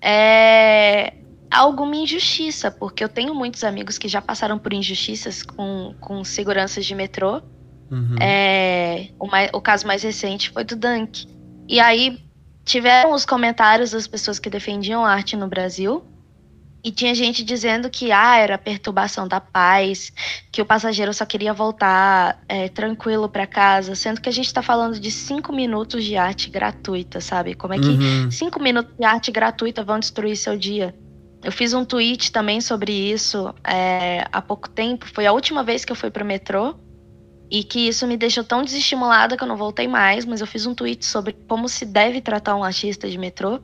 é, 0.00 1.12
a 1.50 1.58
alguma 1.58 1.96
injustiça. 1.96 2.70
Porque 2.70 3.02
eu 3.02 3.08
tenho 3.08 3.34
muitos 3.34 3.64
amigos 3.64 3.98
que 3.98 4.08
já 4.08 4.20
passaram 4.22 4.58
por 4.58 4.72
injustiças 4.72 5.42
com, 5.42 5.94
com 6.00 6.22
seguranças 6.24 6.84
de 6.86 6.94
metrô. 6.94 7.42
Uhum. 7.90 8.16
É, 8.20 9.08
o, 9.18 9.26
mai- 9.26 9.50
o 9.52 9.60
caso 9.60 9.86
mais 9.86 10.02
recente 10.02 10.50
foi 10.50 10.64
do 10.64 10.76
Dunk. 10.76 11.26
E 11.68 11.78
aí 11.80 12.18
tiveram 12.64 13.12
os 13.12 13.26
comentários 13.26 13.90
das 13.90 14.06
pessoas 14.06 14.38
que 14.38 14.48
defendiam 14.48 15.04
a 15.04 15.10
arte 15.12 15.36
no 15.36 15.48
Brasil. 15.48 16.04
E 16.84 16.90
tinha 16.90 17.14
gente 17.14 17.44
dizendo 17.44 17.88
que 17.88 18.10
ah, 18.10 18.36
era 18.36 18.58
perturbação 18.58 19.28
da 19.28 19.40
paz, 19.40 20.12
que 20.50 20.60
o 20.60 20.66
passageiro 20.66 21.14
só 21.14 21.24
queria 21.24 21.54
voltar 21.54 22.42
é, 22.48 22.68
tranquilo 22.68 23.28
para 23.28 23.46
casa, 23.46 23.94
sendo 23.94 24.20
que 24.20 24.28
a 24.28 24.32
gente 24.32 24.52
tá 24.52 24.62
falando 24.62 24.98
de 24.98 25.10
cinco 25.10 25.52
minutos 25.52 26.04
de 26.04 26.16
arte 26.16 26.50
gratuita, 26.50 27.20
sabe? 27.20 27.54
Como 27.54 27.72
é 27.72 27.78
que 27.78 27.86
Uhum. 27.86 28.30
cinco 28.30 28.60
minutos 28.60 28.92
de 28.98 29.04
arte 29.04 29.30
gratuita 29.30 29.84
vão 29.84 30.00
destruir 30.00 30.36
seu 30.36 30.58
dia? 30.58 30.92
Eu 31.44 31.52
fiz 31.52 31.72
um 31.72 31.84
tweet 31.84 32.30
também 32.32 32.60
sobre 32.60 32.92
isso 32.92 33.52
é, 33.66 34.24
há 34.32 34.40
pouco 34.40 34.68
tempo. 34.68 35.06
Foi 35.12 35.26
a 35.26 35.32
última 35.32 35.62
vez 35.62 35.84
que 35.84 35.92
eu 35.92 35.96
fui 35.96 36.10
pro 36.10 36.24
metrô. 36.24 36.74
E 37.50 37.62
que 37.62 37.80
isso 37.86 38.06
me 38.06 38.16
deixou 38.16 38.42
tão 38.42 38.62
desestimulada 38.64 39.36
que 39.36 39.44
eu 39.44 39.48
não 39.48 39.56
voltei 39.56 39.86
mais. 39.86 40.24
Mas 40.24 40.40
eu 40.40 40.46
fiz 40.46 40.66
um 40.66 40.74
tweet 40.74 41.04
sobre 41.04 41.34
como 41.48 41.68
se 41.68 41.84
deve 41.84 42.20
tratar 42.20 42.56
um 42.56 42.64
artista 42.64 43.10
de 43.10 43.18
metrô. 43.18 43.60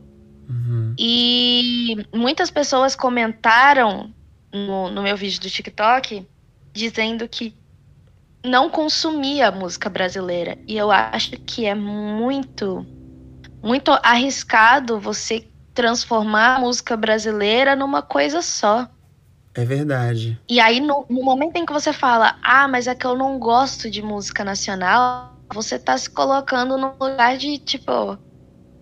Uhum. 0.48 0.94
E 0.98 2.06
muitas 2.14 2.50
pessoas 2.50 2.96
comentaram 2.96 4.12
no, 4.52 4.90
no 4.90 5.02
meu 5.02 5.16
vídeo 5.16 5.40
do 5.40 5.50
TikTok 5.50 6.26
dizendo 6.72 7.28
que 7.28 7.54
não 8.44 8.70
consumia 8.70 9.50
música 9.50 9.88
brasileira. 9.88 10.56
E 10.66 10.76
eu 10.76 10.90
acho 10.90 11.32
que 11.38 11.66
é 11.66 11.74
muito, 11.74 12.86
muito 13.62 13.90
arriscado 14.02 14.98
você 14.98 15.46
transformar 15.74 16.56
a 16.56 16.60
música 16.60 16.96
brasileira 16.96 17.76
numa 17.76 18.02
coisa 18.02 18.42
só. 18.42 18.88
É 19.54 19.64
verdade. 19.64 20.38
E 20.48 20.60
aí, 20.60 20.80
no, 20.80 21.04
no 21.08 21.22
momento 21.22 21.56
em 21.56 21.66
que 21.66 21.72
você 21.72 21.92
fala, 21.92 22.38
ah, 22.42 22.68
mas 22.68 22.86
é 22.86 22.94
que 22.94 23.06
eu 23.06 23.16
não 23.16 23.38
gosto 23.38 23.90
de 23.90 24.02
música 24.02 24.44
nacional, 24.44 25.36
você 25.52 25.78
tá 25.78 25.96
se 25.98 26.08
colocando 26.10 26.76
num 26.78 26.92
lugar 27.00 27.36
de 27.36 27.58
tipo. 27.58 28.18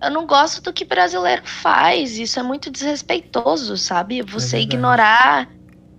Eu 0.06 0.10
não 0.10 0.26
gosto 0.26 0.62
do 0.62 0.72
que 0.72 0.84
brasileiro 0.84 1.42
faz. 1.44 2.18
Isso 2.18 2.38
é 2.38 2.42
muito 2.42 2.70
desrespeitoso, 2.70 3.76
sabe? 3.76 4.22
Você 4.22 4.56
verdade. 4.58 4.62
ignorar 4.76 5.50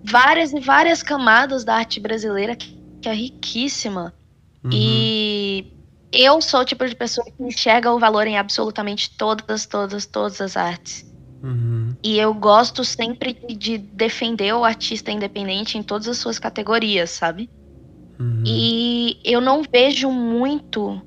várias 0.04 0.54
e 0.54 0.60
várias 0.60 1.04
camadas 1.04 1.63
da 1.63 1.76
arte 1.76 2.00
brasileira 2.00 2.56
que, 2.56 2.78
que 3.02 3.10
é 3.10 3.13
riquíssima. 3.13 4.13
Uhum. 4.63 4.70
E 4.74 5.74
eu 6.12 6.41
sou 6.41 6.62
o 6.62 6.65
tipo 6.65 6.88
de 6.88 6.96
pessoa 6.96 7.26
que 7.26 7.43
enxerga 7.43 7.91
o 7.91 8.00
valor 8.00 8.26
em 8.28 8.38
absolutamente 8.38 9.15
todas, 9.17 9.65
todas, 9.65 10.06
todas 10.06 10.39
as 10.41 10.56
artes. 10.56 11.06
Uhum. 11.43 11.96
E 12.04 12.17
eu 12.17 12.34
gosto 12.34 12.84
sempre 12.84 13.34
de- 13.34 13.56
de 13.56 13.78
defender 13.78 14.54
o 14.54 14.63
artista 14.63 15.12
independente 15.12 15.78
em 15.78 15.84
todas 15.84 16.08
as 16.08 16.17
suas 16.17 16.39
categorias, 16.39 17.10
sabe? 17.12 17.50
Uhum. 18.20 18.43
E 18.46 19.20
eu 19.24 19.39
não 19.39 19.62
vejo 19.63 20.10
muito 20.10 21.02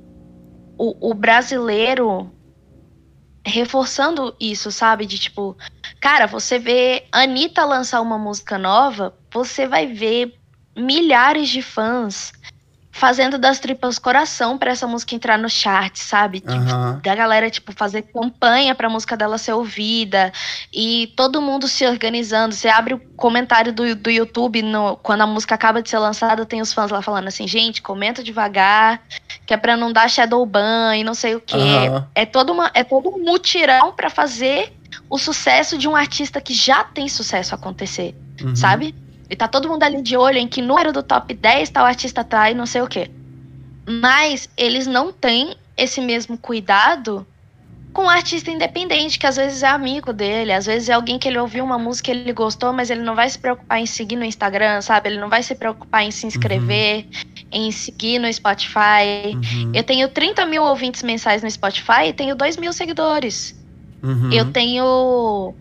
o, 0.79 1.11
o 1.11 1.15
brasileiro 1.15 2.31
reforçando 3.51 4.35
isso, 4.41 4.71
sabe? 4.73 5.05
De 5.07 5.19
tipo, 5.19 5.57
cara, 6.01 6.27
você 6.27 6.59
vê 6.59 7.05
Anitta 7.13 7.65
lançar 7.65 8.01
uma 8.01 8.19
música 8.19 8.57
nova, 8.59 9.15
você 9.33 9.67
vai 9.67 9.87
ver 9.87 10.35
milhares 10.77 11.49
de 11.49 11.61
fãs 11.63 12.33
fazendo 12.93 13.39
das 13.39 13.61
tripas 13.61 13.99
coração 13.99 14.59
pra 14.59 14.73
essa 14.73 14.87
música 14.87 15.15
entrar 15.15 15.39
no 15.39 15.49
chart, 15.49 15.97
sabe? 15.97 16.41
Tipo, 16.41 16.53
Aham. 16.53 17.01
da 17.03 17.15
galera, 17.15 17.49
tipo, 17.49 17.73
fazer 17.73 18.03
campanha 18.03 18.75
pra 18.75 18.89
música 18.91 19.17
dela 19.17 19.39
ser 19.39 19.53
ouvida 19.53 20.33
e 20.73 21.13
todo 21.17 21.41
mundo 21.41 21.69
se 21.69 21.87
organizando. 21.87 22.55
Você 22.55 22.69
abre 22.69 22.95
o 22.95 23.01
comentário 23.17 23.73
do, 23.73 23.95
do 23.95 24.11
YouTube 24.11 24.61
no- 24.61 24.97
quando 24.97 25.23
a 25.23 25.27
música 25.27 25.55
acaba 25.55 25.81
de 25.81 25.89
ser 25.89 25.99
lançada, 25.99 26.45
tem 26.45 26.61
os 26.61 26.73
fãs 26.73 26.91
lá 26.91 27.01
falando 27.01 27.29
assim, 27.29 27.47
gente, 27.47 27.81
comenta 27.81 28.23
devagar, 28.25 29.01
que 29.51 29.55
é 29.55 29.57
pra 29.57 29.77
não 29.77 29.93
dar 29.93 30.09
shadow 30.09 30.47
ban 30.47 30.95
e 30.95 31.03
não 31.03 31.13
sei 31.13 31.35
o 31.35 31.41
quê. 31.41 31.57
Aham. 31.57 32.07
É 32.15 32.25
todo, 32.25 32.53
uma, 32.53 32.71
é 32.73 32.85
todo 32.85 33.09
um 33.09 33.19
mutirão 33.25 33.91
pra 33.93 34.09
fazer 34.09 34.73
o 35.11 35.19
sucesso 35.19 35.77
de 35.77 35.89
um 35.89 35.97
artista 35.97 36.41
que 36.41 36.55
já 36.55 36.85
tem 36.85 37.09
sucesso 37.09 37.53
acontecer, 37.53 38.15
Uhum. 38.41 38.55
sabe? 38.55 38.95
E 39.29 39.35
tá 39.35 39.49
todo 39.49 39.69
mundo 39.69 39.83
ali 39.83 40.03
de 40.03 40.17
olho 40.17 40.39
em 40.39 40.47
que 40.47 40.63
número 40.63 40.93
do 40.93 41.03
top 41.03 41.35
10 41.35 41.69
tal 41.69 41.85
artista 41.85 42.23
tá 42.23 42.49
e 42.49 42.55
não 42.55 42.65
sei 42.65 42.81
o 42.83 42.87
quê. 42.87 43.11
Mas 43.89 44.49
eles 44.57 44.87
não 44.87 45.11
têm 45.13 45.57
esse 45.77 46.01
mesmo 46.01 46.39
cuidado 46.39 47.27
com 47.93 48.03
o 48.05 48.09
artista 48.09 48.51
independente, 48.53 49.19
que 49.19 49.27
às 49.27 49.37
vezes 49.37 49.65
é 49.65 49.69
amigo 49.69 50.13
dele, 50.13 50.53
às 50.53 50.67
vezes 50.67 50.89
é 50.89 50.93
alguém 50.93 51.19
que 51.19 51.27
ele 51.27 51.39
ouviu 51.39 51.65
uma 51.65 51.77
música 51.79 52.13
e 52.13 52.15
ele 52.15 52.33
gostou, 52.33 52.73
mas 52.73 52.89
ele 52.89 53.03
não 53.03 53.17
vai 53.17 53.29
se 53.29 53.39
preocupar 53.39 53.81
em 53.81 53.87
seguir 53.87 54.15
no 54.15 54.25
Instagram, 54.25 54.81
sabe? 54.81 55.09
Ele 55.09 55.19
não 55.19 55.29
vai 55.29 55.43
se 55.43 55.57
preocupar 55.57 56.05
em 56.05 56.11
se 56.13 56.25
inscrever, 56.27 57.09
em 57.53 57.71
seguir 57.73 58.19
no 58.19 58.33
Spotify. 58.33 59.35
Uhum. 59.35 59.73
Eu 59.75 59.83
tenho 59.83 60.09
30 60.09 60.47
mil 60.47 60.63
ouvintes 60.63 61.03
mensais 61.03 61.43
no 61.43 61.51
Spotify 61.51 62.09
e 62.09 62.13
tenho 62.13 62.35
2 62.35 62.57
mil 62.57 62.73
seguidores. 62.73 63.59
Uhum. 64.03 64.33
Eu 64.33 64.53
tenho. 64.53 65.55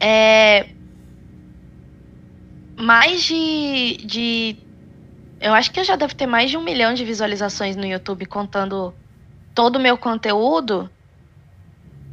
É, 0.00 0.66
mais 2.76 3.22
de, 3.22 3.98
de. 4.04 4.56
Eu 5.40 5.54
acho 5.54 5.70
que 5.70 5.80
eu 5.80 5.84
já 5.84 5.96
devo 5.96 6.14
ter 6.14 6.26
mais 6.26 6.50
de 6.50 6.56
um 6.56 6.62
milhão 6.62 6.94
de 6.94 7.04
visualizações 7.04 7.76
no 7.76 7.86
YouTube, 7.86 8.26
contando 8.26 8.94
todo 9.54 9.76
o 9.76 9.80
meu 9.80 9.96
conteúdo, 9.96 10.90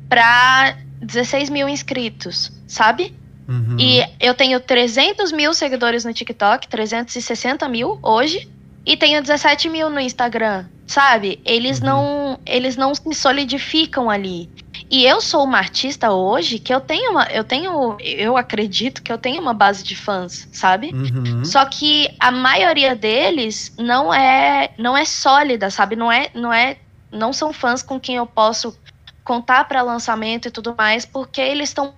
pra 0.08 0.78
16 1.02 1.50
mil 1.50 1.68
inscritos, 1.68 2.52
sabe? 2.68 3.14
Uhum. 3.48 3.78
E 3.78 4.02
eu 4.20 4.34
tenho 4.34 4.60
300 4.60 5.32
mil 5.32 5.54
seguidores 5.54 6.06
no 6.06 6.14
TikTok, 6.14 6.68
360 6.68 7.68
mil 7.68 8.00
hoje, 8.02 8.50
e 8.86 8.98
tenho 8.98 9.22
17 9.22 9.70
mil 9.70 9.90
no 9.90 10.00
Instagram, 10.00 10.66
sabe? 10.86 11.40
Eles 11.46 11.80
Uhum. 11.80 11.86
não, 11.86 12.40
eles 12.46 12.76
não 12.76 12.94
se 12.94 13.14
solidificam 13.14 14.10
ali. 14.10 14.50
E 14.90 15.06
eu 15.06 15.22
sou 15.22 15.44
uma 15.44 15.58
artista 15.58 16.12
hoje 16.12 16.60
que 16.60 16.74
eu 16.74 16.80
tenho 16.82 17.12
uma. 17.12 17.26
Eu 17.32 17.44
tenho. 17.44 17.98
Eu 18.00 18.38
acredito 18.38 19.02
que 19.02 19.12
eu 19.12 19.18
tenho 19.18 19.42
uma 19.42 19.54
base 19.54 19.84
de 19.84 19.96
fãs, 19.96 20.48
sabe? 20.52 20.92
Uhum. 20.94 21.44
Só 21.46 21.66
que 21.66 22.10
a 22.20 22.30
maioria 22.32 22.96
deles 22.96 23.74
não 23.78 24.14
é 24.14 24.72
não 24.78 24.96
é 24.96 25.06
sólida, 25.06 25.70
sabe? 25.72 25.96
Não 25.96 26.12
é 26.12 26.30
não 26.34 26.54
é 26.54 26.78
não 27.12 27.32
são 27.32 27.54
fãs 27.54 27.82
com 27.82 28.00
quem 28.00 28.16
eu 28.18 28.26
posso 28.26 28.78
contar 29.24 29.64
para 29.66 29.82
lançamento 29.82 30.48
e 30.48 30.52
tudo 30.52 30.76
mais, 30.78 31.06
porque 31.06 31.40
eles 31.40 31.70
estão 31.70 31.94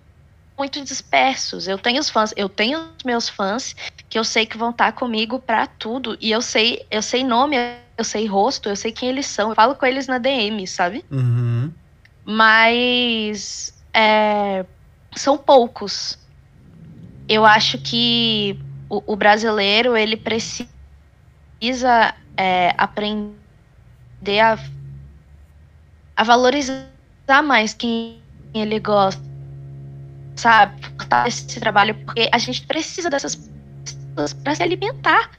muito 0.57 0.81
dispersos. 0.81 1.67
Eu 1.67 1.77
tenho 1.77 1.99
os 1.99 2.09
fãs, 2.09 2.33
eu 2.37 2.47
tenho 2.47 2.79
os 2.79 3.03
meus 3.03 3.27
fãs 3.27 3.75
que 4.15 4.19
eu 4.19 4.23
sei 4.23 4.45
que 4.45 4.57
vão 4.57 4.69
estar 4.69 4.93
comigo 4.93 5.41
para 5.41 5.67
tudo 5.67 6.17
e 6.21 6.31
eu 6.31 6.41
sei, 6.41 6.87
eu 6.89 7.01
sei 7.01 7.21
nome, 7.21 7.57
eu 7.97 8.03
sei 8.05 8.25
rosto, 8.25 8.69
eu 8.69 8.75
sei 8.77 8.89
quem 8.89 9.09
eles 9.09 9.25
são. 9.25 9.49
Eu 9.49 9.55
falo 9.55 9.75
com 9.75 9.85
eles 9.85 10.07
na 10.07 10.17
DM, 10.17 10.65
sabe? 10.65 11.03
Uhum. 11.11 11.69
Mas 12.23 13.73
é, 13.93 14.65
são 15.17 15.37
poucos. 15.37 16.17
Eu 17.27 17.45
acho 17.45 17.77
que 17.77 18.57
o, 18.89 19.03
o 19.11 19.15
brasileiro 19.17 19.97
ele 19.97 20.15
precisa 20.15 20.69
é, 22.37 22.73
aprender 22.77 24.39
a, 24.41 24.57
a 26.15 26.23
valorizar 26.23 26.87
mais 27.43 27.73
quem 27.73 28.21
ele 28.53 28.79
gosta, 28.79 29.21
sabe? 30.37 30.81
Esse 31.27 31.59
trabalho, 31.59 31.95
porque 32.05 32.29
a 32.31 32.37
gente 32.37 32.65
precisa 32.65 33.09
dessas 33.09 33.35
pessoas 34.15 34.33
para 34.33 34.55
se 34.55 34.63
alimentar 34.63 35.29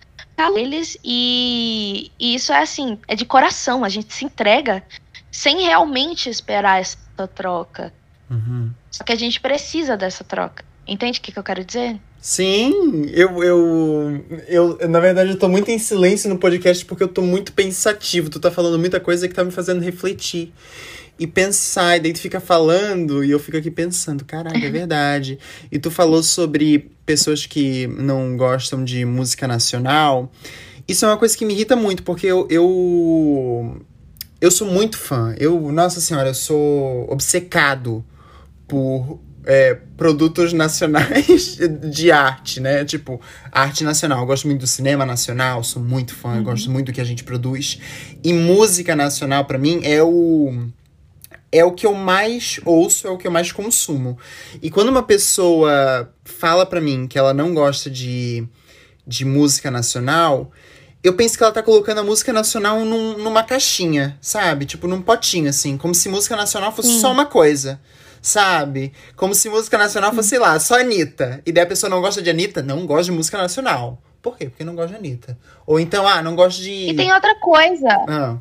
eles 0.55 0.99
e, 1.03 2.11
e 2.21 2.35
isso 2.35 2.53
é 2.53 2.61
assim, 2.61 2.99
é 3.09 3.15
de 3.15 3.25
coração, 3.25 3.83
a 3.83 3.89
gente 3.89 4.13
se 4.13 4.25
entrega 4.25 4.83
sem 5.31 5.63
realmente 5.63 6.29
esperar 6.29 6.81
essa 6.81 7.27
troca. 7.35 7.93
Uhum. 8.31 8.71
Só 8.91 9.03
que 9.03 9.13
a 9.13 9.17
gente 9.17 9.41
precisa 9.41 9.97
dessa 9.97 10.23
troca. 10.23 10.65
Entende 10.87 11.19
o 11.19 11.23
que, 11.23 11.33
que 11.33 11.39
eu 11.39 11.43
quero 11.43 11.65
dizer? 11.65 11.99
Sim, 12.21 13.07
eu, 13.13 13.43
eu, 13.43 14.25
eu, 14.47 14.89
na 14.89 15.01
verdade, 15.01 15.31
eu 15.31 15.39
tô 15.39 15.49
muito 15.49 15.71
em 15.71 15.79
silêncio 15.79 16.29
no 16.29 16.39
podcast 16.39 16.85
porque 16.85 17.03
eu 17.03 17.09
tô 17.09 17.23
muito 17.23 17.53
pensativo. 17.53 18.31
Tu 18.31 18.39
tá 18.39 18.51
falando 18.51 18.79
muita 18.79 19.01
coisa 19.01 19.29
que 19.29 19.35
tá 19.35 19.45
me 19.45 19.51
fazendo 19.51 19.81
refletir 19.81 20.53
e 21.19 21.27
pensar, 21.27 21.97
e 21.97 22.01
daí 22.01 22.13
tu 22.13 22.21
fica 22.21 22.41
falando 22.41 23.25
e 23.25 23.31
eu 23.31 23.39
fico 23.39 23.57
aqui 23.57 23.71
pensando, 23.71 24.25
caralho, 24.25 24.65
é 24.65 24.71
verdade. 24.71 25.39
e 25.73 25.79
tu 25.79 25.91
falou 25.91 26.23
sobre 26.23 26.91
pessoas 27.07 27.47
que 27.47 27.87
não 27.87 28.37
gostam 28.37 28.85
de 28.85 29.05
música 29.05 29.47
nacional. 29.49 30.31
Isso 30.87 31.05
é 31.05 31.09
uma 31.09 31.17
coisa 31.17 31.37
que 31.37 31.45
me 31.45 31.55
irrita 31.55 31.75
muito, 31.75 32.03
porque 32.03 32.27
eu, 32.27 32.47
eu, 32.51 33.81
eu 34.41 34.51
sou 34.51 34.67
muito 34.69 34.99
fã. 34.99 35.35
Eu, 35.39 35.73
nossa 35.73 36.01
senhora, 36.01 36.29
eu 36.29 36.35
sou 36.35 37.11
obcecado 37.11 38.05
por 38.69 39.19
é, 39.45 39.75
produtos 39.97 40.53
nacionais 40.53 41.57
de 41.91 42.11
arte, 42.11 42.61
né? 42.61 42.85
Tipo, 42.85 43.21
arte 43.51 43.85
nacional. 43.85 44.21
Eu 44.21 44.27
gosto 44.27 44.47
muito 44.47 44.61
do 44.61 44.67
cinema 44.67 45.07
nacional, 45.07 45.63
sou 45.65 45.83
muito 45.83 46.15
fã, 46.15 46.31
Uhum. 46.31 46.37
eu 46.39 46.43
gosto 46.43 46.71
muito 46.71 46.87
do 46.87 46.93
que 46.93 47.01
a 47.01 47.05
gente 47.05 47.25
produz. 47.25 47.79
E 48.23 48.33
música 48.33 48.95
nacional, 48.95 49.45
pra 49.45 49.57
mim, 49.59 49.81
é 49.83 50.03
o. 50.03 50.69
É 51.57 51.65
o 51.65 51.73
que 51.73 51.87
eu 51.87 51.95
mais 51.95 52.61
ouço, 52.65 53.07
é 53.07 53.11
o 53.11 53.17
que 53.19 53.27
eu 53.27 53.31
mais 53.31 53.51
consumo. 53.53 54.19
E 54.63 54.71
quando 54.71 54.89
uma 54.89 55.03
pessoa 55.03 56.13
fala 56.25 56.67
pra 56.67 56.81
mim 56.81 57.07
que 57.07 57.19
ela 57.19 57.33
não 57.33 57.55
gosta 57.55 57.89
de, 57.91 58.47
de 59.07 59.25
música 59.25 59.71
nacional, 59.71 60.51
eu 61.03 61.15
penso 61.15 61.37
que 61.39 61.43
ela 61.45 61.53
tá 61.53 61.63
colocando 61.63 61.99
a 61.99 62.05
música 62.05 62.33
nacional 62.33 62.85
num- 62.85 63.17
numa 63.19 63.43
caixinha, 63.45 64.19
sabe? 64.21 64.67
Tipo, 64.67 64.87
num 64.89 65.01
potinho, 65.01 65.49
assim. 65.49 65.77
Como 65.77 65.95
se 65.95 66.09
música 66.09 66.35
nacional 66.37 66.73
fosse 66.73 66.89
Sim. 66.95 67.01
só 67.01 67.13
uma 67.13 67.27
coisa, 67.27 67.81
sabe? 68.21 68.93
Como 69.15 69.35
se 69.35 69.49
música 69.49 69.79
nacional 69.79 70.13
fosse, 70.13 70.31
sei 70.31 70.39
lá, 70.41 70.59
só 70.59 70.81
Anitta. 70.81 71.41
E 71.47 71.53
daí 71.53 71.65
a 71.65 71.67
pessoa 71.67 71.89
não 71.89 72.01
gosta 72.01 72.21
de 72.21 72.29
Anitta, 72.31 72.63
não 72.63 72.85
gosta 72.87 73.05
de 73.05 73.13
música 73.13 73.39
nacional. 73.39 74.03
Por 74.21 74.37
quê? 74.37 74.49
Porque 74.49 74.65
não 74.65 74.75
gosta 74.75 74.91
de 74.93 74.97
Anitta. 74.97 75.39
Ou 75.65 75.79
então, 75.79 76.07
ah, 76.09 76.21
não 76.21 76.35
gosta 76.35 76.61
de. 76.61 76.71
E 76.91 76.95
tem 76.97 77.13
outra 77.13 77.37
coisa. 77.39 77.89
Ah, 78.09 78.37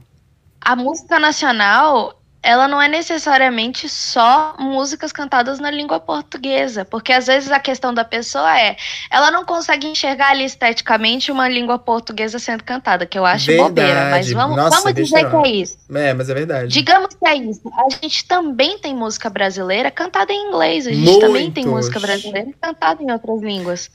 A 0.60 0.76
música 0.76 1.20
nacional, 1.20 2.15
ela 2.46 2.68
não 2.68 2.80
é 2.82 2.88
necessariamente 2.88 3.90
só 3.90 4.56
músicas 4.60 5.12
cantadas 5.12 5.60
na 5.60 5.72
língua 5.72 6.00
portuguesa. 6.00 6.86
Porque 6.86 7.12
às 7.12 7.26
vezes 7.26 7.52
a 7.52 7.60
questão 7.60 7.94
da 7.94 8.06
pessoa 8.06 8.60
é, 8.60 8.78
ela 9.10 9.32
não 9.32 9.44
consegue 9.44 9.88
enxergar 9.88 10.30
ali 10.30 10.46
esteticamente 10.46 11.32
uma 11.32 11.50
língua 11.50 11.80
portuguesa 11.80 12.38
sendo 12.38 12.64
cantada, 12.64 13.06
que 13.06 13.18
eu 13.18 13.26
acho 13.26 13.48
Verdade. 13.48 13.70
bobeira. 13.70 14.10
Mas 14.12 14.32
vamos, 14.32 14.56
Nossa, 14.56 14.78
vamos 14.78 14.94
dizer 14.94 15.30
que 15.30 15.36
é 15.36 15.48
isso. 15.50 15.78
é, 15.94 16.14
mas 16.14 16.30
é 16.30 16.34
verdade. 16.34 16.68
Digamos 16.68 17.16
que 17.16 17.28
é 17.28 17.36
isso. 17.36 17.62
A 17.78 17.90
gente 17.90 18.26
também 18.26 18.78
tem 18.78 18.96
música 18.96 19.30
brasileira 19.30 19.90
cantada 19.90 20.32
em 20.32 20.48
inglês. 20.50 20.86
A 20.86 20.92
gente 20.92 21.04
Muitos. 21.04 21.22
também 21.28 21.52
tem 21.52 21.66
música 21.66 22.00
brasileira 22.00 22.52
cantada 22.62 23.02
em 23.02 23.12
outras 23.12 23.42
línguas. 23.42 23.90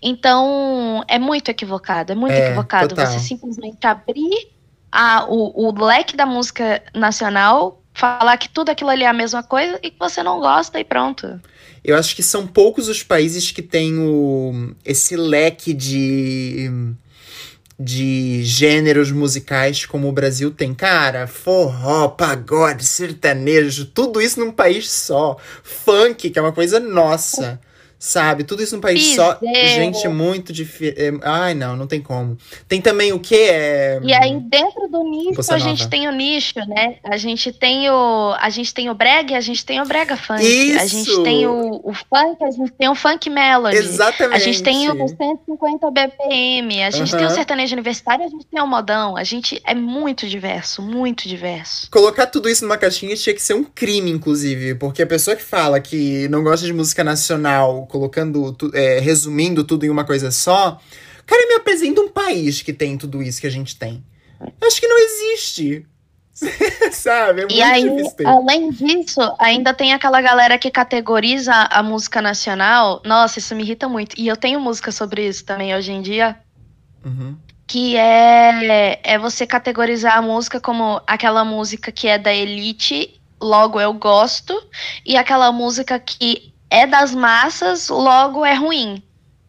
Então, 0.00 1.04
é 1.08 1.18
muito 1.18 1.50
equivocado. 1.50 2.12
É 2.12 2.14
muito 2.14 2.32
É, 2.32 2.46
equivocado 2.46 2.88
total. 2.94 3.06
você 3.06 3.18
simplesmente 3.18 3.84
abrir 3.86 4.48
a, 4.92 5.26
o, 5.28 5.68
o 5.68 5.84
leque 5.84 6.16
da 6.16 6.24
música 6.24 6.82
nacional, 6.94 7.82
falar 7.96 8.36
que 8.36 8.48
tudo 8.48 8.68
aquilo 8.68 8.90
ali 8.90 9.04
é 9.04 9.08
a 9.08 9.12
mesma 9.12 9.42
coisa 9.42 9.78
e 9.82 9.90
que 9.90 9.98
você 9.98 10.22
não 10.22 10.38
gosta 10.38 10.78
e 10.78 10.84
pronto. 10.84 11.40
Eu 11.82 11.96
acho 11.96 12.14
que 12.14 12.22
são 12.22 12.46
poucos 12.46 12.88
os 12.88 13.02
países 13.02 13.50
que 13.50 13.62
têm 13.62 13.98
o, 13.98 14.74
esse 14.84 15.16
leque 15.16 15.72
de, 15.72 16.70
de 17.78 18.42
gêneros 18.44 19.10
musicais 19.10 19.86
como 19.86 20.08
o 20.08 20.12
Brasil 20.12 20.50
tem. 20.50 20.74
Cara, 20.74 21.26
forró, 21.26 22.08
pagode, 22.08 22.84
sertanejo, 22.84 23.86
tudo 23.86 24.20
isso 24.20 24.40
num 24.40 24.52
país 24.52 24.90
só. 24.90 25.36
Funk, 25.62 26.28
que 26.28 26.38
é 26.38 26.42
uma 26.42 26.52
coisa 26.52 26.78
nossa. 26.78 27.58
Sabe? 27.98 28.44
Tudo 28.44 28.62
isso 28.62 28.74
num 28.74 28.80
país 28.80 29.14
só. 29.14 29.34
Piseiro. 29.34 29.68
Gente, 29.68 30.08
muito 30.08 30.52
difícil. 30.52 31.20
Ai, 31.22 31.54
não, 31.54 31.76
não 31.76 31.86
tem 31.86 32.00
como. 32.00 32.36
Tem 32.68 32.80
também 32.80 33.12
o 33.12 33.18
que 33.18 33.34
é. 33.34 33.98
E 34.02 34.12
aí, 34.12 34.38
dentro 34.40 34.86
do 34.88 35.02
nicho, 35.02 35.40
a 35.52 35.58
gente 35.58 35.88
tem 35.88 36.06
o 36.06 36.12
nicho, 36.12 36.58
né? 36.68 36.96
A 37.02 37.16
gente 37.16 37.52
tem 37.52 37.88
o, 37.88 38.34
a 38.38 38.50
gente 38.50 38.74
tem 38.74 38.90
o 38.90 38.94
brega 38.94 39.32
e 39.32 39.34
a 39.34 39.40
gente 39.40 39.64
tem 39.64 39.80
o 39.80 39.86
brega 39.86 40.16
funk. 40.16 40.42
A 40.42 40.84
Isso! 40.84 40.88
gente 40.88 41.22
tem 41.22 41.46
o, 41.46 41.80
o 41.82 41.92
funk, 41.94 42.44
a 42.44 42.50
gente 42.50 42.72
tem 42.72 42.88
o 42.88 42.94
funk 42.94 43.30
melody. 43.30 43.76
Exatamente. 43.76 44.36
A 44.36 44.38
gente 44.38 44.62
tem 44.62 44.90
o 44.90 45.08
150 45.08 45.90
BPM, 45.90 46.82
a 46.82 46.90
gente 46.90 47.16
tem 47.16 47.24
o 47.24 47.30
sertanejo 47.30 47.72
universitário, 47.72 48.24
a 48.24 48.28
gente 48.28 48.46
tem 48.46 48.60
o 48.60 48.66
modão. 48.66 49.16
A 49.16 49.24
gente 49.24 49.60
é 49.64 49.74
muito 49.74 50.28
diverso, 50.28 50.82
muito 50.82 51.26
diverso. 51.28 51.90
Colocar 51.90 52.26
tudo 52.26 52.48
isso 52.48 52.64
numa 52.64 52.76
caixinha 52.76 53.16
tinha 53.16 53.34
que 53.34 53.42
ser 53.42 53.54
um 53.54 53.64
crime, 53.64 54.10
inclusive. 54.10 54.74
Porque 54.74 55.02
a 55.02 55.06
pessoa 55.06 55.34
que 55.34 55.42
fala 55.42 55.80
que 55.80 56.28
não 56.28 56.42
gosta 56.42 56.66
de 56.66 56.72
música 56.72 57.02
nacional, 57.02 57.85
colocando, 57.86 58.52
tu- 58.52 58.70
é, 58.74 58.98
resumindo 59.00 59.64
tudo 59.64 59.86
em 59.86 59.90
uma 59.90 60.04
coisa 60.04 60.30
só, 60.30 60.80
cara, 61.24 61.46
me 61.48 61.54
apresenta 61.54 62.00
um 62.00 62.08
país 62.08 62.60
que 62.62 62.72
tem 62.72 62.98
tudo 62.98 63.22
isso 63.22 63.40
que 63.40 63.46
a 63.46 63.50
gente 63.50 63.76
tem. 63.78 64.04
Eu 64.60 64.68
acho 64.68 64.80
que 64.80 64.86
não 64.88 64.98
existe. 64.98 65.86
Sabe? 66.92 67.40
É 67.40 67.44
muito 67.44 67.54
E 67.56 67.62
aí, 67.62 67.82
difícil 67.88 68.28
além 68.28 68.70
disso, 68.70 69.20
ainda 69.38 69.72
tem 69.72 69.94
aquela 69.94 70.20
galera 70.20 70.58
que 70.58 70.70
categoriza 70.70 71.52
a 71.54 71.82
música 71.82 72.20
nacional. 72.20 73.00
Nossa, 73.06 73.38
isso 73.38 73.54
me 73.54 73.62
irrita 73.62 73.88
muito. 73.88 74.14
E 74.18 74.28
eu 74.28 74.36
tenho 74.36 74.60
música 74.60 74.92
sobre 74.92 75.26
isso 75.26 75.44
também 75.44 75.74
hoje 75.74 75.92
em 75.92 76.02
dia. 76.02 76.36
Uhum. 77.04 77.36
que 77.68 77.96
é, 77.96 78.98
é 79.02 79.16
você 79.18 79.46
categorizar 79.46 80.16
a 80.16 80.22
música 80.22 80.60
como 80.60 81.00
aquela 81.06 81.44
música 81.44 81.90
que 81.92 82.06
é 82.08 82.18
da 82.18 82.32
elite, 82.34 83.20
logo 83.40 83.80
eu 83.80 83.92
gosto, 83.92 84.52
e 85.04 85.16
aquela 85.16 85.50
música 85.52 85.98
que 86.00 86.52
é 86.70 86.86
das 86.86 87.14
massas, 87.14 87.88
logo 87.88 88.44
é 88.44 88.54
ruim. 88.54 89.02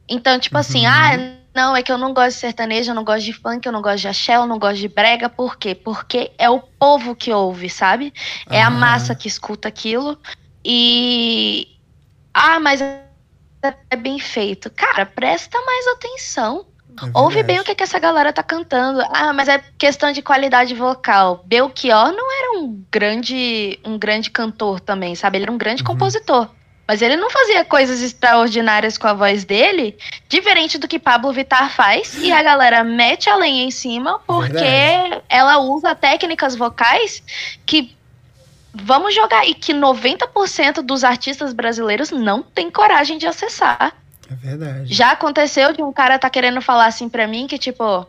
Então, 0.09 0.39
tipo 0.39 0.57
assim, 0.57 0.85
Uhum. 0.85 0.91
ah, 0.93 1.17
não, 1.55 1.75
é 1.75 1.81
que 1.83 1.91
eu 1.91 1.97
não 1.97 2.13
gosto 2.13 2.35
de 2.35 2.41
sertanejo, 2.41 2.91
eu 2.91 2.95
não 2.95 3.03
gosto 3.03 3.25
de 3.25 3.33
funk, 3.33 3.65
eu 3.65 3.71
não 3.73 3.81
gosto 3.81 4.01
de 4.01 4.07
axé, 4.07 4.35
eu 4.35 4.45
não 4.45 4.59
gosto 4.59 4.77
de 4.77 4.87
brega, 4.87 5.27
por 5.27 5.57
quê? 5.57 5.75
Porque 5.75 6.31
é 6.37 6.49
o 6.49 6.59
povo 6.61 7.15
que 7.15 7.31
ouve, 7.33 7.69
sabe? 7.69 8.13
É 8.49 8.61
a 8.61 8.67
Ah. 8.67 8.69
massa 8.69 9.15
que 9.15 9.27
escuta 9.27 9.67
aquilo. 9.67 10.17
E. 10.63 11.67
Ah, 12.33 12.59
mas 12.59 12.81
é 12.81 13.95
bem 13.95 14.19
feito. 14.19 14.69
Cara, 14.69 15.05
presta 15.05 15.59
mais 15.61 15.87
atenção. 15.87 16.65
É 17.01 17.09
Ouve 17.13 17.43
bem 17.43 17.59
o 17.59 17.63
que, 17.63 17.75
que 17.75 17.83
essa 17.83 17.99
galera 17.99 18.31
tá 18.33 18.41
cantando. 18.41 19.01
Ah, 19.11 19.33
mas 19.33 19.47
é 19.47 19.61
questão 19.77 20.11
de 20.11 20.21
qualidade 20.21 20.73
vocal. 20.73 21.43
Belchior 21.45 22.11
não 22.11 22.31
era 22.31 22.59
um 22.59 22.83
grande, 22.91 23.79
um 23.85 23.97
grande 23.99 24.31
cantor 24.31 24.79
também, 24.79 25.13
sabe? 25.15 25.37
Ele 25.37 25.43
era 25.45 25.51
um 25.51 25.57
grande 25.57 25.81
Uhum. 25.83 25.87
compositor. 25.87 26.49
Mas 26.87 27.01
ele 27.01 27.17
não 27.17 27.29
fazia 27.29 27.65
coisas 27.65 28.01
extraordinárias 28.01 28.97
com 28.97 29.07
a 29.07 29.13
voz 29.13 29.43
dele, 29.43 29.97
diferente 30.29 30.77
do 30.77 30.87
que 30.87 30.97
Pablo 30.97 31.33
Vittar 31.33 31.69
faz. 31.69 32.15
E 32.15 32.31
a 32.31 32.41
galera 32.41 32.83
mete 32.83 33.29
a 33.29 33.35
lenha 33.35 33.63
em 33.63 33.71
cima 33.71 34.19
porque 34.25 34.53
Verdade. 34.53 35.21
ela 35.27 35.59
usa 35.59 35.93
técnicas 35.93 36.55
vocais 36.55 37.21
que 37.65 37.95
vamos 38.73 39.13
jogar 39.13 39.45
e 39.47 39.53
que 39.53 39.73
90% 39.73 40.81
dos 40.81 41.03
artistas 41.03 41.51
brasileiros 41.51 42.11
não 42.11 42.41
tem 42.41 42.71
coragem 42.71 43.17
de 43.17 43.27
acessar. 43.27 43.93
É 44.29 44.35
verdade. 44.35 44.93
Já 44.93 45.11
aconteceu 45.11 45.73
de 45.73 45.81
um 45.81 45.91
cara 45.91 46.19
tá 46.19 46.29
querendo 46.29 46.61
falar 46.61 46.85
assim 46.85 47.09
pra 47.09 47.27
mim 47.27 47.47
que, 47.47 47.57
tipo, 47.57 48.05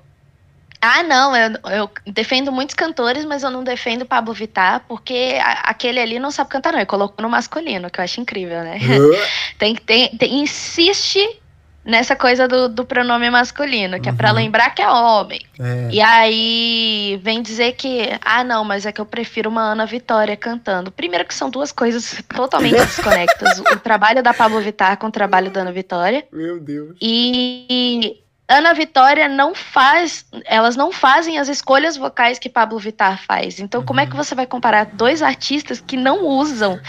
Ah, 0.80 1.02
não, 1.02 1.34
eu, 1.34 1.50
eu, 1.72 1.90
defendo 2.06 2.52
muitos 2.52 2.74
cantores, 2.74 3.24
mas 3.24 3.42
eu 3.42 3.50
não 3.50 3.64
defendo 3.64 4.06
Pablo 4.06 4.32
Vittar, 4.32 4.84
porque 4.86 5.36
a, 5.42 5.70
aquele 5.70 5.98
ali 5.98 6.18
não 6.18 6.30
sabe 6.30 6.50
cantar, 6.50 6.72
não. 6.72 6.78
Ele 6.78 6.86
colocou 6.86 7.22
no 7.22 7.28
masculino, 7.28 7.90
que 7.90 7.98
eu 7.98 8.04
acho 8.04 8.20
incrível, 8.20 8.62
né? 8.62 8.78
tem, 9.58 9.74
tem, 9.74 10.16
tem, 10.16 10.40
insiste 10.40 11.18
nessa 11.84 12.14
coisa 12.14 12.46
do, 12.46 12.68
do 12.68 12.84
pronome 12.84 13.28
masculino, 13.30 13.98
que 13.98 14.08
uhum. 14.08 14.14
é 14.14 14.16
para 14.16 14.30
lembrar 14.30 14.70
que 14.70 14.82
é 14.82 14.88
homem. 14.88 15.40
É. 15.58 15.88
E 15.90 16.00
aí 16.00 17.18
vem 17.22 17.42
dizer 17.42 17.72
que, 17.72 18.10
ah, 18.20 18.44
não, 18.44 18.64
mas 18.64 18.86
é 18.86 18.92
que 18.92 19.00
eu 19.00 19.06
prefiro 19.06 19.50
uma 19.50 19.72
Ana 19.72 19.86
Vitória 19.86 20.36
cantando. 20.36 20.92
Primeiro 20.92 21.24
que 21.24 21.34
são 21.34 21.50
duas 21.50 21.72
coisas 21.72 22.22
totalmente 22.28 22.76
desconectas. 22.86 23.58
o 23.58 23.80
trabalho 23.80 24.22
da 24.22 24.32
Pablo 24.32 24.60
Vittar 24.60 24.96
com 24.98 25.08
o 25.08 25.10
trabalho 25.10 25.50
da 25.50 25.62
Ana 25.62 25.72
Vitória. 25.72 26.24
Meu 26.30 26.60
Deus. 26.60 26.96
E 27.00 28.22
Ana 28.48 28.72
Vitória 28.72 29.28
não 29.28 29.54
faz, 29.54 30.24
elas 30.46 30.74
não 30.74 30.90
fazem 30.90 31.38
as 31.38 31.48
escolhas 31.48 31.98
vocais 31.98 32.38
que 32.38 32.48
Pablo 32.48 32.78
Vittar 32.78 33.22
faz. 33.22 33.60
Então, 33.60 33.80
uhum. 33.80 33.86
como 33.86 34.00
é 34.00 34.06
que 34.06 34.12
uhum. 34.12 34.24
você 34.24 34.34
vai 34.34 34.46
comparar 34.46 34.86
dois 34.86 35.20
artistas 35.20 35.80
que 35.80 35.98
não 35.98 36.24
usam 36.24 36.80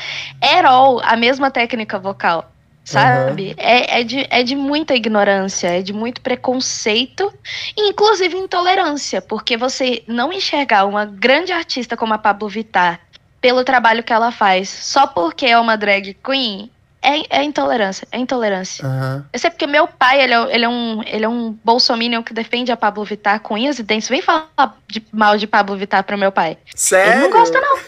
at 0.41 0.65
all 0.65 1.01
a 1.03 1.17
mesma 1.17 1.51
técnica 1.51 1.99
vocal? 1.99 2.49
Sabe? 2.85 3.49
Uhum. 3.49 3.55
É, 3.57 3.99
é, 3.99 4.03
de, 4.03 4.25
é 4.29 4.41
de 4.41 4.55
muita 4.55 4.95
ignorância, 4.95 5.67
é 5.67 5.81
de 5.81 5.91
muito 5.91 6.21
preconceito, 6.21 7.31
inclusive 7.77 8.35
intolerância, 8.37 9.21
porque 9.21 9.57
você 9.57 10.01
não 10.07 10.31
enxergar 10.31 10.85
uma 10.85 11.05
grande 11.05 11.51
artista 11.51 11.97
como 11.97 12.13
a 12.13 12.17
Pablo 12.17 12.47
Vittar 12.47 13.01
pelo 13.41 13.63
trabalho 13.63 14.03
que 14.03 14.13
ela 14.13 14.31
faz 14.31 14.69
só 14.69 15.07
porque 15.07 15.45
é 15.45 15.59
uma 15.59 15.77
drag 15.77 16.15
queen 16.23 16.69
é, 17.01 17.39
é 17.39 17.43
intolerância, 17.43 18.07
é 18.11 18.17
intolerância. 18.17 18.85
Uhum. 18.85 19.23
Eu 19.31 19.39
sei 19.39 19.49
porque 19.49 19.65
meu 19.65 19.87
pai, 19.87 20.21
ele 20.21 20.33
é, 20.33 20.55
ele 20.55 20.65
é 20.65 20.69
um, 20.69 21.03
ele 21.03 21.25
é 21.25 21.29
um 21.29 21.51
bolsominion 21.63 22.21
que 22.21 22.33
defende 22.33 22.71
a 22.71 22.77
Pablo 22.77 23.03
Vittar 23.05 23.39
com 23.39 23.53
unhas 23.53 23.79
e 23.79 23.83
dentes. 23.83 24.09
Vem 24.09 24.21
falar 24.21 24.77
de, 24.87 25.05
mal 25.11 25.37
de 25.37 25.47
Pablo 25.47 25.77
Vittar 25.77 26.03
pro 26.03 26.17
meu 26.17 26.31
pai. 26.31 26.57
Sério? 26.75 27.13
Ele 27.13 27.21
não 27.21 27.31
gosta, 27.31 27.59
não. 27.59 27.79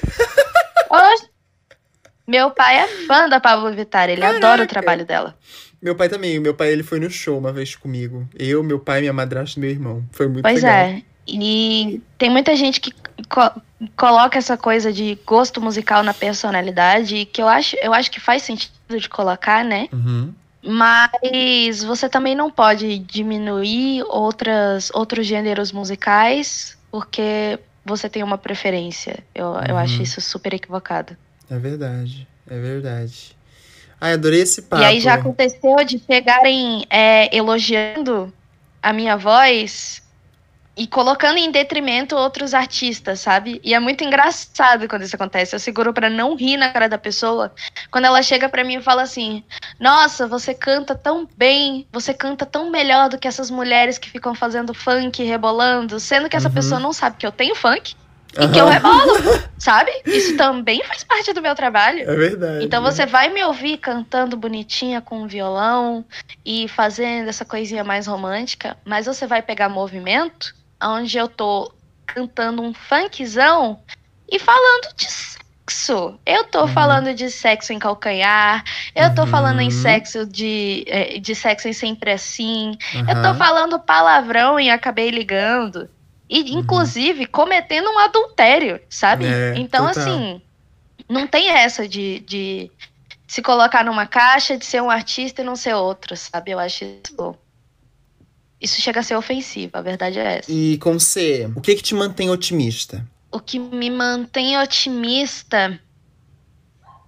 meu 2.28 2.51
pai 2.51 2.80
é 2.80 2.88
fã 3.05 3.28
da 3.28 3.39
Pablo 3.39 3.72
Vittar, 3.74 4.09
ele 4.09 4.22
Caraca. 4.22 4.38
adora 4.38 4.64
o 4.64 4.68
trabalho 4.68 5.05
dela. 5.05 5.36
Meu 5.82 5.95
pai 5.95 6.07
também. 6.07 6.39
Meu 6.39 6.53
pai, 6.53 6.72
ele 6.72 6.84
foi 6.84 6.99
no 6.99 7.09
show 7.09 7.38
uma 7.38 7.51
vez 7.51 7.76
comigo. 7.76 8.28
Eu, 8.38 8.64
meu 8.64 8.80
pai, 8.80 9.01
minha 9.01 9.12
madrasta 9.12 9.59
e 9.59 9.62
meu 9.62 9.70
irmão. 9.72 10.03
Foi 10.12 10.28
muito 10.28 10.43
pois 10.43 10.62
legal. 10.62 10.86
Pois 10.86 10.97
é. 10.97 11.03
E 11.28 12.01
tem 12.18 12.30
muita 12.30 12.55
gente 12.55 12.80
que 12.80 12.93
co 13.28 13.51
coloca 13.97 14.38
essa 14.38 14.55
coisa 14.55 14.93
de 14.93 15.18
gosto 15.26 15.59
musical 15.59 16.03
na 16.03 16.14
personalidade, 16.14 17.26
que 17.26 17.41
eu 17.41 17.47
acho, 17.47 17.76
eu 17.82 17.93
acho 17.93 18.12
que 18.12 18.20
faz 18.20 18.43
sentido 18.43 18.74
de 19.00 19.10
colocar, 19.10 19.64
né? 19.64 19.88
Uhum. 19.92 20.34
Mas 20.64 21.84
você 21.84 22.08
também 22.08 22.36
não 22.36 22.52
pode 22.52 23.00
diminuir 23.00 24.04
outras, 24.04 24.92
outros 24.94 25.26
gêneros 25.26 25.72
musicais 25.72 26.78
porque 26.92 27.60
você 27.84 28.10
tem 28.10 28.22
uma 28.22 28.38
preferência. 28.38 29.24
Eu, 29.34 29.48
uhum. 29.48 29.64
eu 29.70 29.78
acho 29.78 30.02
isso 30.02 30.22
super 30.22 30.54
equivocado. 30.54 31.18
É 31.50 31.58
verdade, 31.58 32.28
é 32.48 32.60
verdade. 32.60 33.36
Ai, 34.00 34.14
adorei 34.14 34.42
esse 34.42 34.64
papo. 34.64 34.82
E 34.82 34.86
aí 34.86 35.00
já 35.00 35.14
aconteceu 35.14 35.76
de 35.86 36.00
chegarem 36.00 36.86
é, 36.89 37.36
elogiando 37.36 38.34
a 38.82 38.92
minha 38.92 39.16
voz 39.16 40.02
e 40.76 40.88
colocando 40.88 41.38
em 41.38 41.51
detrimento 41.51 42.15
outros 42.15 42.53
artistas, 42.53 43.19
sabe? 43.19 43.59
E 43.63 43.74
é 43.74 43.80
muito 43.80 44.03
engraçado 44.03 44.88
quando 44.88 45.03
isso 45.03 45.15
acontece. 45.15 45.55
Eu 45.55 45.59
seguro 45.59 45.93
para 45.93 46.09
não 46.09 46.36
rir 46.36 46.57
na 46.57 46.69
cara 46.69 46.88
da 46.88 46.97
pessoa 46.97 47.53
quando 47.89 48.05
ela 48.05 48.22
chega 48.22 48.47
para 48.47 48.63
mim 48.63 48.78
e 48.78 48.82
fala 48.82 49.01
assim: 49.01 49.43
"Nossa, 49.80 50.28
você 50.28 50.53
canta 50.53 50.95
tão 50.95 51.28
bem, 51.38 51.86
você 51.91 52.13
canta 52.13 52.45
tão 52.45 52.69
melhor 52.69 53.09
do 53.09 53.17
que 53.17 53.28
essas 53.28 53.51
mulheres 53.51 53.97
que 53.97 54.09
ficam 54.09 54.34
fazendo 54.34 54.74
funk 54.74 55.22
rebolando", 55.24 55.99
sendo 55.99 56.30
que 56.30 56.38
essa 56.38 56.47
uhum. 56.47 56.53
pessoa 56.53 56.80
não 56.80 56.93
sabe 56.93 57.17
que 57.17 57.28
eu 57.28 57.32
tenho 57.32 57.55
funk. 57.55 57.95
E 58.39 58.45
uhum. 58.45 58.51
que 58.53 58.59
eu 58.59 58.65
rebolo, 58.65 59.13
sabe? 59.59 59.91
Isso 60.05 60.38
também 60.38 60.82
faz 60.86 61.03
parte 61.03 61.34
do 61.34 61.41
meu 61.41 61.53
trabalho. 61.53 62.09
É 62.09 62.15
verdade. 62.15 62.63
Então 62.63 62.82
você 62.82 63.05
vai 63.05 63.28
me 63.28 63.43
ouvir 63.43 63.78
cantando 63.78 64.38
bonitinha 64.38 65.01
com 65.01 65.24
um 65.24 65.28
violão 65.28 66.05
e 66.45 66.65
fazendo 66.69 67.28
essa 67.28 67.43
coisinha 67.43 67.84
mais 67.84 68.07
romântica, 68.07 68.78
mas 68.86 69.05
você 69.05 69.28
vai 69.28 69.41
pegar 69.41 69.67
movimento 69.67 70.55
onde 70.82 71.18
eu 71.18 71.28
tô 71.28 71.72
cantando 72.06 72.62
um 72.62 72.74
funkzão 72.74 73.80
e 74.30 74.40
falando 74.40 74.96
de 74.96 75.06
sexo. 75.06 76.20
Eu 76.26 76.44
tô 76.46 76.62
uhum. 76.62 76.68
falando 76.68 77.14
de 77.14 77.30
sexo 77.30 77.74
em 77.74 77.80
calcanhar, 77.80 78.64
eu 78.96 79.14
tô 79.16 79.22
uhum. 79.22 79.28
falando 79.28 79.62
em 79.62 79.72
sexo 79.72 80.26
de, 80.26 80.84
é, 80.88 81.20
de 81.20 81.34
sexo 81.36 81.68
em 81.68 81.74
sempre 81.74 82.12
assim, 82.12 82.78
uhum. 82.94 83.10
eu 83.10 83.22
tô 83.22 83.34
falando 83.36 83.80
palavrão 83.80 84.60
e 84.60 84.70
acabei 84.70 85.10
ligando. 85.10 85.90
E, 86.30 86.42
uhum. 86.42 86.60
inclusive, 86.60 87.26
cometendo 87.26 87.90
um 87.90 88.00
adultério, 88.00 88.80
sabe? 88.90 89.26
É, 89.26 89.54
então, 89.58 89.88
total. 89.88 90.04
assim, 90.04 90.42
não 91.10 91.28
tem 91.28 91.50
essa 91.50 91.88
de, 91.88 92.22
de 92.22 92.72
se 93.28 93.42
colocar 93.42 93.84
numa 93.84 94.06
caixa, 94.06 94.58
de 94.58 94.66
ser 94.66 94.82
um 94.82 94.90
artista 94.90 95.42
e 95.42 95.46
não 95.46 95.58
ser 95.58 95.74
outro, 95.74 96.16
sabe? 96.16 96.52
Eu 96.52 96.60
acho 96.60 96.86
isso 96.86 97.36
isso 98.62 98.80
chega 98.80 98.99
a 98.99 99.03
ser 99.03 99.16
ofensivo, 99.16 99.72
a 99.74 99.82
verdade 99.82 100.20
é 100.20 100.38
essa. 100.38 100.51
E 100.51 100.78
com 100.78 100.99
você, 100.99 101.51
o 101.55 101.62
que 101.62 101.76
que 101.76 101.82
te 101.82 101.95
mantém 101.95 102.30
otimista? 102.30 103.05
O 103.32 103.39
que 103.39 103.57
me 103.57 103.89
mantém 103.89 104.57
otimista 104.57 105.80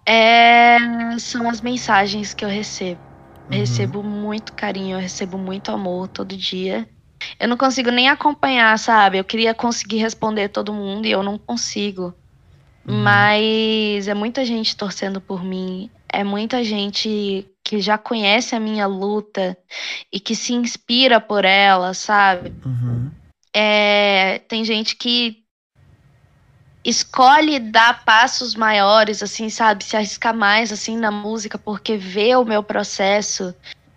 é... 0.06 0.78
são 1.20 1.50
as 1.50 1.62
mensagens 1.62 2.34
que 2.34 2.44
eu 2.44 2.50
recebo. 2.50 3.00
Eu 3.50 3.54
uhum. 3.54 3.60
recebo 3.60 4.04
muito 4.04 4.54
carinho, 4.54 4.98
eu 4.98 5.02
recebo 5.02 5.38
muito 5.38 5.72
amor 5.72 6.08
todo 6.08 6.36
dia. 6.36 6.88
Eu 7.40 7.48
não 7.48 7.58
consigo 7.58 7.92
nem 7.92 8.10
acompanhar, 8.10 8.78
sabe? 8.80 9.18
Eu 9.18 9.24
queria 9.24 9.54
conseguir 9.54 9.98
responder 9.98 10.50
todo 10.50 10.74
mundo 10.74 11.06
e 11.06 11.12
eu 11.12 11.22
não 11.22 11.38
consigo. 11.38 12.14
Uhum. 12.88 13.02
Mas 13.02 14.08
é 14.08 14.14
muita 14.14 14.44
gente 14.46 14.76
torcendo 14.76 15.22
por 15.22 15.44
mim, 15.44 15.90
é 16.10 16.24
muita 16.24 16.64
gente 16.64 17.48
que 17.64 17.80
já 17.80 17.98
conhece 17.98 18.56
a 18.56 18.60
minha 18.60 18.86
luta 18.86 19.58
e 20.12 20.20
que 20.20 20.36
se 20.36 20.54
inspira 20.54 21.20
por 21.20 21.46
ela, 21.46 21.94
sabe? 21.94 22.54
Uhum. 22.66 23.10
É, 23.54 24.40
tem 24.48 24.66
gente 24.66 24.96
que 24.96 25.44
escolhe 26.84 27.60
dar 27.60 28.04
passos 28.04 28.56
maiores, 28.56 29.24
assim, 29.24 29.50
sabe? 29.50 29.84
Se 29.84 29.96
arriscar 29.96 30.36
mais, 30.36 30.72
assim, 30.72 30.98
na 30.98 31.10
música, 31.10 31.58
porque 31.58 31.96
vê 31.96 32.36
o 32.36 32.44
meu 32.44 32.62
processo 32.62 33.46
uhum. 33.46 33.54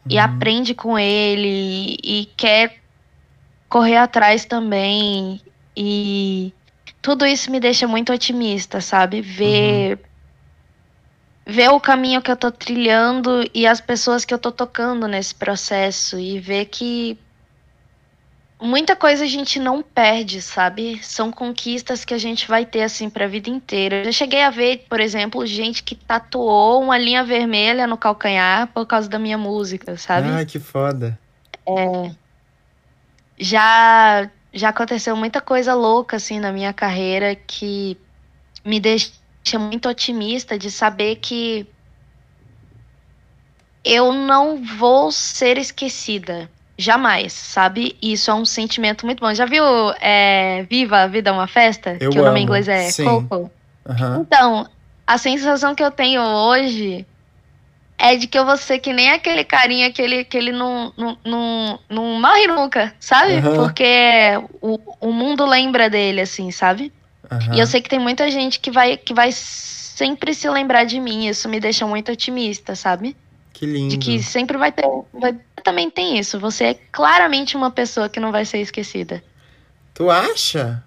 e 0.09 0.19
aprende 0.19 0.75
com 0.75 0.97
ele 0.97 1.99
e, 2.03 2.21
e 2.21 2.27
quer 2.37 2.81
correr 3.69 3.97
atrás 3.97 4.45
também. 4.45 5.41
E 5.77 6.55
tudo 7.07 7.25
isso 7.25 7.53
me 7.53 7.61
deixa 7.61 7.87
muito 7.87 8.13
otimista, 8.13 8.81
sabe? 8.81 9.21
Ver 9.21 9.97
uhum 9.97 10.17
ver 11.49 11.69
o 11.69 11.79
caminho 11.79 12.21
que 12.21 12.29
eu 12.29 12.37
tô 12.37 12.51
trilhando 12.51 13.49
e 13.55 13.69
as 13.69 13.81
pessoas 13.81 14.25
que 14.25 14.35
eu 14.35 14.39
tô 14.39 14.51
tocando 14.51 15.07
nesse 15.07 15.33
processo 15.33 16.19
e 16.19 16.41
ver 16.41 16.65
que 16.65 17.17
muita 18.61 18.97
coisa 18.97 19.23
a 19.23 19.29
gente 19.29 19.61
não 19.61 19.81
perde, 19.81 20.43
sabe? 20.43 20.99
São 21.05 21.31
conquistas 21.31 22.05
que 22.05 22.13
a 22.13 22.19
gente 22.19 22.49
vai 22.49 22.67
ter 22.67 22.83
assim 22.83 23.09
para 23.09 23.27
a 23.27 23.29
vida 23.29 23.49
inteira. 23.49 23.99
Eu 23.99 24.05
já 24.07 24.13
cheguei 24.13 24.43
a 24.43 24.51
ver, 24.51 24.87
por 24.89 24.99
exemplo, 24.99 25.47
gente 25.47 25.85
que 25.85 25.95
tatuou 25.95 26.83
uma 26.83 26.99
linha 26.99 27.23
vermelha 27.23 27.87
no 27.87 27.97
calcanhar 27.97 28.67
por 28.75 28.85
causa 28.85 29.09
da 29.09 29.19
minha 29.19 29.39
música, 29.39 29.97
sabe? 29.97 30.29
Ah, 30.29 30.45
que 30.45 30.59
foda. 30.59 31.17
É. 31.65 32.11
Já 33.39 34.29
já 34.57 34.71
aconteceu 34.71 35.15
muita 35.15 35.41
coisa 35.41 35.75
louca 35.75 36.17
assim 36.17 36.41
na 36.41 36.51
minha 36.51 36.73
carreira 36.73 37.35
que 37.35 37.97
me 38.65 38.81
deixa 38.81 39.13
muito 39.59 39.89
otimista 39.89 40.59
de 40.59 40.71
saber 40.71 41.17
que 41.17 41.67
eu 43.85 44.13
não 44.13 44.65
vou 44.65 45.13
ser 45.13 45.59
esquecida. 45.59 46.51
Jamais, 46.79 47.33
sabe? 47.33 47.97
Isso 48.03 48.31
é 48.31 48.35
um 48.35 48.45
sentimento 48.45 49.07
muito 49.07 49.21
bom. 49.21 49.33
Já 49.33 49.47
viu 49.47 49.65
é, 50.01 50.67
Viva 50.69 51.03
a 51.03 51.07
Vida 51.07 51.31
é 51.31 51.33
uma 51.33 51.47
Festa? 51.47 51.97
Eu 52.01 52.11
que 52.11 52.19
amo. 52.19 52.23
o 52.23 52.29
nome 52.29 52.41
em 52.41 52.43
inglês 52.43 52.67
é 52.67 52.91
Sim. 52.91 53.05
Coco. 53.05 53.51
Uhum. 53.87 54.23
Então, 54.23 54.69
a 55.07 55.19
sensação 55.19 55.75
que 55.75 55.83
eu 55.83 55.91
tenho 55.91 56.21
hoje 56.23 57.07
é 57.99 58.17
de 58.17 58.27
que 58.27 58.39
eu 58.39 58.45
vou 58.45 58.57
ser 58.57 58.79
que 58.79 58.93
nem 58.93 59.11
aquele 59.11 59.45
carinha 59.45 59.91
que 59.91 60.03
ele, 60.03 60.25
que 60.25 60.37
ele 60.37 60.53
não, 60.53 60.93
não, 60.97 61.19
não, 61.25 61.81
não 61.89 62.21
morre 62.21 62.47
nunca, 62.47 62.95
sabe? 63.01 63.35
Uhum. 63.35 63.55
Porque 63.57 63.85
o, 64.61 64.79
o 65.01 65.13
mundo 65.13 65.47
lembra 65.47 65.89
dele, 65.89 66.21
assim, 66.21 66.51
sabe? 66.51 66.93
Uhum. 67.31 67.55
E 67.55 67.61
eu 67.61 67.67
sei 67.67 67.81
que 67.81 67.89
tem 67.89 67.99
muita 67.99 68.31
gente 68.31 68.61
que 68.61 68.71
vai, 68.71 68.97
que 68.97 69.15
vai 69.15 69.31
sempre 69.33 70.35
se 70.35 70.49
lembrar 70.49 70.85
de 70.85 71.01
mim. 71.01 71.27
Isso 71.27 71.49
me 71.49 71.59
deixa 71.59 71.87
muito 71.87 72.13
otimista, 72.13 72.75
sabe? 72.75 73.17
Que 73.53 73.65
lindo. 73.65 73.89
De 73.89 73.97
que 73.97 74.23
sempre 74.23 74.59
vai 74.59 74.71
ter. 74.71 74.87
Vai, 75.15 75.35
também 75.65 75.91
tem 75.91 76.19
isso. 76.19 76.39
Você 76.39 76.65
é 76.65 76.75
claramente 76.75 77.57
uma 77.57 77.71
pessoa 77.71 78.09
que 78.09 78.21
não 78.21 78.31
vai 78.31 78.45
ser 78.45 78.59
esquecida. 78.59 79.25
Tu 79.95 80.11
acha? 80.11 80.85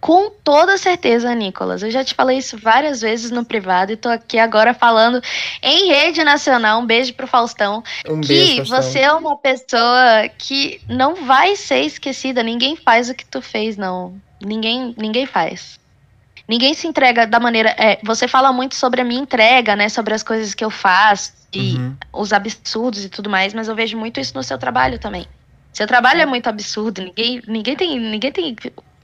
Com 0.00 0.30
toda 0.30 0.76
certeza, 0.78 1.34
Nicolas. 1.34 1.82
Eu 1.82 1.90
já 1.90 2.04
te 2.04 2.14
falei 2.14 2.38
isso 2.38 2.56
várias 2.58 3.00
vezes 3.00 3.30
no 3.30 3.44
privado 3.44 3.92
e 3.92 3.96
tô 3.96 4.08
aqui 4.08 4.38
agora 4.38 4.72
falando 4.74 5.20
em 5.62 5.88
rede 5.88 6.22
nacional. 6.22 6.80
Um 6.80 6.86
beijo 6.86 7.14
pro 7.14 7.26
Faustão. 7.26 7.82
Um 8.08 8.20
que 8.20 8.28
beijo, 8.28 8.56
Faustão. 8.66 8.82
você 8.82 8.98
é 9.00 9.12
uma 9.12 9.36
pessoa 9.36 10.28
que 10.38 10.80
não 10.88 11.14
vai 11.16 11.56
ser 11.56 11.80
esquecida. 11.80 12.42
Ninguém 12.42 12.76
faz 12.76 13.08
o 13.08 13.14
que 13.14 13.24
tu 13.24 13.40
fez, 13.42 13.76
não. 13.76 14.20
Ninguém, 14.40 14.94
ninguém 14.98 15.26
faz. 15.26 15.80
Ninguém 16.48 16.74
se 16.74 16.86
entrega 16.86 17.26
da 17.26 17.40
maneira. 17.40 17.74
é, 17.78 17.98
você 18.04 18.28
fala 18.28 18.52
muito 18.52 18.76
sobre 18.76 19.00
a 19.00 19.04
minha 19.04 19.20
entrega, 19.20 19.74
né? 19.74 19.88
Sobre 19.88 20.14
as 20.14 20.22
coisas 20.22 20.54
que 20.54 20.64
eu 20.64 20.70
faço 20.70 21.32
e 21.52 21.76
Uhum. 21.76 21.96
os 22.12 22.32
absurdos 22.32 23.04
e 23.04 23.08
tudo 23.08 23.30
mais, 23.30 23.54
mas 23.54 23.66
eu 23.66 23.74
vejo 23.74 23.96
muito 23.96 24.20
isso 24.20 24.34
no 24.36 24.42
seu 24.42 24.58
trabalho 24.58 24.98
também. 24.98 25.26
Seu 25.72 25.86
trabalho 25.86 26.20
é 26.20 26.26
muito 26.26 26.48
absurdo. 26.48 27.02
Ninguém, 27.02 27.42
ninguém, 27.48 27.76
tem, 27.76 27.98
ninguém 27.98 28.30
tem 28.32 28.56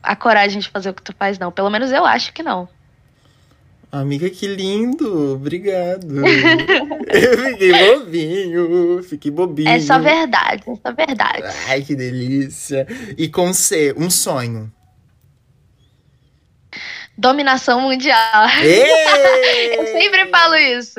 a 0.02 0.16
coragem 0.16 0.60
de 0.60 0.68
fazer 0.68 0.90
o 0.90 0.94
que 0.94 1.02
tu 1.02 1.14
faz, 1.18 1.38
não. 1.38 1.50
Pelo 1.52 1.70
menos 1.70 1.90
eu 1.92 2.04
acho 2.04 2.32
que 2.32 2.42
não. 2.42 2.68
Amiga, 3.90 4.30
que 4.30 4.46
lindo! 4.46 5.34
Obrigado. 5.34 6.24
eu 7.12 7.38
fiquei 7.38 7.72
bobinho, 7.86 9.02
fiquei 9.02 9.30
bobinho. 9.30 9.68
É 9.68 9.78
só 9.80 9.98
verdade, 9.98 10.62
é 10.66 10.74
só 10.76 10.92
verdade. 10.94 11.42
Ai, 11.68 11.82
que 11.82 11.94
delícia. 11.94 12.86
E 13.18 13.28
com 13.28 13.52
C, 13.52 13.94
um 13.96 14.08
sonho. 14.08 14.72
Dominação 17.16 17.82
mundial. 17.82 18.46
Eu 19.76 19.86
sempre 19.88 20.26
falo 20.30 20.54
isso. 20.56 20.98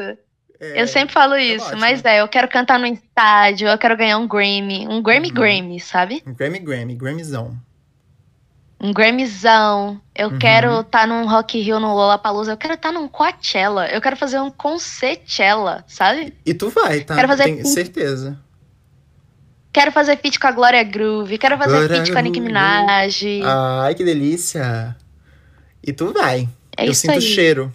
É, 0.60 0.82
Eu 0.82 0.88
sempre 0.88 1.12
falo 1.14 1.36
isso, 1.36 1.66
ótimo. 1.66 1.82
mas 1.82 2.06
é, 2.06 2.22
eu 2.22 2.28
quero 2.28 2.48
cantar 2.48 2.80
no 2.80 2.86
estádio, 2.86 3.68
eu 3.68 3.78
quero 3.78 3.98
ganhar 3.98 4.18
um 4.18 4.28
Grammy, 4.28 4.88
um 4.88 5.02
Grammy 5.02 5.28
Uhum. 5.30 5.34
Grammy, 5.34 5.80
sabe? 5.80 6.24
Um 6.26 6.34
Grammy, 6.34 6.60
Grammy, 6.60 6.96
Grammyzão. 6.96 7.58
Um 8.84 8.92
Grammyzão. 8.92 10.02
Eu 10.14 10.28
Uhum. 10.30 10.38
quero 10.40 10.82
estar 10.82 11.08
num 11.08 11.26
Rock 11.26 11.58
Rio, 11.62 11.80
no 11.80 11.96
Lollapalooza, 11.96 12.52
eu 12.52 12.58
quero 12.58 12.74
estar 12.74 12.92
num 12.92 13.08
Coachella, 13.08 13.88
eu 13.88 14.02
quero 14.02 14.18
fazer 14.18 14.42
um 14.42 14.52
Concertella, 14.52 15.86
sabe? 15.88 16.34
E 16.46 16.54
tu 16.54 16.70
vai, 16.70 17.00
tá? 17.00 17.16
Quero 17.16 17.28
fazer 17.30 17.44
Tenho 17.46 17.66
certeza. 17.66 18.38
Quero 19.72 19.92
fazer 19.92 20.18
feat 20.18 20.38
com 20.38 20.48
a 20.48 20.52
Glória 20.52 20.84
Groove, 20.84 21.38
quero 21.38 21.58
fazer 21.58 21.72
Glória 21.78 21.96
feat 21.96 22.12
com 22.12 22.18
a 22.20 22.22
Nicki. 22.22 22.42
Minaj. 22.42 23.24
Ai, 23.44 23.96
que 23.96 24.04
delícia. 24.04 24.96
E 25.82 25.94
tu 25.94 26.12
vai. 26.14 26.48
é 26.78 26.88
Eu 26.88 26.94
sinto 26.94 27.18
o 27.18 27.22
cheiro. 27.22 27.74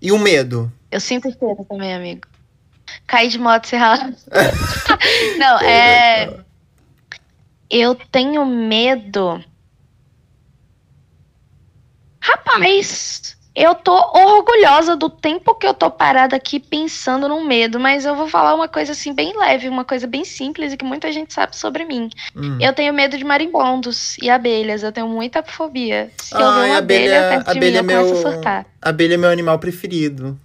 E 0.00 0.12
o 0.12 0.18
medo? 0.18 0.70
Eu 0.90 1.00
sinto 1.00 1.28
o 1.28 1.32
cheiro 1.32 1.66
também, 1.68 1.94
amigo. 1.94 2.28
Cair 3.06 3.28
de 3.28 3.38
moto 3.38 3.66
se 3.66 3.76
ralar. 3.76 4.12
Não, 5.38 5.58
é. 5.60 6.36
Eu 7.70 7.94
tenho 7.94 8.44
medo. 8.44 9.42
Rapaz, 12.20 13.36
eu 13.54 13.74
tô 13.74 13.92
orgulhosa 13.94 14.94
do 14.94 15.08
tempo 15.10 15.54
que 15.54 15.66
eu 15.66 15.74
tô 15.74 15.90
parada 15.90 16.36
aqui 16.36 16.60
pensando 16.60 17.28
no 17.28 17.44
medo, 17.44 17.80
mas 17.80 18.04
eu 18.04 18.14
vou 18.14 18.28
falar 18.28 18.54
uma 18.54 18.68
coisa 18.68 18.92
assim 18.92 19.12
bem 19.12 19.36
leve, 19.36 19.68
uma 19.68 19.84
coisa 19.84 20.06
bem 20.06 20.24
simples 20.24 20.72
e 20.72 20.76
que 20.76 20.84
muita 20.84 21.10
gente 21.10 21.32
sabe 21.34 21.56
sobre 21.56 21.84
mim. 21.84 22.10
Hum. 22.36 22.58
Eu 22.60 22.72
tenho 22.72 22.92
medo 22.94 23.16
de 23.18 23.24
marimbondos 23.24 24.16
e 24.18 24.28
abelhas, 24.30 24.82
eu 24.82 24.92
tenho 24.92 25.08
muita 25.08 25.42
fobia. 25.42 26.10
Se 26.18 26.34
eu 26.34 26.38
ver 26.38 26.60
Ai, 26.60 26.70
uma 26.70 26.78
abelha, 26.78 27.18
abelha- 27.18 27.28
perto 27.44 27.52
de 27.54 27.60
mim, 27.60 27.66
eu 27.66 27.74
é 27.74 27.78
começo 27.80 28.14
meu- 28.14 28.28
a 28.28 28.32
surtar. 28.32 28.66
Abelha 28.80 29.14
é 29.14 29.16
meu 29.16 29.30
animal 29.30 29.58
preferido. 29.58 30.38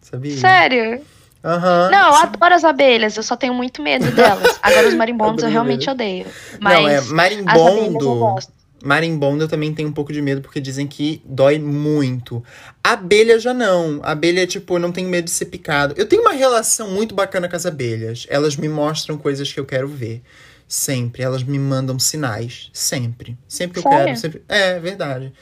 Sabia? 0.00 0.36
Sério? 0.36 1.00
Aham. 1.44 1.88
Não, 1.90 2.08
eu 2.08 2.14
adoro 2.14 2.54
as 2.54 2.64
abelhas, 2.64 3.16
eu 3.16 3.22
só 3.22 3.34
tenho 3.36 3.54
muito 3.54 3.82
medo 3.82 4.10
delas. 4.12 4.58
Agora 4.62 4.86
os 4.88 4.94
marimbondos 4.94 5.42
eu 5.42 5.50
realmente 5.50 5.88
odeio. 5.90 6.26
Mas 6.60 6.74
Não, 6.78 6.88
é 6.88 6.96
as 6.96 7.10
abelhas 7.10 7.10
eu 7.10 7.14
marimbondo. 7.16 8.14
gosto. 8.16 8.52
Marimbondo 8.82 9.44
eu 9.44 9.48
também 9.48 9.72
tenho 9.72 9.88
um 9.88 9.92
pouco 9.92 10.12
de 10.12 10.20
medo, 10.20 10.42
porque 10.42 10.60
dizem 10.60 10.86
que 10.86 11.22
dói 11.24 11.58
muito. 11.58 12.42
Abelha 12.82 13.38
já 13.38 13.54
não. 13.54 14.00
Abelha, 14.02 14.46
tipo, 14.46 14.74
eu 14.74 14.80
não 14.80 14.90
tenho 14.90 15.08
medo 15.08 15.26
de 15.26 15.30
ser 15.30 15.46
picado. 15.46 15.94
Eu 15.96 16.06
tenho 16.06 16.22
uma 16.22 16.32
relação 16.32 16.90
muito 16.90 17.14
bacana 17.14 17.48
com 17.48 17.54
as 17.54 17.64
abelhas. 17.64 18.26
Elas 18.28 18.56
me 18.56 18.68
mostram 18.68 19.16
coisas 19.16 19.52
que 19.52 19.60
eu 19.60 19.64
quero 19.64 19.86
ver. 19.86 20.22
Sempre. 20.66 21.22
Elas 21.22 21.42
me 21.42 21.58
mandam 21.58 21.98
sinais. 21.98 22.70
Sempre. 22.72 23.38
Sempre 23.46 23.80
que 23.80 23.86
eu 23.86 23.92
Sério? 23.92 24.06
quero. 24.06 24.18
Sempre... 24.18 24.42
É, 24.48 24.80
verdade. 24.80 25.32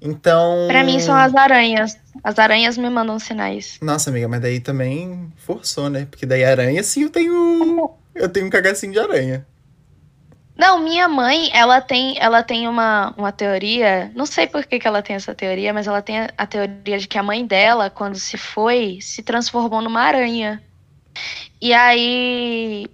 Então. 0.00 0.66
Pra 0.68 0.84
mim 0.84 1.00
são 1.00 1.14
as 1.14 1.34
aranhas. 1.34 1.98
As 2.22 2.38
aranhas 2.38 2.78
me 2.78 2.88
mandam 2.88 3.18
sinais. 3.18 3.78
Nossa, 3.82 4.10
amiga, 4.10 4.28
mas 4.28 4.40
daí 4.40 4.60
também 4.60 5.32
forçou, 5.36 5.90
né? 5.90 6.06
Porque 6.10 6.24
daí 6.24 6.44
aranha, 6.44 6.82
sim, 6.82 7.02
eu 7.02 7.10
tenho. 7.10 7.90
Eu 8.14 8.28
tenho 8.28 8.46
um 8.46 8.50
cagacinho 8.50 8.92
de 8.92 8.98
aranha. 8.98 9.46
Não, 10.56 10.78
minha 10.78 11.06
mãe, 11.08 11.50
ela 11.52 11.80
tem, 11.82 12.18
ela 12.18 12.42
tem 12.42 12.66
uma, 12.66 13.12
uma 13.16 13.30
teoria, 13.30 14.10
não 14.14 14.24
sei 14.24 14.46
por 14.46 14.64
que, 14.64 14.78
que 14.78 14.88
ela 14.88 15.02
tem 15.02 15.14
essa 15.14 15.34
teoria, 15.34 15.72
mas 15.72 15.86
ela 15.86 16.00
tem 16.00 16.20
a, 16.20 16.30
a 16.36 16.46
teoria 16.46 16.98
de 16.98 17.06
que 17.06 17.18
a 17.18 17.22
mãe 17.22 17.46
dela, 17.46 17.90
quando 17.90 18.18
se 18.18 18.38
foi, 18.38 18.98
se 19.02 19.22
transformou 19.22 19.82
numa 19.82 20.00
aranha. 20.00 20.62
E 21.60 21.74
aí, 21.74 22.86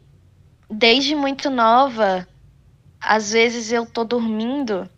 desde 0.69 1.15
muito 1.15 1.51
nova, 1.51 2.27
às 3.01 3.33
vezes 3.33 3.71
eu 3.73 3.87
tô 3.87 4.05
dormindo 4.05 4.91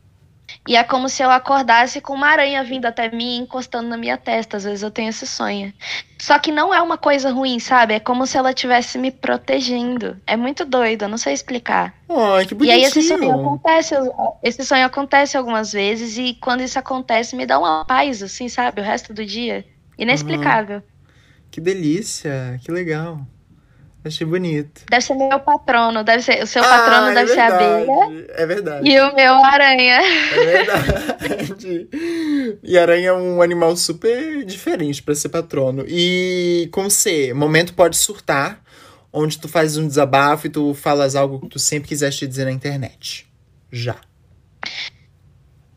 e 0.66 0.76
é 0.76 0.82
como 0.82 1.08
se 1.08 1.22
eu 1.22 1.30
acordasse 1.30 2.00
com 2.00 2.14
uma 2.14 2.28
aranha 2.28 2.64
vindo 2.64 2.86
até 2.86 3.10
mim, 3.10 3.38
encostando 3.38 3.88
na 3.88 3.96
minha 3.98 4.16
testa. 4.16 4.56
Às 4.56 4.64
vezes 4.64 4.82
eu 4.82 4.90
tenho 4.90 5.10
esse 5.10 5.26
sonho. 5.26 5.72
Só 6.18 6.38
que 6.38 6.50
não 6.50 6.72
é 6.72 6.80
uma 6.80 6.96
coisa 6.96 7.30
ruim, 7.30 7.58
sabe? 7.58 7.92
É 7.94 8.00
como 8.00 8.26
se 8.26 8.38
ela 8.38 8.50
estivesse 8.50 8.96
me 8.96 9.10
protegendo. 9.10 10.16
É 10.26 10.36
muito 10.36 10.64
doido, 10.64 11.02
eu 11.02 11.08
não 11.08 11.18
sei 11.18 11.34
explicar. 11.34 11.94
Ai, 12.08 12.46
que 12.46 12.54
E 12.54 12.56
bonitinho. 12.56 12.78
aí 12.78 12.84
esse 12.84 13.02
sonho 13.02 13.34
acontece, 13.34 13.94
esse 14.42 14.64
sonho 14.64 14.86
acontece 14.86 15.36
algumas 15.36 15.72
vezes 15.72 16.16
e 16.16 16.34
quando 16.40 16.62
isso 16.62 16.78
acontece 16.78 17.36
me 17.36 17.44
dá 17.44 17.58
uma 17.58 17.84
paz, 17.84 18.22
assim, 18.22 18.48
sabe? 18.48 18.80
O 18.80 18.84
resto 18.84 19.12
do 19.12 19.24
dia. 19.24 19.66
Inexplicável. 19.98 20.82
Que 21.50 21.60
delícia, 21.60 22.58
que 22.64 22.72
legal. 22.72 23.20
Achei 24.05 24.26
bonito. 24.26 24.82
Deve 24.90 25.02
ser 25.02 25.14
meu 25.14 25.40
patrono, 25.40 26.05
deve 26.05 26.22
ser, 26.22 26.42
o 26.42 26.46
seu 26.46 26.62
Ah, 26.62 26.68
patrono 26.68 27.09
é 27.09 27.14
deve 27.14 27.32
ser 27.32 27.40
a 27.40 27.46
abelha 27.46 28.26
É 28.36 28.44
verdade. 28.46 28.86
e 28.88 29.00
o 29.00 29.14
meu 29.14 29.34
aranha. 29.44 30.00
É 30.32 30.44
verdade. 30.44 31.88
E 32.62 32.76
aranha 32.78 33.09
é 33.09 33.12
um 33.14 33.40
animal 33.40 33.74
super 33.76 34.44
diferente 34.44 35.02
pra 35.02 35.14
ser 35.14 35.30
patrono. 35.30 35.84
E 35.88 36.68
com 36.70 36.90
C, 36.90 37.32
momento 37.32 37.72
pode 37.72 37.96
surtar, 37.96 38.62
onde 39.11 39.38
tu 39.38 39.48
fazes 39.48 39.78
um 39.78 39.86
desabafo 39.88 40.48
e 40.48 40.50
tu 40.50 40.74
falas 40.74 41.16
algo 41.16 41.40
que 41.40 41.48
tu 41.48 41.59
sempre 41.59 41.88
quiseste 41.88 42.26
dizer 42.26 42.44
na 42.44 42.52
internet. 42.52 43.26
Já. 43.72 43.96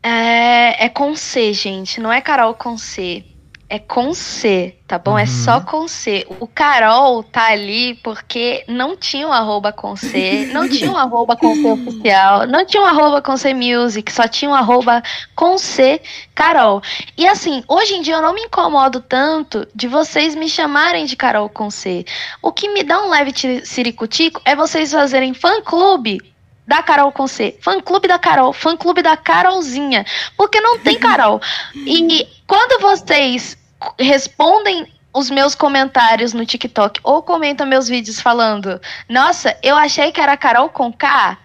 É, 0.02 0.84
é 0.84 0.88
com 0.88 1.14
C, 1.16 1.52
gente, 1.54 1.98
não 2.00 2.12
é 2.12 2.20
Carol 2.20 2.54
com 2.54 2.76
C. 2.76 3.24
É 3.70 3.78
com 3.78 4.14
C, 4.14 4.76
tá 4.86 4.98
bom? 4.98 5.18
É 5.18 5.22
Uhum. 5.22 5.26
só 5.26 5.60
com 5.60 5.86
C. 5.86 6.26
O 6.40 6.46
Carol 6.46 7.22
tá 7.22 7.48
ali 7.48 7.96
porque 7.96 8.64
não 8.66 8.96
tinha 8.96 9.28
um 9.28 9.32
arroba 9.32 9.70
com 9.72 9.94
C, 9.94 10.46
não 10.50 10.66
tinha 10.70 10.90
um 10.90 10.96
arroba 10.96 11.36
com 11.36 11.54
C 11.54 11.70
oficial, 11.70 12.46
não 12.46 12.64
tinha 12.64 12.82
um 12.82 12.86
arroba 12.86 13.20
com 13.20 13.36
C 13.36 13.52
music, 13.52 14.10
só 14.10 14.26
tinha 14.26 14.50
um 14.50 14.54
arroba 14.54 15.02
com 15.36 15.58
C 15.58 16.00
Carol. 16.34 16.80
E 17.14 17.28
assim, 17.28 17.62
hoje 17.68 17.92
em 17.94 18.00
dia 18.00 18.14
eu 18.14 18.22
não 18.22 18.32
me 18.32 18.40
incomodo 18.44 19.00
tanto 19.02 19.68
de 19.74 19.86
vocês 19.86 20.34
me 20.34 20.48
chamarem 20.48 21.04
de 21.04 21.14
Carol 21.14 21.50
com 21.50 21.70
C. 21.70 22.06
O 22.40 22.50
que 22.50 22.70
me 22.70 22.82
dá 22.82 23.02
um 23.04 23.10
leve 23.10 23.32
ti- 23.32 23.66
ciricutico 23.66 24.40
é 24.46 24.56
vocês 24.56 24.90
fazerem 24.92 25.34
fã-clube 25.34 26.20
da 26.68 26.82
Carol 26.82 27.10
com 27.10 27.26
C, 27.26 27.58
fã-clube 27.62 28.06
da 28.06 28.18
Carol, 28.18 28.52
fã-clube 28.52 29.00
da 29.00 29.16
Carolzinha, 29.16 30.04
porque 30.36 30.60
não 30.60 30.78
tem 30.78 30.98
Carol. 30.98 31.40
E 31.74 32.28
quando 32.46 32.82
vocês 32.82 33.56
respondem 33.98 34.86
os 35.14 35.30
meus 35.30 35.54
comentários 35.54 36.34
no 36.34 36.44
TikTok 36.44 37.00
ou 37.02 37.22
comentam 37.22 37.66
meus 37.66 37.88
vídeos 37.88 38.20
falando, 38.20 38.78
nossa, 39.08 39.56
eu 39.62 39.76
achei 39.76 40.12
que 40.12 40.20
era 40.20 40.36
Carol 40.36 40.68
com 40.68 40.92
K, 40.92 41.38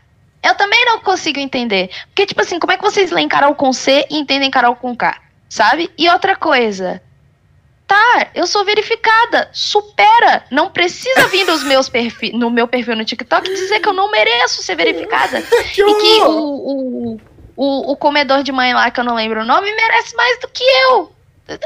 eu 0.43 0.55
também 0.55 0.83
não 0.85 0.99
consigo 0.99 1.39
entender. 1.39 1.89
Porque, 2.07 2.25
tipo 2.25 2.41
assim, 2.41 2.59
como 2.59 2.73
é 2.73 2.77
que 2.77 2.83
vocês 2.83 3.09
leem 3.09 3.29
Carol 3.29 3.55
com 3.55 3.71
C 3.71 4.05
e 4.09 4.17
entendem 4.17 4.51
Carol 4.51 4.75
com 4.75 4.93
K? 4.93 5.17
Sabe? 5.47 5.89
E 5.97 6.09
outra 6.09 6.35
coisa. 6.35 7.01
Tá, 7.93 8.31
eu 8.33 8.47
sou 8.47 8.65
verificada. 8.65 9.49
Supera. 9.53 10.43
Não 10.49 10.71
precisa 10.71 11.27
vir 11.27 11.45
nos 11.45 11.63
meus 11.63 11.87
perfi 11.87 12.33
no 12.33 12.49
meu 12.49 12.67
perfil 12.67 12.95
no 12.95 13.05
TikTok 13.05 13.47
dizer 13.47 13.81
que 13.81 13.87
eu 13.87 13.93
não 13.93 14.09
mereço 14.09 14.63
ser 14.63 14.75
verificada. 14.75 15.43
Que 15.71 15.81
E 15.83 15.95
que 15.95 16.21
o, 16.23 16.31
o, 16.31 17.21
o, 17.55 17.91
o 17.91 17.95
comedor 17.95 18.41
de 18.41 18.51
mãe 18.51 18.73
lá, 18.73 18.89
que 18.89 18.99
eu 18.99 19.03
não 19.03 19.13
lembro 19.13 19.41
o 19.41 19.45
nome, 19.45 19.71
merece 19.75 20.15
mais 20.15 20.39
do 20.39 20.47
que 20.47 20.63
eu. 20.63 21.11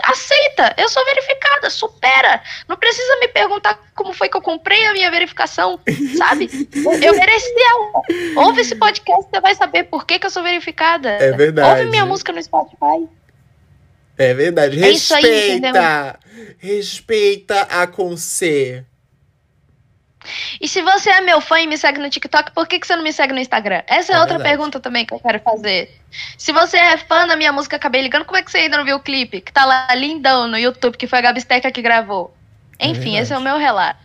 Aceita, 0.04 0.76
eu 0.78 0.90
sou 0.90 1.06
verificada, 1.06 1.70
supera. 1.70 2.42
Não 2.68 2.76
precisa 2.76 3.20
me 3.22 3.30
perguntar 3.30 3.80
como 3.96 4.12
foi 4.12 4.28
que 4.28 4.36
eu 4.36 4.42
comprei 4.42 4.86
a 4.86 4.92
minha 4.92 5.10
verificação, 5.10 5.80
sabe? 6.18 6.50
Eu 7.02 7.16
mereci 7.16 7.54
ela. 7.62 8.44
Ouve 8.44 8.62
esse 8.62 8.76
podcast, 8.76 9.30
você 9.30 9.40
vai 9.40 9.56
saber 9.56 9.84
por 9.84 10.06
que, 10.06 10.18
que 10.18 10.26
eu 10.26 10.32
sou 10.32 10.42
verificada. 10.42 11.10
É 11.10 11.32
verdade. 11.32 11.70
Ouve 11.70 11.92
minha 11.92 12.06
música 12.06 12.34
no 12.34 12.42
Spotify. 12.42 13.08
É 14.18 14.34
verdade. 14.34 14.84
É 14.84 14.90
isso 14.90 15.14
aí, 15.14 15.60
Respeita! 15.60 16.20
Respeita 16.58 17.62
a 17.62 17.86
com 17.86 18.18
C. 18.18 18.84
E 20.60 20.68
se 20.68 20.82
você 20.82 21.10
é 21.10 21.22
meu 21.22 21.40
fã 21.40 21.60
e 21.60 21.68
me 21.68 21.78
segue 21.78 22.00
no 22.00 22.10
TikTok, 22.10 22.52
por 22.52 22.68
que, 22.68 22.80
que 22.80 22.88
você 22.88 22.96
não 22.96 23.04
me 23.04 23.14
segue 23.14 23.34
no 23.34 23.40
Instagram? 23.40 23.84
Essa 23.88 24.14
é, 24.14 24.16
é 24.16 24.20
outra 24.20 24.38
verdade. 24.38 24.58
pergunta 24.58 24.80
também 24.80 25.06
que 25.06 25.14
eu 25.14 25.20
quero 25.20 25.40
fazer. 25.40 25.92
Se 26.38 26.52
você 26.52 26.78
é 26.78 26.98
fã 26.98 27.26
da 27.28 27.36
minha 27.36 27.52
música 27.52 27.76
Acabei 27.76 28.02
Ligando, 28.02 28.26
como 28.26 28.38
é 28.38 28.42
que 28.42 28.52
você 28.52 28.60
ainda 28.60 28.78
não 28.78 28.86
viu 28.86 28.98
o 28.98 29.00
clipe? 29.00 29.42
Que 29.42 29.52
tá 29.52 29.66
lá 29.66 29.94
lindão 29.96 30.48
no 30.48 30.58
YouTube, 30.58 30.98
que 30.98 31.08
foi 31.08 31.20
a 31.20 31.22
Gabi 31.22 31.42
Steca 31.42 31.72
que 31.72 31.82
gravou. 31.82 32.36
É 32.80 32.88
Enfim, 32.88 33.18
é 33.18 33.22
esse 33.22 33.34
é 33.34 33.38
o 33.38 33.42
meu 33.42 33.58
relato. 33.58 34.00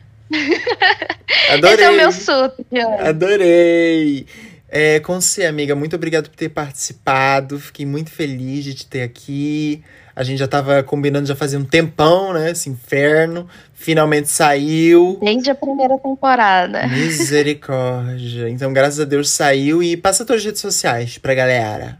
Adorei. 1.52 1.74
esse 1.74 1.82
é 1.82 1.90
o 1.90 1.96
meu 1.96 2.12
surto. 2.12 2.66
Adorei. 3.00 4.26
É, 4.68 5.00
com 5.00 5.20
você, 5.20 5.44
amiga, 5.44 5.74
muito 5.74 5.96
obrigado 5.96 6.30
por 6.30 6.36
ter 6.36 6.48
participado. 6.48 7.60
Fiquei 7.60 7.84
muito 7.84 8.10
feliz 8.10 8.64
de 8.64 8.74
te 8.74 8.86
ter 8.86 9.02
aqui. 9.02 9.82
A 10.14 10.22
gente 10.22 10.38
já 10.38 10.48
tava 10.48 10.82
combinando 10.82 11.26
já 11.26 11.34
fazia 11.34 11.58
um 11.58 11.64
tempão, 11.64 12.32
né? 12.32 12.50
Esse 12.50 12.68
inferno. 12.68 13.48
Finalmente 13.72 14.28
saiu. 14.28 15.18
Desde 15.22 15.50
a 15.50 15.54
primeira 15.54 15.98
temporada. 15.98 16.86
Misericórdia. 16.86 18.48
Então, 18.48 18.72
graças 18.72 19.00
a 19.00 19.04
Deus 19.04 19.30
saiu. 19.30 19.82
E 19.82 19.96
passa 19.96 20.24
suas 20.24 20.44
redes 20.44 20.60
sociais 20.60 21.18
pra 21.18 21.34
galera. 21.34 21.98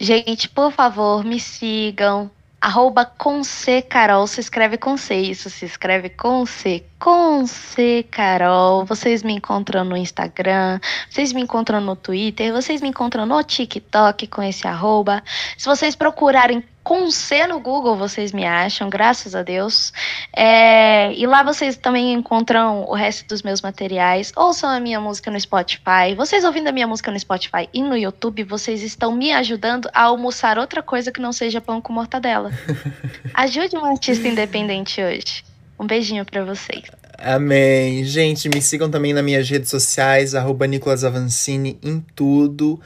Gente, 0.00 0.48
por 0.48 0.72
favor, 0.72 1.24
me 1.24 1.40
sigam. 1.40 2.30
Arroba 2.60 3.04
com 3.04 3.44
C 3.44 3.82
Carol, 3.82 4.26
se 4.26 4.40
escreve 4.40 4.78
com 4.78 4.96
C, 4.96 5.16
isso 5.16 5.50
se 5.50 5.66
escreve 5.66 6.08
com 6.08 6.46
C, 6.46 6.82
com 6.98 7.46
C 7.46 8.06
Carol. 8.10 8.86
Vocês 8.86 9.22
me 9.22 9.34
encontram 9.34 9.84
no 9.84 9.94
Instagram, 9.94 10.80
vocês 11.10 11.34
me 11.34 11.42
encontram 11.42 11.78
no 11.78 11.94
Twitter, 11.94 12.54
vocês 12.54 12.80
me 12.80 12.88
encontram 12.88 13.26
no 13.26 13.42
TikTok 13.42 14.26
com 14.28 14.42
esse 14.42 14.66
arroba. 14.66 15.22
Se 15.58 15.66
vocês 15.66 15.94
procurarem 15.94 16.64
com 16.84 17.10
C 17.10 17.46
no 17.46 17.58
Google 17.58 17.96
vocês 17.96 18.30
me 18.30 18.44
acham, 18.44 18.90
graças 18.90 19.34
a 19.34 19.42
Deus. 19.42 19.90
É, 20.36 21.12
e 21.14 21.26
lá 21.26 21.42
vocês 21.42 21.78
também 21.78 22.12
encontram 22.12 22.84
o 22.86 22.94
resto 22.94 23.26
dos 23.26 23.42
meus 23.42 23.62
materiais. 23.62 24.30
Ouçam 24.36 24.68
a 24.68 24.78
minha 24.78 25.00
música 25.00 25.30
no 25.30 25.40
Spotify. 25.40 26.14
Vocês 26.14 26.44
ouvindo 26.44 26.68
a 26.68 26.72
minha 26.72 26.86
música 26.86 27.10
no 27.10 27.18
Spotify 27.18 27.68
e 27.72 27.82
no 27.82 27.96
YouTube, 27.96 28.44
vocês 28.44 28.82
estão 28.82 29.16
me 29.16 29.32
ajudando 29.32 29.88
a 29.94 30.02
almoçar 30.02 30.58
outra 30.58 30.82
coisa 30.82 31.10
que 31.10 31.20
não 31.20 31.32
seja 31.32 31.58
pão 31.58 31.80
com 31.80 31.92
mortadela. 31.92 32.52
Ajude 33.32 33.76
um 33.76 33.84
artista 33.84 34.28
independente 34.28 35.02
hoje. 35.02 35.42
Um 35.80 35.86
beijinho 35.86 36.24
para 36.24 36.44
vocês. 36.44 36.84
Amém. 37.18 38.04
Gente, 38.04 38.48
me 38.50 38.60
sigam 38.60 38.90
também 38.90 39.14
nas 39.14 39.24
minhas 39.24 39.48
redes 39.48 39.70
sociais, 39.70 40.34
arroba 40.34 40.66
Nicolas 40.66 41.02
Avancini 41.02 41.78
em 41.82 42.04
tudo. 42.14 42.78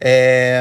É, 0.00 0.60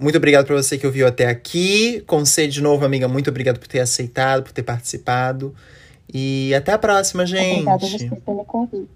muito 0.00 0.16
obrigado 0.16 0.46
para 0.46 0.56
você 0.56 0.76
que 0.76 0.86
ouviu 0.86 1.06
até 1.06 1.26
aqui. 1.26 2.02
Com 2.06 2.24
C 2.24 2.48
de 2.48 2.60
novo, 2.60 2.84
amiga, 2.84 3.06
muito 3.06 3.30
obrigado 3.30 3.58
por 3.58 3.68
ter 3.68 3.80
aceitado, 3.80 4.42
por 4.42 4.52
ter 4.52 4.62
participado. 4.62 5.54
E 6.12 6.54
até 6.54 6.72
a 6.72 6.78
próxima, 6.78 7.24
gente. 7.24 7.60
Obrigada 7.60 7.86
você 7.86 8.10
pelo 8.24 8.44
convite. 8.44 8.88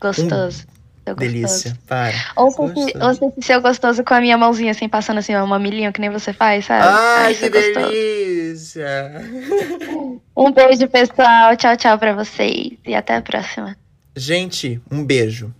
Gostoso. 0.00 0.64
Um... 0.70 0.74
Delícia, 1.18 1.76
para. 1.86 2.14
Ouça 2.34 2.64
esse, 2.64 3.26
esse 3.26 3.46
seu 3.46 3.60
gostoso 3.60 4.02
com 4.02 4.14
a 4.14 4.20
minha 4.22 4.38
mãozinha, 4.38 4.70
assim, 4.70 4.88
passando 4.88 5.18
assim, 5.18 5.34
uma 5.34 5.46
mamilinho, 5.46 5.92
que 5.92 6.00
nem 6.00 6.08
você 6.08 6.32
faz, 6.32 6.64
sabe? 6.64 6.86
Ai, 6.86 7.26
Ai 7.26 7.34
que 7.34 7.50
delícia! 7.50 9.22
um 10.34 10.50
beijo, 10.50 10.88
pessoal. 10.88 11.54
Tchau, 11.58 11.76
tchau 11.76 11.98
pra 11.98 12.14
vocês. 12.14 12.72
E 12.86 12.94
até 12.94 13.16
a 13.16 13.20
próxima. 13.20 13.76
Gente, 14.16 14.80
um 14.90 15.04
beijo. 15.04 15.52